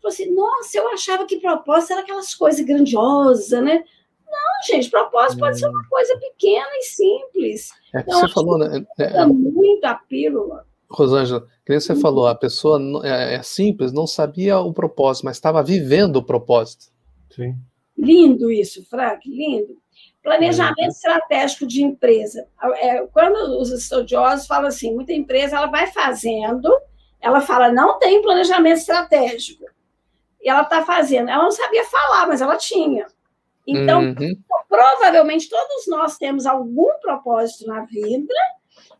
falou 0.00 0.12
assim, 0.12 0.30
nossa, 0.34 0.78
eu 0.78 0.88
achava 0.92 1.26
que 1.26 1.40
propósito 1.40 1.92
era 1.92 2.02
aquelas 2.02 2.34
coisas 2.34 2.64
grandiosas, 2.64 3.50
né? 3.62 3.82
Não, 4.26 4.66
gente, 4.66 4.90
propósito 4.90 5.38
pode 5.38 5.58
ser 5.58 5.68
uma 5.68 5.80
hum. 5.80 5.86
coisa 5.88 6.18
pequena 6.18 6.68
e 6.74 6.82
simples. 6.82 7.70
É 7.94 8.02
que 8.02 8.10
então, 8.10 8.20
você 8.20 8.32
falou, 8.32 8.58
né? 8.58 8.84
É, 8.98 9.22
é, 9.22 9.26
muito 9.26 9.84
a 9.84 9.94
pílula. 9.94 10.66
Rosângela, 10.90 11.46
que 11.64 11.78
você 11.78 11.94
falou, 11.94 12.26
a 12.26 12.34
pessoa 12.34 12.80
é, 13.04 13.34
é, 13.34 13.42
simples, 13.42 13.92
não 13.92 14.06
sabia 14.06 14.58
o 14.58 14.72
propósito, 14.72 15.24
mas 15.24 15.36
estava 15.36 15.62
vivendo 15.62 16.16
o 16.16 16.24
propósito. 16.24 16.86
Sim. 17.30 17.56
Lindo 17.96 18.50
isso, 18.50 18.84
Frank, 18.88 19.28
lindo. 19.28 19.76
Planejamento 20.22 20.80
é. 20.80 20.86
estratégico 20.88 21.66
de 21.66 21.82
empresa. 21.82 22.46
É, 22.76 23.06
quando 23.08 23.60
os 23.60 23.70
estudiosos 23.70 24.46
falam 24.46 24.68
assim, 24.68 24.94
muita 24.94 25.12
empresa 25.12 25.56
ela 25.56 25.66
vai 25.66 25.88
fazendo, 25.88 26.70
ela 27.20 27.40
fala, 27.40 27.70
não 27.70 27.98
tem 27.98 28.22
planejamento 28.22 28.78
estratégico. 28.78 29.64
E 30.42 30.48
ela 30.48 30.62
está 30.62 30.84
fazendo. 30.84 31.30
Ela 31.30 31.42
não 31.42 31.50
sabia 31.50 31.84
falar, 31.84 32.26
mas 32.26 32.40
ela 32.40 32.56
tinha. 32.56 33.06
Então, 33.66 34.02
uhum. 34.02 34.36
provavelmente 34.68 35.48
todos 35.48 35.86
nós 35.88 36.18
temos 36.18 36.44
algum 36.44 36.98
propósito 37.00 37.66
na 37.66 37.84
vida 37.86 38.34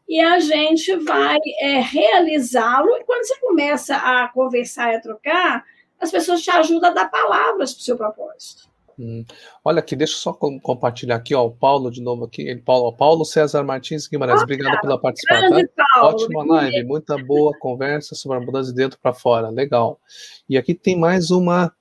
e 0.08 0.20
a 0.20 0.38
gente 0.38 0.96
vai 0.96 1.38
é, 1.60 1.80
realizá-lo. 1.80 2.90
E 2.96 3.04
quando 3.04 3.26
você 3.26 3.38
começa 3.40 3.96
a 3.96 4.28
conversar 4.28 4.92
e 4.92 4.96
a 4.96 5.00
trocar, 5.00 5.64
as 6.00 6.10
pessoas 6.10 6.42
te 6.42 6.50
ajudam 6.50 6.90
a 6.90 6.94
dar 6.94 7.10
palavras 7.10 7.72
para 7.72 7.80
o 7.80 7.84
seu 7.84 7.96
propósito. 7.96 8.74
Hum. 8.98 9.24
Olha 9.64 9.80
aqui, 9.80 9.96
deixa 9.96 10.14
eu 10.14 10.18
só 10.18 10.32
compartilhar 10.32 11.16
aqui, 11.16 11.34
ó, 11.34 11.44
o 11.44 11.50
Paulo 11.50 11.90
de 11.90 12.00
novo 12.00 12.24
aqui, 12.24 12.42
ele, 12.42 12.60
Paulo, 12.60 12.92
Paulo 12.92 13.24
César 13.24 13.64
Martins 13.64 14.06
Guimarães, 14.06 14.40
ah, 14.40 14.44
obrigado 14.44 14.80
pela 14.80 15.00
participação. 15.00 15.66
Tá? 15.74 15.84
Ótima 16.02 16.44
live, 16.44 16.84
muita 16.84 17.18
boa 17.18 17.52
conversa 17.58 18.14
sobre 18.14 18.38
a 18.38 18.40
mudança 18.40 18.70
de 18.70 18.76
dentro 18.76 18.98
para 19.00 19.12
fora, 19.12 19.48
legal. 19.48 19.98
E 20.48 20.56
aqui 20.56 20.74
tem 20.74 20.96
mais 20.96 21.30
uma, 21.32 21.72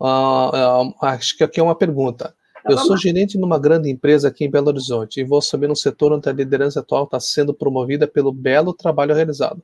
uh, 0.00 0.86
uh, 0.86 0.94
acho 1.02 1.36
que 1.36 1.42
aqui 1.42 1.58
é 1.58 1.62
uma 1.62 1.74
pergunta. 1.74 2.34
Eu 2.64 2.78
sou 2.78 2.96
gerente 2.96 3.38
numa 3.38 3.58
grande 3.58 3.90
empresa 3.90 4.28
aqui 4.28 4.44
em 4.44 4.50
Belo 4.50 4.68
Horizonte 4.68 5.20
e 5.20 5.24
vou 5.24 5.38
assumir 5.38 5.70
um 5.70 5.74
setor 5.74 6.12
onde 6.12 6.28
a 6.28 6.32
liderança 6.32 6.80
atual 6.80 7.04
está 7.04 7.18
sendo 7.18 7.54
promovida 7.54 8.06
pelo 8.06 8.32
belo 8.32 8.74
trabalho 8.74 9.14
realizado. 9.14 9.62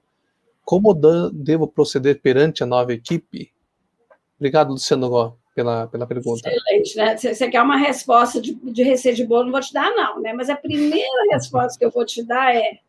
Como 0.64 0.94
devo 1.32 1.68
proceder 1.68 2.20
perante 2.20 2.62
a 2.62 2.66
nova 2.66 2.92
equipe? 2.92 3.52
Obrigado, 4.36 4.70
Luciano 4.70 5.08
Gó, 5.08 5.36
pela, 5.54 5.86
pela 5.86 6.06
pergunta. 6.06 6.48
Excelente, 6.48 6.96
né? 6.96 7.16
Você 7.16 7.48
quer 7.48 7.62
uma 7.62 7.76
resposta 7.76 8.40
de, 8.40 8.54
de 8.54 8.82
receita 8.82 9.16
de 9.16 9.24
bolo, 9.24 9.44
não 9.44 9.52
vou 9.52 9.60
te 9.60 9.72
dar, 9.72 9.90
não, 9.94 10.20
né? 10.20 10.32
Mas 10.32 10.50
a 10.50 10.56
primeira 10.56 11.06
resposta 11.30 11.78
que 11.78 11.84
eu 11.84 11.90
vou 11.90 12.04
te 12.04 12.22
dar 12.22 12.54
é: 12.54 12.80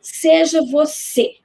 seja 0.00 0.60
você. 0.70 1.36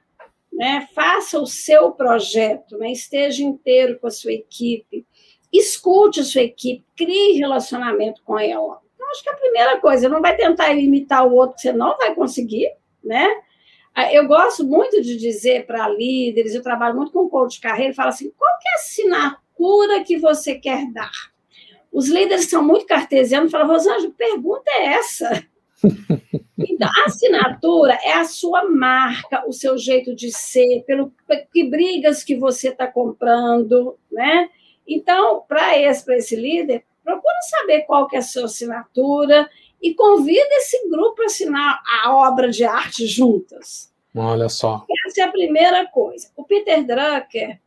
Né? 0.52 0.88
Faça 0.92 1.40
o 1.40 1.46
seu 1.46 1.92
projeto, 1.92 2.76
né? 2.76 2.90
esteja 2.90 3.42
inteiro 3.42 3.98
com 3.98 4.08
a 4.08 4.10
sua 4.10 4.32
equipe, 4.32 5.06
escute 5.52 6.20
a 6.20 6.24
sua 6.24 6.42
equipe, 6.42 6.84
crie 6.96 7.38
relacionamento 7.38 8.22
com 8.22 8.38
ela. 8.38 8.80
Então, 8.94 9.10
acho 9.10 9.22
que 9.22 9.30
a 9.30 9.36
primeira 9.36 9.80
coisa, 9.80 10.08
não 10.08 10.20
vai 10.20 10.36
tentar 10.36 10.72
imitar 10.74 11.26
o 11.26 11.34
outro, 11.34 11.58
você 11.58 11.72
não 11.72 11.96
vai 11.96 12.14
conseguir, 12.14 12.70
né? 13.02 13.28
Ah, 13.94 14.12
eu 14.12 14.26
gosto 14.26 14.64
muito 14.64 15.02
de 15.02 15.16
dizer 15.16 15.66
para 15.66 15.88
líderes, 15.88 16.54
eu 16.54 16.62
trabalho 16.62 16.96
muito 16.96 17.12
com 17.12 17.28
coach 17.28 17.54
de 17.54 17.60
carreira, 17.60 17.92
falo 17.92 18.10
assim, 18.10 18.30
qual 18.36 18.50
é 18.50 18.70
a 18.70 18.74
assinatura 18.74 20.04
que 20.04 20.16
você 20.16 20.54
quer 20.54 20.90
dar? 20.92 21.10
Os 21.92 22.08
líderes 22.08 22.48
são 22.48 22.62
muito 22.62 22.86
cartesianos, 22.86 23.50
falam, 23.50 23.66
Rosângela, 23.66 24.12
pergunta 24.16 24.70
é 24.70 24.86
essa? 24.94 25.44
Então, 26.68 26.88
a 26.94 27.04
assinatura 27.06 27.98
é 28.04 28.12
a 28.12 28.24
sua 28.24 28.68
marca, 28.68 29.42
o 29.48 29.52
seu 29.52 29.78
jeito 29.78 30.14
de 30.14 30.30
ser, 30.30 30.84
pelo 30.86 31.12
que 31.52 31.64
brigas 31.64 32.22
que 32.22 32.36
você 32.36 32.68
está 32.68 32.86
comprando, 32.86 33.98
né? 34.12 34.48
Então, 34.90 35.44
para 35.46 35.78
esse, 35.78 36.12
esse 36.14 36.34
líder, 36.34 36.84
procura 37.04 37.40
saber 37.42 37.82
qual 37.82 38.08
que 38.08 38.16
é 38.16 38.18
a 38.18 38.22
sua 38.22 38.46
assinatura 38.46 39.48
e 39.80 39.94
convida 39.94 40.48
esse 40.54 40.88
grupo 40.90 41.22
a 41.22 41.26
assinar 41.26 41.80
a 42.02 42.12
obra 42.12 42.50
de 42.50 42.64
arte 42.64 43.06
juntas. 43.06 43.94
Olha 44.14 44.48
só. 44.48 44.84
Essa 45.06 45.22
é 45.22 45.24
a 45.24 45.30
primeira 45.30 45.86
coisa. 45.86 46.28
O 46.36 46.42
Peter 46.42 46.84
Drucker 46.84 47.60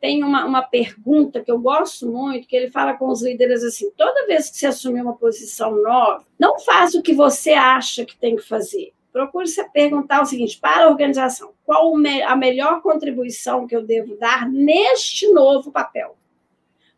tem 0.00 0.24
uma, 0.24 0.44
uma 0.44 0.62
pergunta 0.62 1.40
que 1.40 1.50
eu 1.50 1.60
gosto 1.60 2.10
muito, 2.10 2.48
que 2.48 2.56
ele 2.56 2.70
fala 2.70 2.94
com 2.94 3.08
os 3.08 3.22
líderes 3.22 3.62
assim: 3.62 3.90
toda 3.96 4.26
vez 4.26 4.50
que 4.50 4.58
você 4.58 4.66
assumir 4.66 5.00
uma 5.00 5.16
posição 5.16 5.80
nova, 5.80 6.26
não 6.36 6.58
faça 6.58 6.98
o 6.98 7.02
que 7.02 7.14
você 7.14 7.52
acha 7.52 8.04
que 8.04 8.16
tem 8.16 8.34
que 8.34 8.42
fazer. 8.42 8.92
Procure 9.12 9.46
se 9.46 9.62
perguntar 9.70 10.22
o 10.22 10.26
seguinte 10.26 10.58
para 10.58 10.86
a 10.86 10.90
organização: 10.90 11.52
qual 11.64 11.94
a 12.26 12.36
melhor 12.36 12.82
contribuição 12.82 13.64
que 13.64 13.76
eu 13.76 13.86
devo 13.86 14.16
dar 14.16 14.50
neste 14.50 15.32
novo 15.32 15.70
papel? 15.70 16.16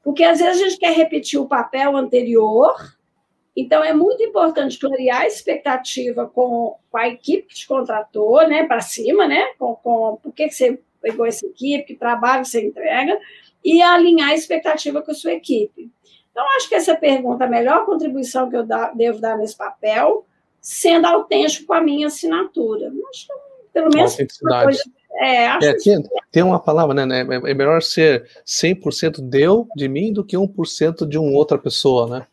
Porque 0.07 0.23
às 0.23 0.39
vezes 0.39 0.63
a 0.63 0.69
gente 0.69 0.79
quer 0.79 0.93
repetir 0.93 1.37
o 1.37 1.49
papel 1.49 1.97
anterior, 1.97 2.77
então 3.57 3.83
é 3.83 3.93
muito 3.93 4.23
importante 4.23 4.79
clarear 4.79 5.23
a 5.23 5.27
expectativa 5.27 6.29
com, 6.29 6.77
com 6.89 6.97
a 6.97 7.09
equipe 7.09 7.49
que 7.49 7.57
te 7.57 7.67
contratou, 7.67 8.47
né, 8.47 8.63
para 8.63 8.81
cima, 8.81 9.27
né, 9.27 9.47
com, 9.59 9.75
com 9.75 10.17
por 10.23 10.33
que, 10.33 10.49
você 10.49 10.79
pegou 11.03 11.27
essa 11.27 11.45
equipe, 11.45 11.87
que 11.87 11.97
trabalho 11.97 12.45
você 12.45 12.65
entrega, 12.65 13.19
e 13.65 13.83
alinhar 13.83 14.29
a 14.29 14.35
expectativa 14.37 15.03
com 15.03 15.11
a 15.11 15.15
sua 15.15 15.33
equipe. 15.33 15.91
Então, 16.31 16.47
acho 16.55 16.69
que 16.69 16.77
essa 16.77 16.95
pergunta, 16.95 17.45
a 17.45 17.49
melhor 17.49 17.85
contribuição 17.85 18.49
que 18.49 18.57
eu 18.57 18.65
devo 18.95 19.21
dar 19.21 19.37
nesse 19.37 19.57
papel, 19.57 20.25
sendo 20.61 21.05
autêntico 21.05 21.67
com 21.67 21.75
a 21.75 21.81
minha 21.81 22.07
assinatura. 22.07 22.93
Acho 23.11 23.27
que, 23.27 23.33
pelo 23.73 23.91
menos, 23.93 24.17
uma 24.41 24.63
coisa 24.63 24.85
é, 25.19 25.45
é, 25.45 25.77
tem, 25.77 26.03
tem, 26.31 26.43
uma 26.43 26.59
palavra, 26.59 27.07
né? 27.07 27.21
É 27.21 27.55
melhor 27.55 27.83
ser 27.83 28.29
100% 28.47 29.21
deu 29.21 29.69
de 29.77 29.89
mim 29.89 30.13
do 30.13 30.25
que 30.25 30.37
1% 30.37 31.07
de 31.07 31.19
uma 31.19 31.37
outra 31.37 31.59
pessoa, 31.59 32.09
né? 32.09 32.27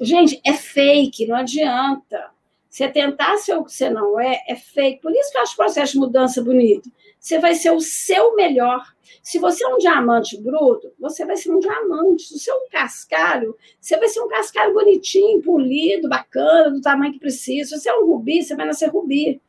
Gente, 0.00 0.40
é 0.46 0.52
fake, 0.52 1.26
não 1.26 1.36
adianta. 1.36 2.30
Você 2.68 2.88
tentar 2.88 3.36
ser 3.38 3.54
o 3.54 3.64
que 3.64 3.72
você 3.72 3.90
não 3.90 4.18
é, 4.18 4.40
é 4.48 4.54
fake. 4.54 5.02
Por 5.02 5.10
isso 5.12 5.32
que 5.32 5.38
eu 5.38 5.42
acho 5.42 5.54
o 5.54 5.56
processo 5.56 5.92
de 5.94 5.98
mudança 5.98 6.42
bonito 6.42 6.90
você 7.20 7.38
vai 7.38 7.54
ser 7.54 7.70
o 7.70 7.80
seu 7.80 8.34
melhor. 8.34 8.82
Se 9.22 9.38
você 9.38 9.62
é 9.64 9.68
um 9.68 9.76
diamante 9.76 10.40
bruto, 10.40 10.90
você 10.98 11.26
vai 11.26 11.36
ser 11.36 11.52
um 11.52 11.60
diamante. 11.60 12.22
Se 12.22 12.38
você 12.38 12.50
é 12.50 12.54
um 12.54 12.68
cascalho, 12.70 13.56
você 13.78 13.98
vai 13.98 14.08
ser 14.08 14.20
um 14.20 14.28
cascalho 14.28 14.72
bonitinho, 14.72 15.42
polido, 15.42 16.08
bacana, 16.08 16.70
do 16.70 16.80
tamanho 16.80 17.12
que 17.12 17.18
precisa. 17.18 17.76
Se 17.76 17.82
você 17.82 17.90
é 17.90 17.94
um 17.94 18.06
rubi, 18.06 18.42
você 18.42 18.56
vai 18.56 18.66
nascer 18.66 18.88
rubi. 18.88 19.40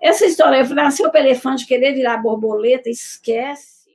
Essa 0.00 0.24
história, 0.24 0.66
nasceu 0.70 1.10
para 1.10 1.20
elefante 1.20 1.66
querer 1.66 1.92
virar 1.92 2.16
borboleta, 2.18 2.88
esquece. 2.88 3.90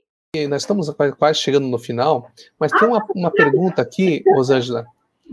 Nós 0.50 0.64
estamos 0.64 0.90
quase 1.18 1.40
chegando 1.40 1.68
no 1.68 1.80
final, 1.80 2.30
mas 2.60 2.72
ah, 2.74 2.80
tem 2.80 2.88
uma, 2.90 3.06
uma 3.16 3.32
pergunta 3.32 3.82
aqui, 3.82 4.24
Rosângela, 4.36 4.86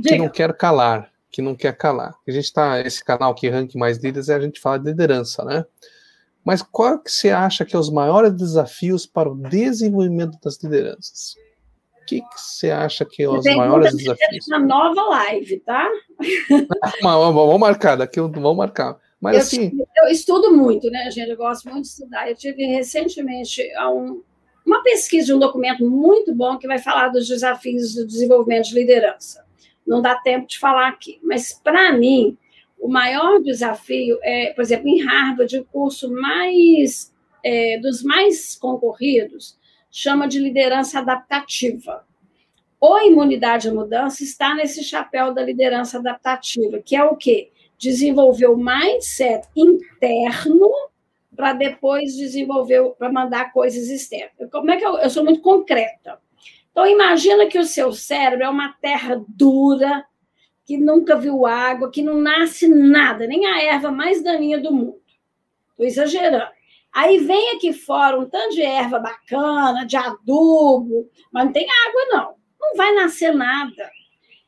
que 0.02 0.16
não 0.16 0.28
quero 0.28 0.54
calar, 0.54 1.10
que 1.30 1.42
não 1.42 1.54
quer 1.54 1.76
calar. 1.76 2.14
A 2.26 2.30
gente 2.30 2.44
está, 2.44 2.80
esse 2.80 3.04
canal 3.04 3.34
que 3.34 3.48
rank 3.48 3.74
mais 3.74 3.98
líderes, 3.98 4.28
é 4.28 4.34
a 4.34 4.40
gente 4.40 4.60
fala 4.60 4.78
de 4.78 4.86
liderança, 4.86 5.44
né? 5.44 5.64
Mas 6.44 6.62
qual 6.62 6.98
que 6.98 7.10
você 7.10 7.30
acha 7.30 7.64
que 7.64 7.76
é 7.76 7.78
os 7.78 7.90
maiores 7.90 8.32
desafios 8.32 9.06
para 9.06 9.28
o 9.30 9.36
desenvolvimento 9.36 10.38
das 10.42 10.60
lideranças? 10.62 11.36
O 12.00 12.04
que, 12.06 12.20
que 12.20 12.40
você 12.40 12.70
acha 12.70 13.04
que 13.04 13.22
é 13.22 13.28
os 13.28 13.44
maiores 13.44 13.94
desafios? 13.96 14.46
Uma 14.48 14.58
nova 14.58 15.02
live, 15.02 15.60
tá? 15.60 15.88
vamos 17.02 17.60
marcar, 17.60 17.96
daqui 17.96 18.20
vamos 18.20 18.56
marcar. 18.56 18.98
Mas 19.22 19.36
eu, 19.36 19.40
assim. 19.40 19.78
Eu 19.96 20.08
estudo 20.08 20.52
muito, 20.52 20.90
né, 20.90 21.08
gente? 21.12 21.30
Eu 21.30 21.36
gosto 21.36 21.70
muito 21.70 21.82
de 21.82 21.88
estudar. 21.88 22.28
Eu 22.28 22.34
tive 22.34 22.66
recentemente 22.66 23.62
um, 23.88 24.20
uma 24.66 24.82
pesquisa 24.82 25.26
de 25.26 25.34
um 25.34 25.38
documento 25.38 25.88
muito 25.88 26.34
bom 26.34 26.58
que 26.58 26.66
vai 26.66 26.78
falar 26.78 27.08
dos 27.08 27.28
desafios 27.28 27.94
do 27.94 28.04
desenvolvimento 28.04 28.64
de 28.70 28.74
liderança. 28.74 29.46
Não 29.86 30.02
dá 30.02 30.16
tempo 30.16 30.48
de 30.48 30.58
falar 30.58 30.88
aqui, 30.88 31.20
mas 31.22 31.52
para 31.52 31.92
mim, 31.92 32.36
o 32.80 32.88
maior 32.88 33.40
desafio 33.40 34.18
é, 34.22 34.52
por 34.52 34.62
exemplo, 34.62 34.88
em 34.88 35.00
Harvard, 35.00 35.56
o 35.56 35.64
curso 35.66 36.10
mais 36.10 37.12
é, 37.44 37.78
dos 37.78 38.02
mais 38.02 38.56
concorridos 38.56 39.56
chama 39.88 40.26
de 40.26 40.40
liderança 40.40 40.98
adaptativa. 40.98 42.04
Ou 42.80 43.00
imunidade 43.06 43.68
à 43.68 43.72
mudança 43.72 44.24
está 44.24 44.52
nesse 44.52 44.82
chapéu 44.82 45.32
da 45.32 45.44
liderança 45.44 45.98
adaptativa, 45.98 46.80
que 46.80 46.96
é 46.96 47.04
o 47.04 47.14
quê? 47.16 47.52
Desenvolver 47.82 48.46
o 48.46 48.56
mindset 48.56 49.48
interno 49.56 50.70
para 51.34 51.52
depois 51.52 52.14
desenvolver, 52.14 52.90
para 52.98 53.10
mandar 53.10 53.52
coisas 53.52 53.88
externas. 53.88 54.48
Como 54.52 54.70
é 54.70 54.76
que 54.76 54.84
eu, 54.84 54.98
eu 54.98 55.10
sou 55.10 55.24
muito 55.24 55.40
concreta? 55.40 56.20
Então, 56.70 56.86
imagina 56.86 57.46
que 57.46 57.58
o 57.58 57.64
seu 57.64 57.92
cérebro 57.92 58.44
é 58.44 58.48
uma 58.48 58.72
terra 58.80 59.20
dura, 59.26 60.04
que 60.64 60.78
nunca 60.78 61.16
viu 61.16 61.44
água, 61.44 61.90
que 61.90 62.02
não 62.02 62.18
nasce 62.18 62.68
nada, 62.68 63.26
nem 63.26 63.46
a 63.46 63.60
erva 63.60 63.90
mais 63.90 64.22
daninha 64.22 64.60
do 64.60 64.72
mundo. 64.72 65.02
Estou 65.70 65.84
exagerando. 65.84 66.52
Aí 66.92 67.18
vem 67.18 67.56
aqui 67.56 67.72
fora 67.72 68.20
um 68.20 68.28
tanto 68.28 68.54
de 68.54 68.62
erva 68.62 69.00
bacana, 69.00 69.84
de 69.84 69.96
adubo, 69.96 71.10
mas 71.32 71.46
não 71.46 71.52
tem 71.52 71.66
água, 71.88 72.04
não. 72.10 72.34
Não 72.60 72.76
vai 72.76 72.94
nascer 72.94 73.34
nada. 73.34 73.90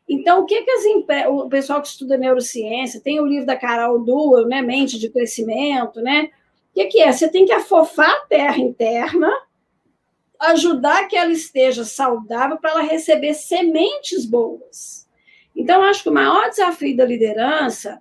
Então, 0.09 0.41
o 0.41 0.47
que, 0.47 0.63
que 0.63 0.71
as 0.71 0.85
impre... 0.85 1.27
o 1.27 1.49
pessoal 1.49 1.81
que 1.81 1.89
estuda 1.89 2.19
neurociência, 2.19 3.01
tem 3.01 3.21
o 3.21 3.27
livro 3.27 3.47
da 3.47 3.57
Carol 3.57 4.05
Duell, 4.05 4.47
né, 4.47 4.61
Mente 4.61 4.99
de 4.99 5.09
Crescimento, 5.09 6.01
né? 6.03 6.31
O 6.71 6.75
que, 6.75 6.87
que 6.87 7.01
é? 7.01 7.11
Você 7.11 7.29
tem 7.31 7.47
que 7.47 7.53
afofar 7.53 8.11
a 8.11 8.27
terra 8.27 8.59
interna, 8.59 9.31
ajudar 10.41 11.09
que 11.09 11.17
ela 11.17 11.33
esteja 11.33 11.85
saudável 11.85 12.59
para 12.59 12.73
ela 12.73 12.83
receber 12.83 13.33
sementes 13.33 14.27
boas. 14.27 15.09
Então, 15.57 15.83
acho 15.83 16.03
que 16.03 16.09
o 16.09 16.13
maior 16.13 16.51
desafio 16.51 16.97
da 16.97 17.05
liderança 17.05 18.01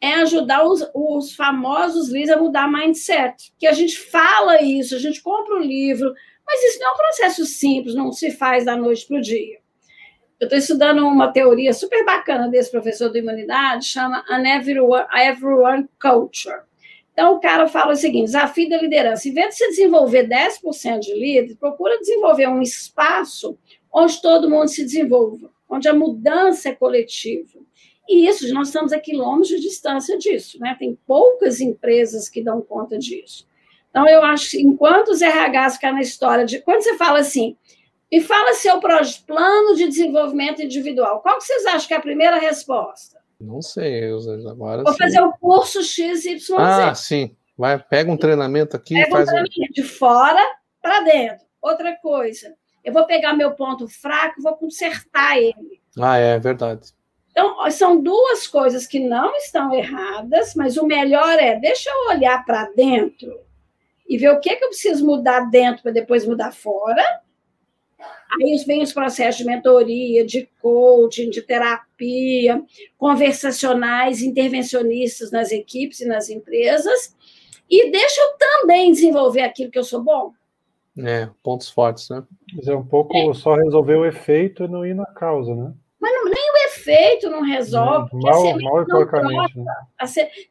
é 0.00 0.14
ajudar 0.14 0.66
os, 0.66 0.86
os 0.94 1.34
famosos 1.34 2.08
líderes 2.08 2.36
a 2.36 2.40
mudar 2.40 2.70
mindset. 2.70 3.52
Que 3.58 3.66
a 3.66 3.72
gente 3.72 3.98
fala 3.98 4.62
isso, 4.62 4.94
a 4.94 4.98
gente 4.98 5.22
compra 5.22 5.54
o 5.54 5.58
um 5.58 5.62
livro, 5.62 6.12
mas 6.46 6.62
isso 6.64 6.80
não 6.80 6.88
é 6.88 6.92
um 6.92 6.96
processo 6.96 7.44
simples, 7.44 7.94
não 7.94 8.12
se 8.12 8.30
faz 8.30 8.64
da 8.64 8.76
noite 8.76 9.06
para 9.06 9.18
o 9.18 9.20
dia. 9.20 9.63
Eu 10.44 10.46
estou 10.46 10.58
estudando 10.58 11.06
uma 11.06 11.32
teoria 11.32 11.72
super 11.72 12.04
bacana 12.04 12.48
desse 12.48 12.70
professor 12.70 13.10
de 13.10 13.18
imunidade, 13.18 13.86
chama 13.86 14.22
An 14.28 14.46
Everyone, 14.46 15.06
Everyone 15.10 15.88
Culture. 15.98 16.60
Então, 17.14 17.36
o 17.36 17.40
cara 17.40 17.66
fala 17.66 17.94
o 17.94 17.96
seguinte: 17.96 18.26
desafio 18.26 18.68
da 18.68 18.76
liderança. 18.76 19.26
Em 19.26 19.32
vez 19.32 19.48
de 19.48 19.54
você 19.54 19.68
desenvolver 19.68 20.28
10% 20.28 20.98
de 20.98 21.14
líderes, 21.14 21.56
procura 21.56 21.98
desenvolver 21.98 22.46
um 22.46 22.60
espaço 22.60 23.58
onde 23.90 24.20
todo 24.20 24.50
mundo 24.50 24.68
se 24.68 24.84
desenvolva 24.84 25.50
onde 25.66 25.88
a 25.88 25.94
mudança 25.94 26.68
é 26.68 26.74
coletiva. 26.74 27.58
E 28.06 28.28
isso, 28.28 28.52
nós 28.52 28.68
estamos 28.68 28.92
a 28.92 29.00
quilômetros 29.00 29.48
de 29.48 29.60
distância 29.60 30.18
disso, 30.18 30.58
né? 30.60 30.76
Tem 30.78 30.94
poucas 31.06 31.58
empresas 31.58 32.28
que 32.28 32.44
dão 32.44 32.60
conta 32.60 32.98
disso. 32.98 33.48
Então, 33.88 34.06
eu 34.06 34.22
acho 34.22 34.50
que 34.50 34.60
enquanto 34.60 35.08
os 35.08 35.22
RHs 35.22 35.76
ficam 35.76 35.94
na 35.94 36.02
história 36.02 36.44
de. 36.44 36.60
Quando 36.60 36.82
você 36.82 36.98
fala 36.98 37.20
assim, 37.20 37.56
e 38.10 38.20
fala 38.20 38.54
seu 38.54 38.80
plano 38.80 39.74
de 39.74 39.88
desenvolvimento 39.88 40.62
individual, 40.62 41.20
qual 41.20 41.38
que 41.38 41.44
vocês 41.44 41.66
acham 41.66 41.88
que 41.88 41.94
é 41.94 41.96
a 41.96 42.02
primeira 42.02 42.38
resposta? 42.38 43.20
Não 43.40 43.60
sei, 43.60 44.10
agora. 44.48 44.82
Vou 44.82 44.92
sim. 44.92 44.98
fazer 44.98 45.20
o 45.20 45.32
curso 45.32 45.82
XYZ. 45.82 46.50
Ah, 46.56 46.94
sim. 46.94 47.36
Vai, 47.56 47.78
pega 47.78 48.10
um 48.10 48.16
treinamento 48.16 48.76
aqui 48.76 48.94
pega 48.94 49.08
e 49.08 49.10
faz. 49.10 49.28
Um 49.28 49.32
treinamento 49.32 49.72
de 49.72 49.82
fora 49.82 50.40
para 50.80 51.00
dentro. 51.00 51.44
Outra 51.60 51.96
coisa, 51.96 52.54
eu 52.84 52.92
vou 52.92 53.06
pegar 53.06 53.32
meu 53.32 53.52
ponto 53.52 53.88
fraco 53.88 54.38
e 54.38 54.42
vou 54.42 54.54
consertar 54.56 55.38
ele. 55.38 55.80
Ah, 55.98 56.16
é 56.18 56.38
verdade. 56.38 56.92
Então, 57.30 57.68
são 57.70 58.00
duas 58.00 58.46
coisas 58.46 58.86
que 58.86 59.00
não 59.00 59.34
estão 59.36 59.74
erradas, 59.74 60.54
mas 60.54 60.76
o 60.76 60.86
melhor 60.86 61.36
é, 61.38 61.58
deixa 61.58 61.90
eu 61.90 62.14
olhar 62.14 62.44
para 62.44 62.70
dentro 62.76 63.40
e 64.08 64.16
ver 64.16 64.28
o 64.30 64.40
que, 64.40 64.54
que 64.54 64.64
eu 64.64 64.68
preciso 64.68 65.04
mudar 65.04 65.50
dentro 65.50 65.82
para 65.82 65.92
depois 65.92 66.26
mudar 66.26 66.52
fora. 66.52 67.02
Aí 68.42 68.64
vem 68.66 68.82
os 68.82 68.92
processos 68.92 69.38
de 69.38 69.44
mentoria, 69.44 70.24
de 70.24 70.48
coaching, 70.60 71.30
de 71.30 71.42
terapia, 71.42 72.62
conversacionais, 72.98 74.22
intervencionistas 74.22 75.30
nas 75.30 75.52
equipes 75.52 76.00
e 76.00 76.06
nas 76.06 76.28
empresas. 76.28 77.14
E 77.70 77.90
deixa 77.90 78.20
eu 78.20 78.36
também 78.38 78.92
desenvolver 78.92 79.42
aquilo 79.42 79.70
que 79.70 79.78
eu 79.78 79.84
sou 79.84 80.02
bom. 80.02 80.32
É, 80.98 81.28
pontos 81.42 81.68
fortes, 81.68 82.08
né? 82.08 82.22
Mas 82.54 82.68
é 82.68 82.74
um 82.74 82.84
pouco 82.84 83.16
é. 83.16 83.34
só 83.34 83.54
resolver 83.54 83.96
o 83.96 84.06
efeito 84.06 84.64
e 84.64 84.68
não 84.68 84.86
ir 84.86 84.94
na 84.94 85.06
causa, 85.06 85.54
né? 85.54 85.72
Mas 86.00 86.12
não, 86.12 86.24
nem 86.26 86.50
o 86.52 86.68
efeito 86.68 87.30
não 87.30 87.42
resolve. 87.42 88.10
Mal, 88.12 88.60
mal 88.60 88.82
e 88.82 88.86
porcamente. 88.86 89.58
Né? 89.58 89.64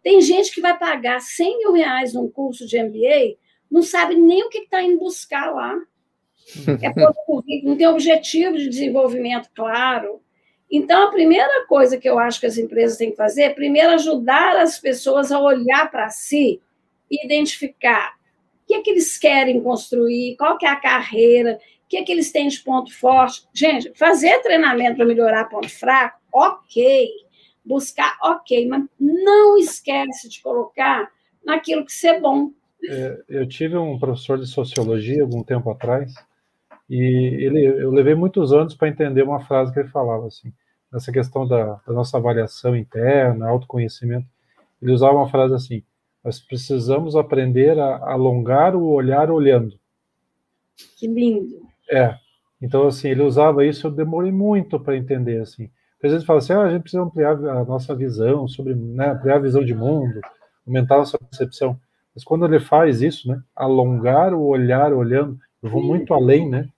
Tem 0.01 0.19
gente 0.19 0.53
que 0.53 0.59
vai 0.59 0.77
pagar 0.77 1.21
100 1.21 1.59
mil 1.59 1.73
reais 1.73 2.13
num 2.13 2.29
curso 2.29 2.67
de 2.67 2.81
MBA, 2.81 3.37
não 3.69 3.81
sabe 3.81 4.15
nem 4.15 4.43
o 4.43 4.49
que 4.49 4.59
está 4.59 4.81
indo 4.81 4.99
buscar 4.99 5.53
lá. 5.53 5.79
É 6.67 7.63
não 7.63 7.75
tem 7.77 7.87
objetivo 7.87 8.57
de 8.57 8.69
desenvolvimento 8.69 9.49
claro. 9.55 10.21
Então, 10.71 11.07
a 11.07 11.11
primeira 11.11 11.65
coisa 11.67 11.97
que 11.97 12.09
eu 12.09 12.17
acho 12.17 12.39
que 12.39 12.47
as 12.47 12.57
empresas 12.57 12.97
têm 12.97 13.11
que 13.11 13.17
fazer 13.17 13.43
é, 13.43 13.49
primeiro, 13.49 13.91
ajudar 13.91 14.57
as 14.57 14.79
pessoas 14.79 15.31
a 15.31 15.39
olhar 15.39 15.89
para 15.91 16.09
si 16.09 16.59
e 17.11 17.25
identificar 17.25 18.15
o 18.63 18.67
que 18.67 18.73
é 18.73 18.81
que 18.81 18.89
eles 18.89 19.17
querem 19.17 19.61
construir, 19.61 20.35
qual 20.35 20.57
que 20.57 20.65
é 20.65 20.69
a 20.69 20.75
carreira, 20.75 21.59
o 21.85 21.87
que 21.87 21.97
é 21.97 22.03
que 22.03 22.11
eles 22.11 22.31
têm 22.31 22.47
de 22.47 22.59
ponto 22.59 22.91
forte. 22.91 23.45
Gente, 23.53 23.91
fazer 23.93 24.39
treinamento 24.41 24.95
para 24.95 25.05
melhorar 25.05 25.45
ponto 25.45 25.69
fraco, 25.69 26.19
ok. 26.33 27.09
Buscar, 27.63 28.17
ok, 28.21 28.67
mas 28.67 28.83
não 28.99 29.57
esquece 29.57 30.27
de 30.27 30.41
colocar 30.41 31.09
naquilo 31.45 31.85
que 31.85 32.07
é 32.07 32.19
bom. 32.19 32.51
É, 32.89 33.21
eu 33.29 33.47
tive 33.47 33.77
um 33.77 33.97
professor 33.97 34.37
de 34.37 34.47
sociologia 34.47 35.21
algum 35.21 35.43
tempo 35.43 35.69
atrás, 35.69 36.13
e 36.95 37.45
ele, 37.45 37.65
eu 37.65 37.89
levei 37.89 38.13
muitos 38.13 38.53
anos 38.53 38.75
para 38.75 38.87
entender 38.87 39.23
uma 39.23 39.39
frase 39.39 39.73
que 39.73 39.79
ele 39.79 39.89
falava 39.89 40.27
assim, 40.27 40.53
nessa 40.91 41.11
questão 41.11 41.47
da, 41.47 41.81
da 41.87 41.91
nossa 41.91 42.17
avaliação 42.17 42.75
interna, 42.75 43.47
autoconhecimento. 43.47 44.27
Ele 44.79 44.91
usava 44.91 45.15
uma 45.15 45.27
frase 45.27 45.55
assim: 45.55 45.83
nós 46.23 46.39
precisamos 46.39 47.15
aprender 47.15 47.79
a 47.79 48.11
alongar 48.11 48.75
o 48.75 48.85
olhar 48.85 49.31
olhando. 49.31 49.73
Que 50.95 51.07
lindo. 51.07 51.63
É. 51.89 52.15
Então, 52.61 52.85
assim, 52.85 53.09
ele 53.09 53.23
usava 53.23 53.65
isso, 53.65 53.87
eu 53.87 53.91
demorei 53.91 54.31
muito 54.31 54.79
para 54.79 54.95
entender, 54.95 55.41
assim. 55.41 55.71
Às 56.03 56.11
vezes 56.11 56.27
fala 56.27 56.39
assim, 56.39 56.53
ah, 56.53 56.61
a 56.61 56.69
gente 56.69 56.81
precisa 56.81 57.01
ampliar 57.01 57.31
a 57.31 57.63
nossa 57.63 57.95
visão 57.95 58.47
sobre, 58.47 58.75
né, 58.75 59.11
ampliar 59.11 59.37
a 59.37 59.39
visão 59.39 59.65
de 59.65 59.73
mundo, 59.73 60.21
aumentar 60.67 60.95
a 60.95 60.99
nossa 60.99 61.17
percepção. 61.17 61.79
Mas 62.13 62.23
quando 62.23 62.45
ele 62.45 62.59
faz 62.59 63.01
isso, 63.01 63.27
né, 63.27 63.41
alongar 63.55 64.33
o 64.33 64.45
olhar 64.45 64.93
olhando, 64.93 65.39
eu 65.63 65.69
vou 65.69 65.81
muito 65.81 66.13
além, 66.13 66.47
né? 66.49 66.69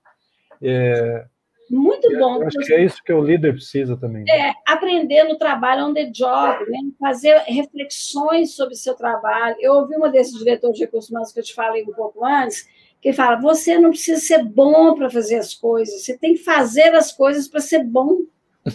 É, 0.67 1.25
muito 1.69 2.07
bom. 2.17 2.43
acho 2.43 2.57
que 2.59 2.73
é 2.73 2.83
isso 2.83 3.01
que 3.03 3.11
o 3.11 3.23
líder 3.23 3.53
precisa 3.53 3.97
também. 3.97 4.23
Né? 4.23 4.49
É, 4.49 4.53
aprender 4.65 5.23
no 5.23 5.37
trabalho 5.37 5.85
on 5.85 5.93
the 5.93 6.05
job, 6.05 6.69
né? 6.69 6.79
fazer 6.99 7.37
reflexões 7.47 8.55
sobre 8.55 8.75
o 8.75 8.77
seu 8.77 8.93
trabalho. 8.93 9.55
Eu 9.59 9.73
ouvi 9.73 9.95
uma 9.95 10.09
desses 10.09 10.37
diretores 10.37 10.77
de 10.77 10.85
recursos 10.85 11.09
humanos 11.09 11.31
que 11.31 11.39
eu 11.39 11.43
te 11.43 11.53
falei 11.53 11.83
um 11.83 11.93
pouco 11.93 12.23
antes, 12.23 12.67
que 13.01 13.11
fala: 13.13 13.37
você 13.37 13.79
não 13.79 13.89
precisa 13.89 14.21
ser 14.21 14.43
bom 14.43 14.95
para 14.95 15.09
fazer 15.09 15.37
as 15.37 15.53
coisas, 15.53 16.03
você 16.03 16.17
tem 16.17 16.33
que 16.33 16.43
fazer 16.43 16.93
as 16.93 17.11
coisas 17.11 17.47
para 17.47 17.59
ser 17.59 17.83
bom. 17.83 18.19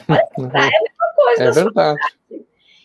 Olha, 0.09 0.29
é 0.55 0.59
a 0.59 0.83
mesma 0.83 1.15
coisa. 1.17 1.45
É 1.45 1.51
verdade. 1.51 2.01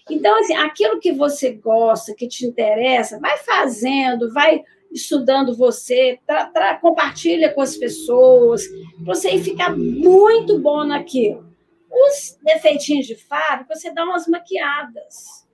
Então, 0.10 0.40
assim, 0.40 0.56
aquilo 0.56 1.00
que 1.00 1.12
você 1.12 1.54
gosta, 1.54 2.14
que 2.14 2.28
te 2.28 2.46
interessa, 2.46 3.20
vai 3.20 3.38
fazendo, 3.40 4.32
vai 4.32 4.64
estudando 4.92 5.56
você, 5.56 6.20
tra, 6.26 6.46
tra, 6.46 6.76
compartilha 6.78 7.54
com 7.54 7.62
as 7.62 7.76
pessoas, 7.76 8.64
você 9.04 9.38
ficar 9.40 9.76
muito 9.76 10.60
bom 10.60 10.84
naquilo. 10.84 11.46
Os 11.90 12.38
defeitinhos 12.44 13.06
de 13.06 13.16
fábrica, 13.16 13.76
você 13.76 13.92
dá 13.92 14.04
umas 14.04 14.28
maquiadas. 14.28 15.46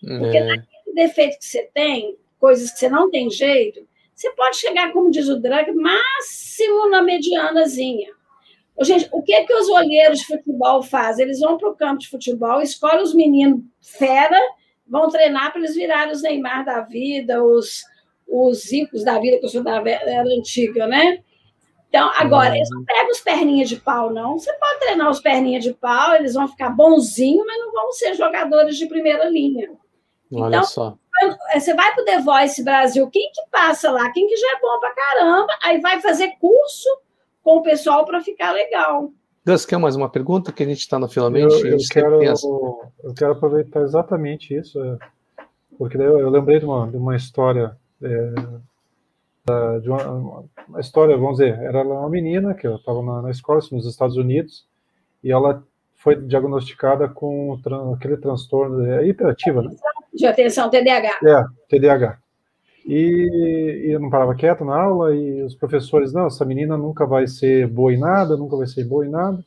Porque 0.00 0.36
é. 0.36 0.44
naquele 0.44 0.94
defeito 0.94 1.38
que 1.38 1.44
você 1.44 1.70
tem, 1.74 2.16
coisas 2.38 2.70
que 2.70 2.78
você 2.78 2.88
não 2.88 3.10
tem 3.10 3.30
jeito, 3.30 3.86
você 4.14 4.30
pode 4.32 4.56
chegar, 4.56 4.92
como 4.92 5.10
diz 5.10 5.28
o 5.28 5.40
drag, 5.40 5.72
máximo 5.72 6.88
na 6.88 7.02
medianazinha. 7.02 8.10
Gente, 8.82 9.08
o 9.12 9.22
que, 9.22 9.32
é 9.32 9.44
que 9.44 9.52
os 9.52 9.68
olheiros 9.68 10.20
de 10.20 10.26
futebol 10.26 10.82
fazem? 10.82 11.26
Eles 11.26 11.40
vão 11.40 11.58
para 11.58 11.68
o 11.68 11.76
campo 11.76 11.98
de 11.98 12.08
futebol, 12.08 12.62
escolhem 12.62 13.02
os 13.02 13.14
meninos 13.14 13.62
fera, 13.80 14.38
vão 14.86 15.08
treinar 15.08 15.52
para 15.52 15.60
eles 15.60 15.74
virarem 15.74 16.12
os 16.12 16.22
Neymar 16.22 16.64
da 16.64 16.80
vida, 16.80 17.42
os, 17.42 17.84
os 18.30 18.68
Zicos 18.68 19.04
da 19.04 19.18
vida, 19.18 19.38
que 19.38 19.44
eu 19.44 19.48
sou 19.48 19.62
da 19.62 19.82
era 19.82 20.28
antiga, 20.28 20.86
né? 20.86 21.18
Então, 21.90 22.08
agora, 22.14 22.54
eles 22.54 22.70
não 22.70 22.84
pegam 22.84 23.10
os 23.10 23.18
perninhas 23.18 23.68
de 23.68 23.76
pau, 23.76 24.12
não. 24.12 24.38
Você 24.38 24.52
pode 24.52 24.78
treinar 24.78 25.10
os 25.10 25.18
perninhas 25.18 25.64
de 25.64 25.74
pau, 25.74 26.14
eles 26.14 26.34
vão 26.34 26.46
ficar 26.46 26.70
bonzinhos, 26.70 27.44
mas 27.44 27.58
não 27.58 27.72
vão 27.72 27.92
ser 27.92 28.14
jogadores 28.14 28.76
de 28.76 28.86
primeira 28.86 29.28
linha. 29.28 29.72
Olha 30.32 30.56
então, 30.56 30.64
só. 30.64 30.96
Você 31.52 31.74
vai 31.74 31.92
para 31.92 32.02
o 32.02 32.04
The 32.04 32.20
Voice 32.20 32.62
Brasil, 32.62 33.10
quem 33.10 33.30
que 33.32 33.42
passa 33.50 33.90
lá? 33.90 34.08
Quem 34.12 34.28
que 34.28 34.36
já 34.36 34.52
é 34.52 34.60
bom 34.60 34.78
para 34.78 34.94
caramba, 34.94 35.52
aí 35.64 35.80
vai 35.80 36.00
fazer 36.00 36.30
curso 36.40 36.88
com 37.42 37.56
o 37.56 37.62
pessoal 37.62 38.04
para 38.04 38.20
ficar 38.20 38.52
legal. 38.52 39.10
Gus, 39.44 39.66
quer 39.66 39.78
mais 39.78 39.96
uma 39.96 40.08
pergunta? 40.08 40.52
Que 40.52 40.62
a 40.62 40.66
gente 40.66 40.78
está 40.78 40.96
no 40.96 41.08
finalmente. 41.08 41.60
Eu, 41.60 41.72
eu 41.72 41.78
quero, 41.90 42.22
eu 42.22 43.14
quero 43.16 43.32
aproveitar 43.32 43.82
exatamente 43.82 44.54
isso, 44.54 44.80
é, 44.80 44.98
porque 45.76 45.96
eu, 45.96 46.20
eu 46.20 46.30
lembrei 46.30 46.60
de 46.60 46.66
uma, 46.66 46.88
de 46.88 46.96
uma 46.96 47.16
história 47.16 47.76
é, 48.02 49.78
de 49.80 49.88
uma, 49.88 50.46
uma, 50.68 50.80
história, 50.80 51.16
vamos 51.16 51.38
dizer, 51.38 51.58
era 51.60 51.82
uma 51.82 52.08
menina 52.08 52.54
que 52.54 52.66
estava 52.66 53.02
na, 53.02 53.22
na, 53.22 53.30
escola 53.30 53.60
nos 53.72 53.86
Estados 53.86 54.16
Unidos 54.16 54.66
e 55.22 55.32
ela 55.32 55.62
foi 55.94 56.16
diagnosticada 56.16 57.08
com 57.08 57.58
aquele 57.94 58.16
transtorno 58.16 58.84
é, 58.86 59.06
hiperativa, 59.06 59.62
né? 59.62 59.74
De 60.14 60.26
atenção, 60.26 60.70
TDAH. 60.70 61.20
É, 61.24 61.44
TDAH. 61.68 62.18
E, 62.86 63.84
e 63.86 63.92
eu 63.92 64.00
não 64.00 64.08
parava 64.08 64.34
quieto 64.34 64.64
na 64.64 64.80
aula 64.80 65.14
e 65.14 65.42
os 65.42 65.54
professores, 65.54 66.12
não, 66.12 66.26
essa 66.26 66.44
menina 66.44 66.76
nunca 66.76 67.06
vai 67.06 67.26
ser 67.26 67.66
boa 67.66 67.92
em 67.92 67.98
nada, 67.98 68.36
nunca 68.36 68.56
vai 68.56 68.66
ser 68.66 68.84
boa 68.84 69.06
em 69.06 69.10
nada. 69.10 69.44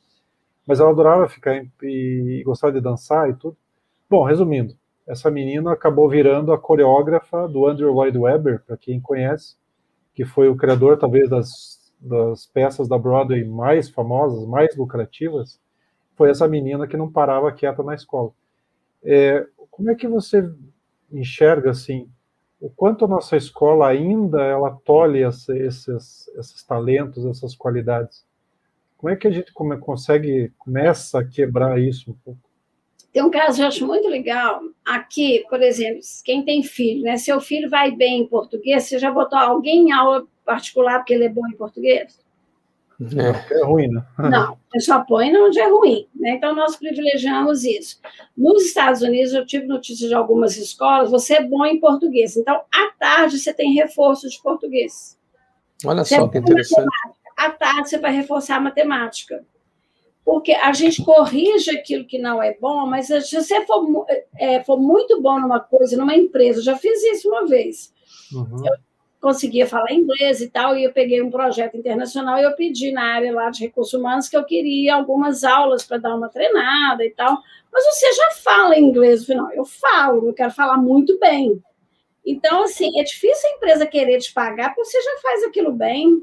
Mas 0.66 0.80
ela 0.80 0.92
adorava 0.92 1.28
ficar 1.28 1.56
em, 1.56 1.70
e, 1.82 2.40
e 2.40 2.44
gostava 2.44 2.72
de 2.72 2.80
dançar 2.80 3.30
e 3.30 3.34
tudo. 3.34 3.58
Bom, 4.10 4.24
resumindo, 4.24 4.76
essa 5.08 5.30
menina 5.30 5.74
acabou 5.74 6.10
virando 6.10 6.54
a 6.54 6.58
coreógrafa 6.58 7.48
do 7.48 7.68
Andrew 7.68 7.92
Lloyd 7.92 8.18
Webber, 8.18 8.64
para 8.66 8.78
quem 8.78 9.02
conhece, 9.02 9.56
que 10.14 10.24
foi 10.24 10.48
o 10.48 10.56
criador, 10.56 10.98
talvez, 10.98 11.30
das, 11.30 11.94
das 12.00 12.46
peças 12.46 12.88
da 12.88 12.98
Broadway 12.98 13.44
mais 13.44 13.90
famosas, 13.90 14.48
mais 14.48 14.76
lucrativas, 14.76 15.60
foi 16.16 16.30
essa 16.30 16.48
menina 16.48 16.88
que 16.88 16.98
não 16.98 17.12
parava 17.12 17.52
quieta 17.52 17.84
na 17.84 17.96
escola. 17.96 18.32
É, 19.04 19.46
como 19.70 19.90
é 19.90 19.96
que 19.96 20.08
você 20.08 20.50
enxerga, 21.12 21.72
assim, 21.72 22.10
o 22.62 22.70
quanto 22.70 23.04
a 23.04 23.08
nossa 23.08 23.36
escola 23.36 23.88
ainda 23.88 24.42
ela 24.42 24.72
tolhe 24.86 25.22
esses, 25.22 25.88
esses 25.88 26.64
talentos, 26.64 27.26
essas 27.26 27.56
qualidades? 27.56 28.26
Como 28.96 29.12
é 29.12 29.18
que 29.18 29.28
a 29.28 29.32
gente 29.32 29.52
come, 29.52 29.78
consegue, 29.78 30.54
começa 30.58 31.20
a 31.20 31.26
quebrar 31.26 31.78
isso 31.78 32.12
um 32.12 32.16
pouco? 32.24 32.53
Tem 33.14 33.22
um 33.22 33.30
caso 33.30 33.58
que 33.58 33.62
eu 33.62 33.68
acho 33.68 33.86
muito 33.86 34.08
legal. 34.08 34.64
Aqui, 34.84 35.46
por 35.48 35.62
exemplo, 35.62 36.02
quem 36.26 36.44
tem 36.44 36.64
filho, 36.64 37.04
né? 37.04 37.16
Seu 37.16 37.40
filho 37.40 37.70
vai 37.70 37.92
bem 37.92 38.22
em 38.22 38.28
português, 38.28 38.86
você 38.86 38.98
já 38.98 39.12
botou 39.12 39.38
alguém 39.38 39.90
em 39.90 39.92
aula 39.92 40.26
particular 40.44 40.98
porque 40.98 41.14
ele 41.14 41.26
é 41.26 41.30
bom 41.30 41.48
em 41.48 41.56
português? 41.56 42.20
É, 43.00 43.60
é 43.60 43.64
ruim, 43.64 43.88
né? 43.88 44.04
Não, 44.18 44.58
você 44.72 44.80
só 44.80 45.04
põe 45.04 45.36
onde 45.38 45.60
é 45.60 45.70
ruim. 45.70 46.08
Né? 46.16 46.32
Então, 46.32 46.56
nós 46.56 46.76
privilegiamos 46.76 47.64
isso. 47.64 48.00
Nos 48.36 48.66
Estados 48.66 49.04
Unidos, 49.04 49.32
eu 49.34 49.46
tive 49.46 49.68
notícias 49.68 50.10
de 50.10 50.16
algumas 50.16 50.58
escolas, 50.58 51.12
você 51.12 51.36
é 51.36 51.44
bom 51.44 51.64
em 51.66 51.80
português. 51.80 52.36
Então, 52.36 52.64
à 52.74 52.92
tarde, 52.98 53.38
você 53.38 53.54
tem 53.54 53.74
reforço 53.74 54.28
de 54.28 54.42
português. 54.42 55.20
Olha 55.86 56.04
você 56.04 56.16
só 56.16 56.26
é 56.26 56.30
que 56.30 56.38
interessante. 56.40 56.88
À 57.38 57.52
tarde, 57.52 57.90
você 57.90 58.00
vai 58.00 58.12
reforçar 58.12 58.56
a 58.56 58.60
matemática 58.60 59.44
porque 60.26 60.54
a 60.54 60.72
gente 60.72 61.04
corrige 61.04 61.72
aquilo 61.72 62.06
que 62.06 62.18
não 62.18 62.42
é 62.42 62.58
bom, 62.60 62.86
mas 62.86 63.08
se 63.08 63.36
você 63.36 63.66
for, 63.66 64.06
é, 64.38 64.64
for 64.64 64.80
muito 64.80 65.22
bom 65.22 65.40
numa 65.40 65.60
coisa, 65.60 65.98
numa 65.98 66.16
empresa, 66.16 66.62
já 66.62 66.78
fiz 66.78 67.04
isso 67.04 67.30
uma 67.30 67.46
vez. 67.46 67.94
Uhum. 68.34 68.66
Eu 68.66 68.74
conseguia 69.20 69.68
falar 69.68 69.94
inglês 69.94 70.42
e 70.42 70.50
tal, 70.50 70.76
e 70.76 70.84
eu 70.84 70.92
peguei 70.92 71.22
um 71.22 71.32
projeto 71.32 71.78
internacional 71.78 72.38
e 72.38 72.44
eu 72.44 72.56
pedi 72.56 72.92
na 72.92 73.04
área 73.16 73.34
lá 73.34 73.50
de 73.50 73.62
recursos 73.62 73.94
humanos 73.94 74.28
que 74.28 74.36
eu 74.36 74.44
queria 74.44 74.96
algumas 74.96 75.44
aulas 75.44 75.86
para 75.86 75.98
dar 75.98 76.16
uma 76.16 76.30
treinada 76.30 77.06
e 77.06 77.10
tal. 77.12 77.38
Mas 77.72 77.86
você 77.86 78.14
já 78.14 78.32
fala 78.44 78.78
inglês? 78.78 79.22
Eu 79.22 79.28
falei, 79.28 79.42
não, 79.42 79.52
eu 79.54 79.66
falo, 79.66 80.28
eu 80.28 80.34
quero 80.34 80.52
falar 80.52 80.78
muito 80.78 81.18
bem. 81.20 81.62
Então, 82.26 82.64
assim, 82.64 83.00
é 83.00 83.04
difícil 83.04 83.50
a 83.50 83.56
empresa 83.56 83.86
querer 83.86 84.20
te 84.20 84.34
pagar 84.34 84.74
porque 84.74 84.90
você 84.90 85.02
já 85.02 85.18
faz 85.22 85.44
aquilo 85.44 85.72
bem. 85.72 86.22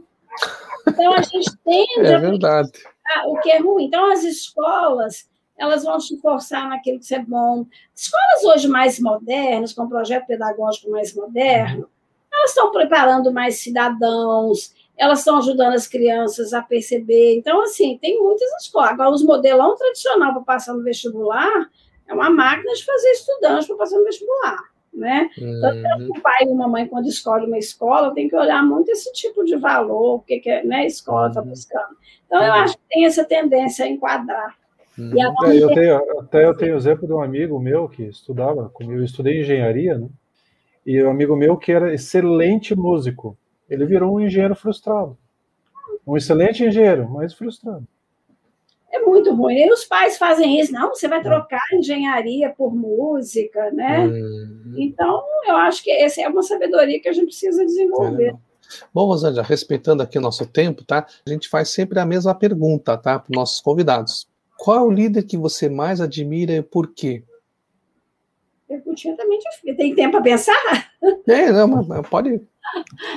Então, 0.86 1.12
a 1.12 1.22
gente 1.22 1.50
tende 1.64 2.06
é 2.06 2.18
verdade. 2.18 2.70
A 3.16 3.28
o 3.28 3.38
que 3.40 3.50
é 3.50 3.58
ruim. 3.58 3.84
Então, 3.84 4.10
as 4.10 4.22
escolas 4.24 5.28
elas 5.60 5.84
vão 5.84 5.98
te 5.98 6.16
forçar 6.16 6.68
naquilo 6.68 6.98
que 6.98 7.14
é 7.14 7.18
bom. 7.18 7.66
Escolas 7.94 8.44
hoje 8.44 8.66
mais 8.66 8.98
modernas, 8.98 9.74
com 9.74 9.86
projeto 9.86 10.26
pedagógico 10.26 10.90
mais 10.90 11.14
moderno, 11.14 11.86
elas 12.32 12.50
estão 12.50 12.70
preparando 12.70 13.30
mais 13.30 13.60
cidadãos, 13.60 14.74
elas 14.96 15.18
estão 15.18 15.36
ajudando 15.36 15.74
as 15.74 15.86
crianças 15.86 16.54
a 16.54 16.62
perceber. 16.62 17.36
Então, 17.36 17.62
assim, 17.62 17.98
tem 18.00 18.18
muitas 18.22 18.50
escolas. 18.62 18.92
Agora, 18.92 19.10
os 19.10 19.22
modelão 19.22 19.76
tradicional 19.76 20.32
para 20.32 20.42
passar 20.42 20.72
no 20.72 20.82
vestibular 20.82 21.70
é 22.08 22.14
uma 22.14 22.30
máquina 22.30 22.72
de 22.72 22.84
fazer 22.84 23.10
estudante 23.10 23.66
para 23.66 23.76
passar 23.76 23.98
no 23.98 24.04
vestibular 24.04 24.70
né? 24.92 25.30
Então, 25.36 25.74
uhum. 25.74 26.10
o 26.10 26.20
pai 26.20 26.44
e 26.44 26.48
uma 26.48 26.68
mãe, 26.68 26.86
quando 26.86 27.06
escolhe 27.06 27.46
uma 27.46 27.58
escola, 27.58 28.12
tem 28.12 28.28
que 28.28 28.36
olhar 28.36 28.62
muito 28.64 28.90
esse 28.90 29.12
tipo 29.12 29.44
de 29.44 29.56
valor, 29.56 30.16
o 30.16 30.20
que, 30.20 30.40
que 30.40 30.50
é, 30.50 30.64
né, 30.64 30.76
a 30.78 30.86
escola 30.86 31.28
está 31.28 31.40
uhum. 31.40 31.48
buscando. 31.48 31.96
Então, 32.26 32.42
eu 32.42 32.52
uhum. 32.52 32.58
acho 32.60 32.76
que 32.76 32.84
tem 32.88 33.06
essa 33.06 33.24
tendência 33.24 33.84
a 33.84 33.88
enquadrar. 33.88 34.56
Uhum. 34.98 35.12
É, 35.18 35.56
eu 35.56 35.68
tenho, 35.68 36.20
até 36.20 36.44
eu 36.44 36.56
tenho 36.56 36.74
o 36.74 36.76
exemplo 36.76 37.06
de 37.06 37.12
um 37.12 37.22
amigo 37.22 37.58
meu 37.58 37.88
que 37.88 38.02
estudava 38.02 38.68
comigo, 38.68 39.00
eu 39.00 39.04
estudei 39.04 39.40
engenharia, 39.40 39.96
né? 39.96 40.08
E 40.84 41.02
um 41.02 41.10
amigo 41.10 41.36
meu 41.36 41.56
que 41.56 41.72
era 41.72 41.94
excelente 41.94 42.74
músico, 42.74 43.36
ele 43.68 43.86
virou 43.86 44.14
um 44.14 44.20
engenheiro 44.20 44.56
frustrado. 44.56 45.16
Um 46.06 46.16
excelente 46.16 46.64
engenheiro, 46.64 47.08
mas 47.08 47.32
frustrado. 47.34 47.86
É 48.92 48.98
muito 49.00 49.32
ruim. 49.32 49.56
E 49.56 49.72
os 49.72 49.84
pais 49.84 50.18
fazem 50.18 50.60
isso, 50.60 50.72
não, 50.72 50.88
você 50.88 51.06
vai 51.06 51.22
trocar 51.22 51.62
engenharia 51.72 52.50
por 52.50 52.74
música, 52.74 53.70
né? 53.70 54.06
Uhum. 54.06 54.74
Então, 54.76 55.22
eu 55.46 55.56
acho 55.56 55.82
que 55.82 55.90
essa 55.90 56.20
é 56.20 56.28
uma 56.28 56.42
sabedoria 56.42 57.00
que 57.00 57.08
a 57.08 57.12
gente 57.12 57.26
precisa 57.26 57.64
desenvolver. 57.64 58.30
É 58.30 58.50
Bom, 58.92 59.06
Rosângela, 59.06 59.46
respeitando 59.46 60.02
aqui 60.02 60.18
o 60.18 60.20
nosso 60.20 60.46
tempo, 60.46 60.84
tá? 60.84 61.06
A 61.26 61.30
gente 61.30 61.48
faz 61.48 61.70
sempre 61.70 61.98
a 61.98 62.06
mesma 62.06 62.34
pergunta, 62.34 62.96
tá? 62.96 63.18
Para 63.18 63.30
os 63.30 63.36
nossos 63.36 63.60
convidados. 63.60 64.28
Qual 64.58 64.78
é 64.78 64.82
o 64.82 64.90
líder 64.90 65.22
que 65.24 65.36
você 65.36 65.68
mais 65.68 66.00
admira 66.00 66.52
e 66.52 66.62
por 66.62 66.92
quê? 66.92 67.24
Perguntinha 68.68 69.16
também 69.16 69.38
difícil. 69.38 69.76
Tem 69.76 69.94
tempo 69.94 70.12
para 70.12 70.22
pensar? 70.22 70.92
É, 71.26 71.50
não, 71.50 72.02
pode. 72.02 72.40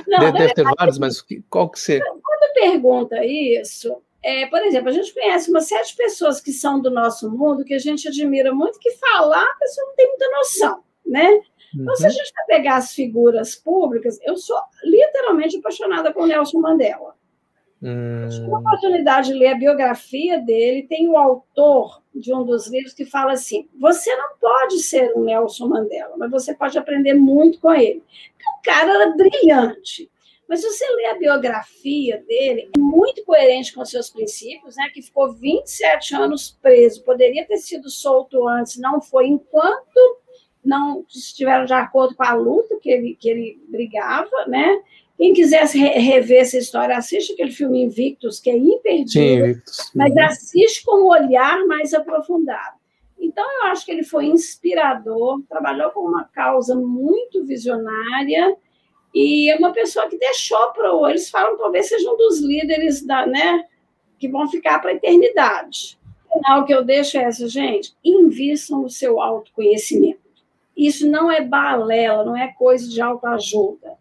Não, 0.06 0.18
deve, 0.18 0.38
deve 0.38 0.54
ter 0.54 0.64
vários, 0.64 0.98
mas 0.98 1.24
qual 1.48 1.68
que 1.68 1.78
você. 1.78 2.00
Quando 2.00 2.54
pergunta 2.54 3.24
isso, 3.24 3.96
é, 4.24 4.46
por 4.46 4.60
exemplo, 4.62 4.88
a 4.88 4.92
gente 4.92 5.12
conhece 5.12 5.50
uma 5.50 5.60
série 5.60 5.86
de 5.86 5.94
pessoas 5.94 6.40
que 6.40 6.50
são 6.50 6.80
do 6.80 6.90
nosso 6.90 7.30
mundo, 7.30 7.64
que 7.64 7.74
a 7.74 7.78
gente 7.78 8.08
admira 8.08 8.54
muito, 8.54 8.78
que 8.78 8.92
falar 8.92 9.42
a 9.42 9.58
pessoa 9.58 9.86
não 9.86 9.94
tem 9.94 10.08
muita 10.08 10.30
noção, 10.30 10.82
né? 11.04 11.40
Então, 11.74 11.94
se 11.94 12.06
a 12.06 12.08
uhum. 12.08 12.14
gente 12.14 12.32
vai 12.32 12.46
pegar 12.46 12.76
as 12.76 12.94
figuras 12.94 13.54
públicas, 13.54 14.18
eu 14.22 14.36
sou 14.36 14.56
literalmente 14.82 15.58
apaixonada 15.58 16.10
por 16.10 16.26
Nelson 16.26 16.60
Mandela. 16.60 17.14
Hum. 17.82 18.28
Tive 18.30 18.50
a 18.50 18.58
oportunidade 18.58 19.28
de 19.28 19.38
ler 19.38 19.48
a 19.48 19.58
biografia 19.58 20.38
dele, 20.38 20.86
tem 20.88 21.06
o 21.06 21.18
autor 21.18 22.02
de 22.14 22.32
um 22.32 22.44
dos 22.44 22.66
livros 22.68 22.94
que 22.94 23.04
fala 23.04 23.32
assim: 23.32 23.68
você 23.78 24.14
não 24.16 24.38
pode 24.40 24.78
ser 24.78 25.12
um 25.14 25.24
Nelson 25.24 25.68
Mandela, 25.68 26.16
mas 26.16 26.30
você 26.30 26.54
pode 26.54 26.78
aprender 26.78 27.12
muito 27.12 27.60
com 27.60 27.74
ele. 27.74 28.02
O 28.58 28.62
cara 28.62 28.90
era 28.90 29.14
brilhante. 29.14 30.10
Mas 30.48 30.60
se 30.60 30.68
você 30.68 30.88
lê 30.94 31.06
a 31.06 31.18
biografia 31.18 32.18
dele, 32.26 32.70
é 32.76 32.78
muito 32.78 33.24
coerente 33.24 33.72
com 33.72 33.84
seus 33.84 34.10
princípios, 34.10 34.76
né? 34.76 34.90
Que 34.92 35.02
ficou 35.02 35.32
27 35.32 36.14
anos 36.14 36.58
preso, 36.62 37.02
poderia 37.02 37.46
ter 37.46 37.56
sido 37.56 37.88
solto 37.88 38.46
antes, 38.46 38.76
não 38.76 39.00
foi 39.00 39.26
enquanto 39.26 40.24
não 40.64 41.04
estiveram 41.14 41.66
de 41.66 41.74
acordo 41.74 42.14
com 42.14 42.24
a 42.24 42.32
luta 42.32 42.78
que 42.80 42.90
ele, 42.90 43.16
que 43.20 43.28
ele 43.28 43.60
brigava, 43.68 44.46
né? 44.46 44.80
Quem 45.16 45.32
quisesse 45.32 45.78
rever 45.78 46.40
essa 46.40 46.58
história, 46.58 46.96
assiste 46.96 47.34
aquele 47.34 47.52
filme 47.52 47.82
Invictus, 47.82 48.40
que 48.40 48.50
é 48.50 48.56
imperdível, 48.56 49.54
Sim, 49.66 49.90
mas 49.94 50.12
uhum. 50.12 50.24
assiste 50.24 50.84
com 50.84 51.04
um 51.04 51.08
olhar 51.08 51.64
mais 51.66 51.94
aprofundado. 51.94 52.78
Então, 53.18 53.44
eu 53.58 53.66
acho 53.68 53.86
que 53.86 53.92
ele 53.92 54.02
foi 54.02 54.26
inspirador, 54.26 55.40
trabalhou 55.48 55.90
com 55.90 56.00
uma 56.00 56.24
causa 56.24 56.74
muito 56.74 57.44
visionária 57.44 58.56
e 59.14 59.50
é 59.50 59.56
uma 59.56 59.72
pessoa 59.72 60.08
que 60.08 60.18
deixou 60.18 60.72
para. 60.72 60.90
Eles 61.10 61.30
falam 61.30 61.56
talvez 61.56 61.88
seja 61.88 62.10
um 62.10 62.16
dos 62.16 62.40
líderes 62.40 63.04
da, 63.06 63.24
né, 63.26 63.64
que 64.18 64.28
vão 64.28 64.48
ficar 64.48 64.80
para 64.80 64.90
a 64.90 64.94
eternidade. 64.94 65.98
O 66.28 66.38
final 66.38 66.64
que 66.64 66.74
eu 66.74 66.84
deixo 66.84 67.16
é 67.16 67.22
essa, 67.22 67.46
gente: 67.46 67.94
invistam 68.04 68.82
no 68.82 68.90
seu 68.90 69.20
autoconhecimento. 69.20 70.24
Isso 70.76 71.08
não 71.08 71.30
é 71.30 71.40
balela, 71.40 72.24
não 72.24 72.36
é 72.36 72.48
coisa 72.48 72.88
de 72.88 73.00
autoajuda. 73.00 73.96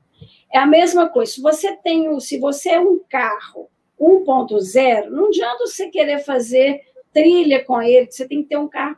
É 0.52 0.58
a 0.58 0.66
mesma 0.66 1.08
coisa. 1.08 1.32
Se 1.32 1.42
você 1.42 1.76
tem, 1.76 2.20
se 2.20 2.40
você 2.40 2.72
é 2.72 2.80
um 2.80 3.00
carro 3.08 3.70
1.0, 4.00 5.10
não 5.10 5.28
adianta 5.28 5.68
você 5.68 5.90
querer 5.90 6.20
fazer 6.20 6.82
trilha 7.14 7.64
com 7.64 7.80
ele, 7.80 8.12
você 8.12 8.28
tem 8.28 8.42
que 8.42 8.50
ter 8.50 8.58
um 8.58 8.68
carro 8.68 8.98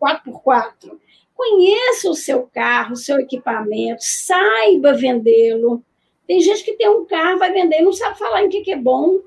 4x4. 0.00 0.98
Conheça 1.40 2.10
o 2.10 2.14
seu 2.14 2.42
carro, 2.52 2.92
o 2.92 2.96
seu 2.96 3.18
equipamento, 3.18 4.02
saiba 4.02 4.92
vendê-lo. 4.92 5.82
Tem 6.26 6.38
gente 6.38 6.62
que 6.62 6.74
tem 6.74 6.86
um 6.86 7.06
carro, 7.06 7.38
vai 7.38 7.50
vender 7.50 7.78
e 7.78 7.82
não 7.82 7.94
sabe 7.94 8.18
falar 8.18 8.44
em 8.44 8.50
que, 8.50 8.60
que 8.60 8.72
é 8.72 8.76
bom. 8.76 9.20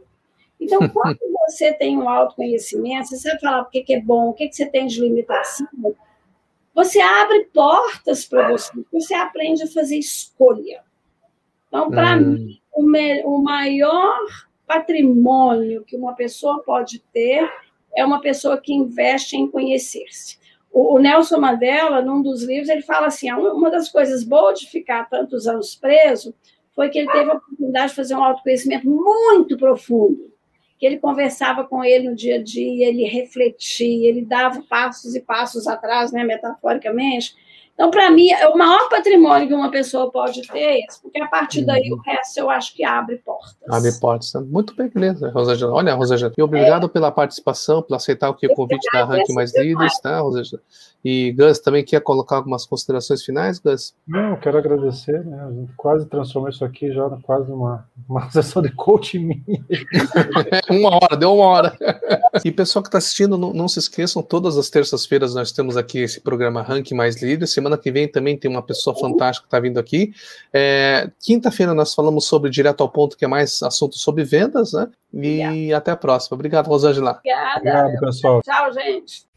Então, 0.60 0.78
quando 0.94 1.18
você 1.48 1.74
tem 1.74 1.98
um 1.98 2.08
autoconhecimento, 2.08 3.08
você 3.08 3.18
sabe 3.18 3.42
falar 3.42 3.64
o 3.64 3.66
que, 3.66 3.82
que 3.82 3.96
é 3.96 4.00
bom, 4.00 4.30
o 4.30 4.34
que, 4.34 4.48
que 4.48 4.56
você 4.56 4.68
tem 4.68 4.86
de 4.86 5.02
limitação, 5.02 5.68
você 6.72 7.02
abre 7.02 7.46
portas 7.46 8.26
para 8.26 8.48
você, 8.48 8.72
você 8.92 9.16
aprende 9.16 9.64
a 9.64 9.68
fazer 9.68 9.98
escolha. 9.98 10.84
Então, 11.68 11.90
para 11.90 12.16
hum. 12.16 12.20
mim, 12.20 12.62
o, 12.72 12.84
o 13.28 13.42
maior 13.42 14.20
patrimônio 14.68 15.84
que 15.84 15.98
uma 15.98 16.14
pessoa 16.14 16.62
pode 16.62 17.00
ter 17.12 17.52
é 17.96 18.06
uma 18.06 18.22
pessoa 18.22 18.62
que 18.62 18.72
investe 18.72 19.36
em 19.36 19.50
conhecer-se. 19.50 20.43
O, 20.74 20.96
o 20.96 21.00
Nelson 21.00 21.40
Mandela, 21.40 22.02
num 22.02 22.22
dos 22.22 22.44
livros, 22.44 22.68
ele 22.68 22.82
fala 22.82 23.08
assim: 23.08 23.30
ah, 23.30 23.38
uma 23.38 23.72
das 23.72 23.88
coisas 23.90 24.24
boas 24.24 24.60
de 24.60 24.68
ficar 24.68 25.08
tantos 25.10 25.48
anos 25.48 25.76
preso 25.76 26.36
foi 26.76 26.90
que 26.90 27.00
ele 27.00 27.12
teve 27.12 27.30
a 27.30 27.36
oportunidade 27.36 27.90
de 27.90 27.96
fazer 27.96 28.16
um 28.16 28.24
autoconhecimento 28.24 28.90
muito 28.90 29.56
profundo 29.56 30.34
que 30.84 30.88
ele 30.88 31.00
conversava 31.00 31.64
com 31.64 31.82
ele 31.82 32.10
no 32.10 32.14
dia 32.14 32.36
a 32.36 32.44
dia, 32.44 32.90
ele 32.90 33.06
refletia, 33.06 34.10
ele 34.10 34.26
dava 34.26 34.62
passos 34.64 35.16
e 35.16 35.22
passos 35.22 35.66
atrás, 35.66 36.12
né, 36.12 36.26
metaforicamente. 36.26 37.34
Então, 37.74 37.90
para 37.90 38.12
mim, 38.12 38.30
é 38.30 38.48
o 38.48 38.58
maior 38.58 38.88
patrimônio 38.88 39.48
que 39.48 39.54
uma 39.54 39.72
pessoa 39.72 40.12
pode 40.12 40.42
ter 40.48 40.60
é 40.60 40.80
esse, 40.86 41.02
porque 41.02 41.22
a 41.22 41.28
partir 41.28 41.66
daí 41.66 41.90
uhum. 41.90 41.98
o 41.98 42.02
resto 42.02 42.38
eu 42.38 42.50
acho 42.50 42.74
que 42.76 42.84
abre 42.84 43.18
portas. 43.18 43.56
Abre 43.68 43.92
portas. 44.00 44.34
Muito 44.48 44.76
bem, 44.76 44.90
beleza, 44.90 45.32
Rosângela. 45.32 45.74
Olha, 45.74 45.96
Rosângela, 45.96 46.32
e 46.38 46.42
obrigado 46.42 46.86
é. 46.86 46.90
pela 46.90 47.12
participação, 47.12 47.82
por 47.82 47.96
aceitar 47.96 48.30
o, 48.30 48.36
que, 48.36 48.46
o 48.46 48.54
convite 48.54 48.88
da 48.94 49.04
Rank 49.06 49.28
Mais 49.30 49.56
Líderes, 49.58 50.00
tá, 50.00 50.20
Rosângela? 50.20 50.62
E 51.04 51.34
Gus 51.34 51.60
também 51.60 51.84
quer 51.84 52.00
colocar 52.00 52.38
algumas 52.38 52.66
considerações 52.66 53.24
finais, 53.24 53.60
Gus? 53.60 53.94
Não, 54.08 54.38
quero 54.38 54.58
agradecer, 54.58 55.26
né? 55.26 55.44
A 55.44 55.52
gente 55.52 55.74
quase 55.76 56.06
transformou 56.06 56.50
isso 56.50 56.64
aqui 56.64 56.94
já 56.94 57.10
quase 57.24 57.52
uma, 57.52 57.86
uma 58.08 58.30
sessão 58.32 58.62
de 58.62 58.72
coaching 58.72 59.20
minha. 59.20 59.66
uma 60.70 60.96
hora, 60.96 61.18
deu 61.18 61.34
uma 61.34 61.46
hora. 61.46 61.78
e 62.46 62.52
pessoal 62.52 62.82
que 62.82 62.88
está 62.88 63.00
assistindo, 63.00 63.38
não, 63.38 63.52
não, 63.52 63.68
se 63.68 63.80
esqueçam, 63.80 64.24
todas 64.24 64.58
as 64.58 64.70
terças-feiras 64.70 65.36
nós 65.36 65.52
temos 65.52 65.76
aqui 65.76 66.00
esse 66.00 66.22
programa 66.22 66.62
Rank 66.62 66.92
Mais 66.92 67.22
Líderes. 67.22 67.54
Semana 67.64 67.78
que 67.78 67.90
vem 67.94 68.10
também 68.10 68.38
tem 68.38 68.52
uma 68.52 68.62
pessoa 68.62 68.94
fantástica 68.94 69.46
que 69.46 69.48
está 69.48 69.58
vindo 69.58 69.80
aqui. 69.80 70.14
É, 70.52 71.10
Quinta-feira 71.22 71.74
nós 71.74 71.94
falamos 71.94 72.28
sobre 72.28 72.50
direto 72.50 72.82
ao 72.82 72.90
ponto, 72.90 73.16
que 73.16 73.24
é 73.24 73.28
mais 73.28 73.64
assunto 73.64 73.96
sobre 73.96 74.26
vendas, 74.26 74.74
né? 74.74 74.90
E 75.14 75.18
Obrigada. 75.18 75.78
até 75.78 75.92
a 75.92 75.96
próxima. 75.96 76.36
Obrigado, 76.36 76.68
Rosângela. 76.68 77.20
Obrigada. 77.20 77.58
Obrigado, 77.60 78.00
pessoal. 78.02 78.42
Tchau, 78.42 78.74
gente. 78.74 79.33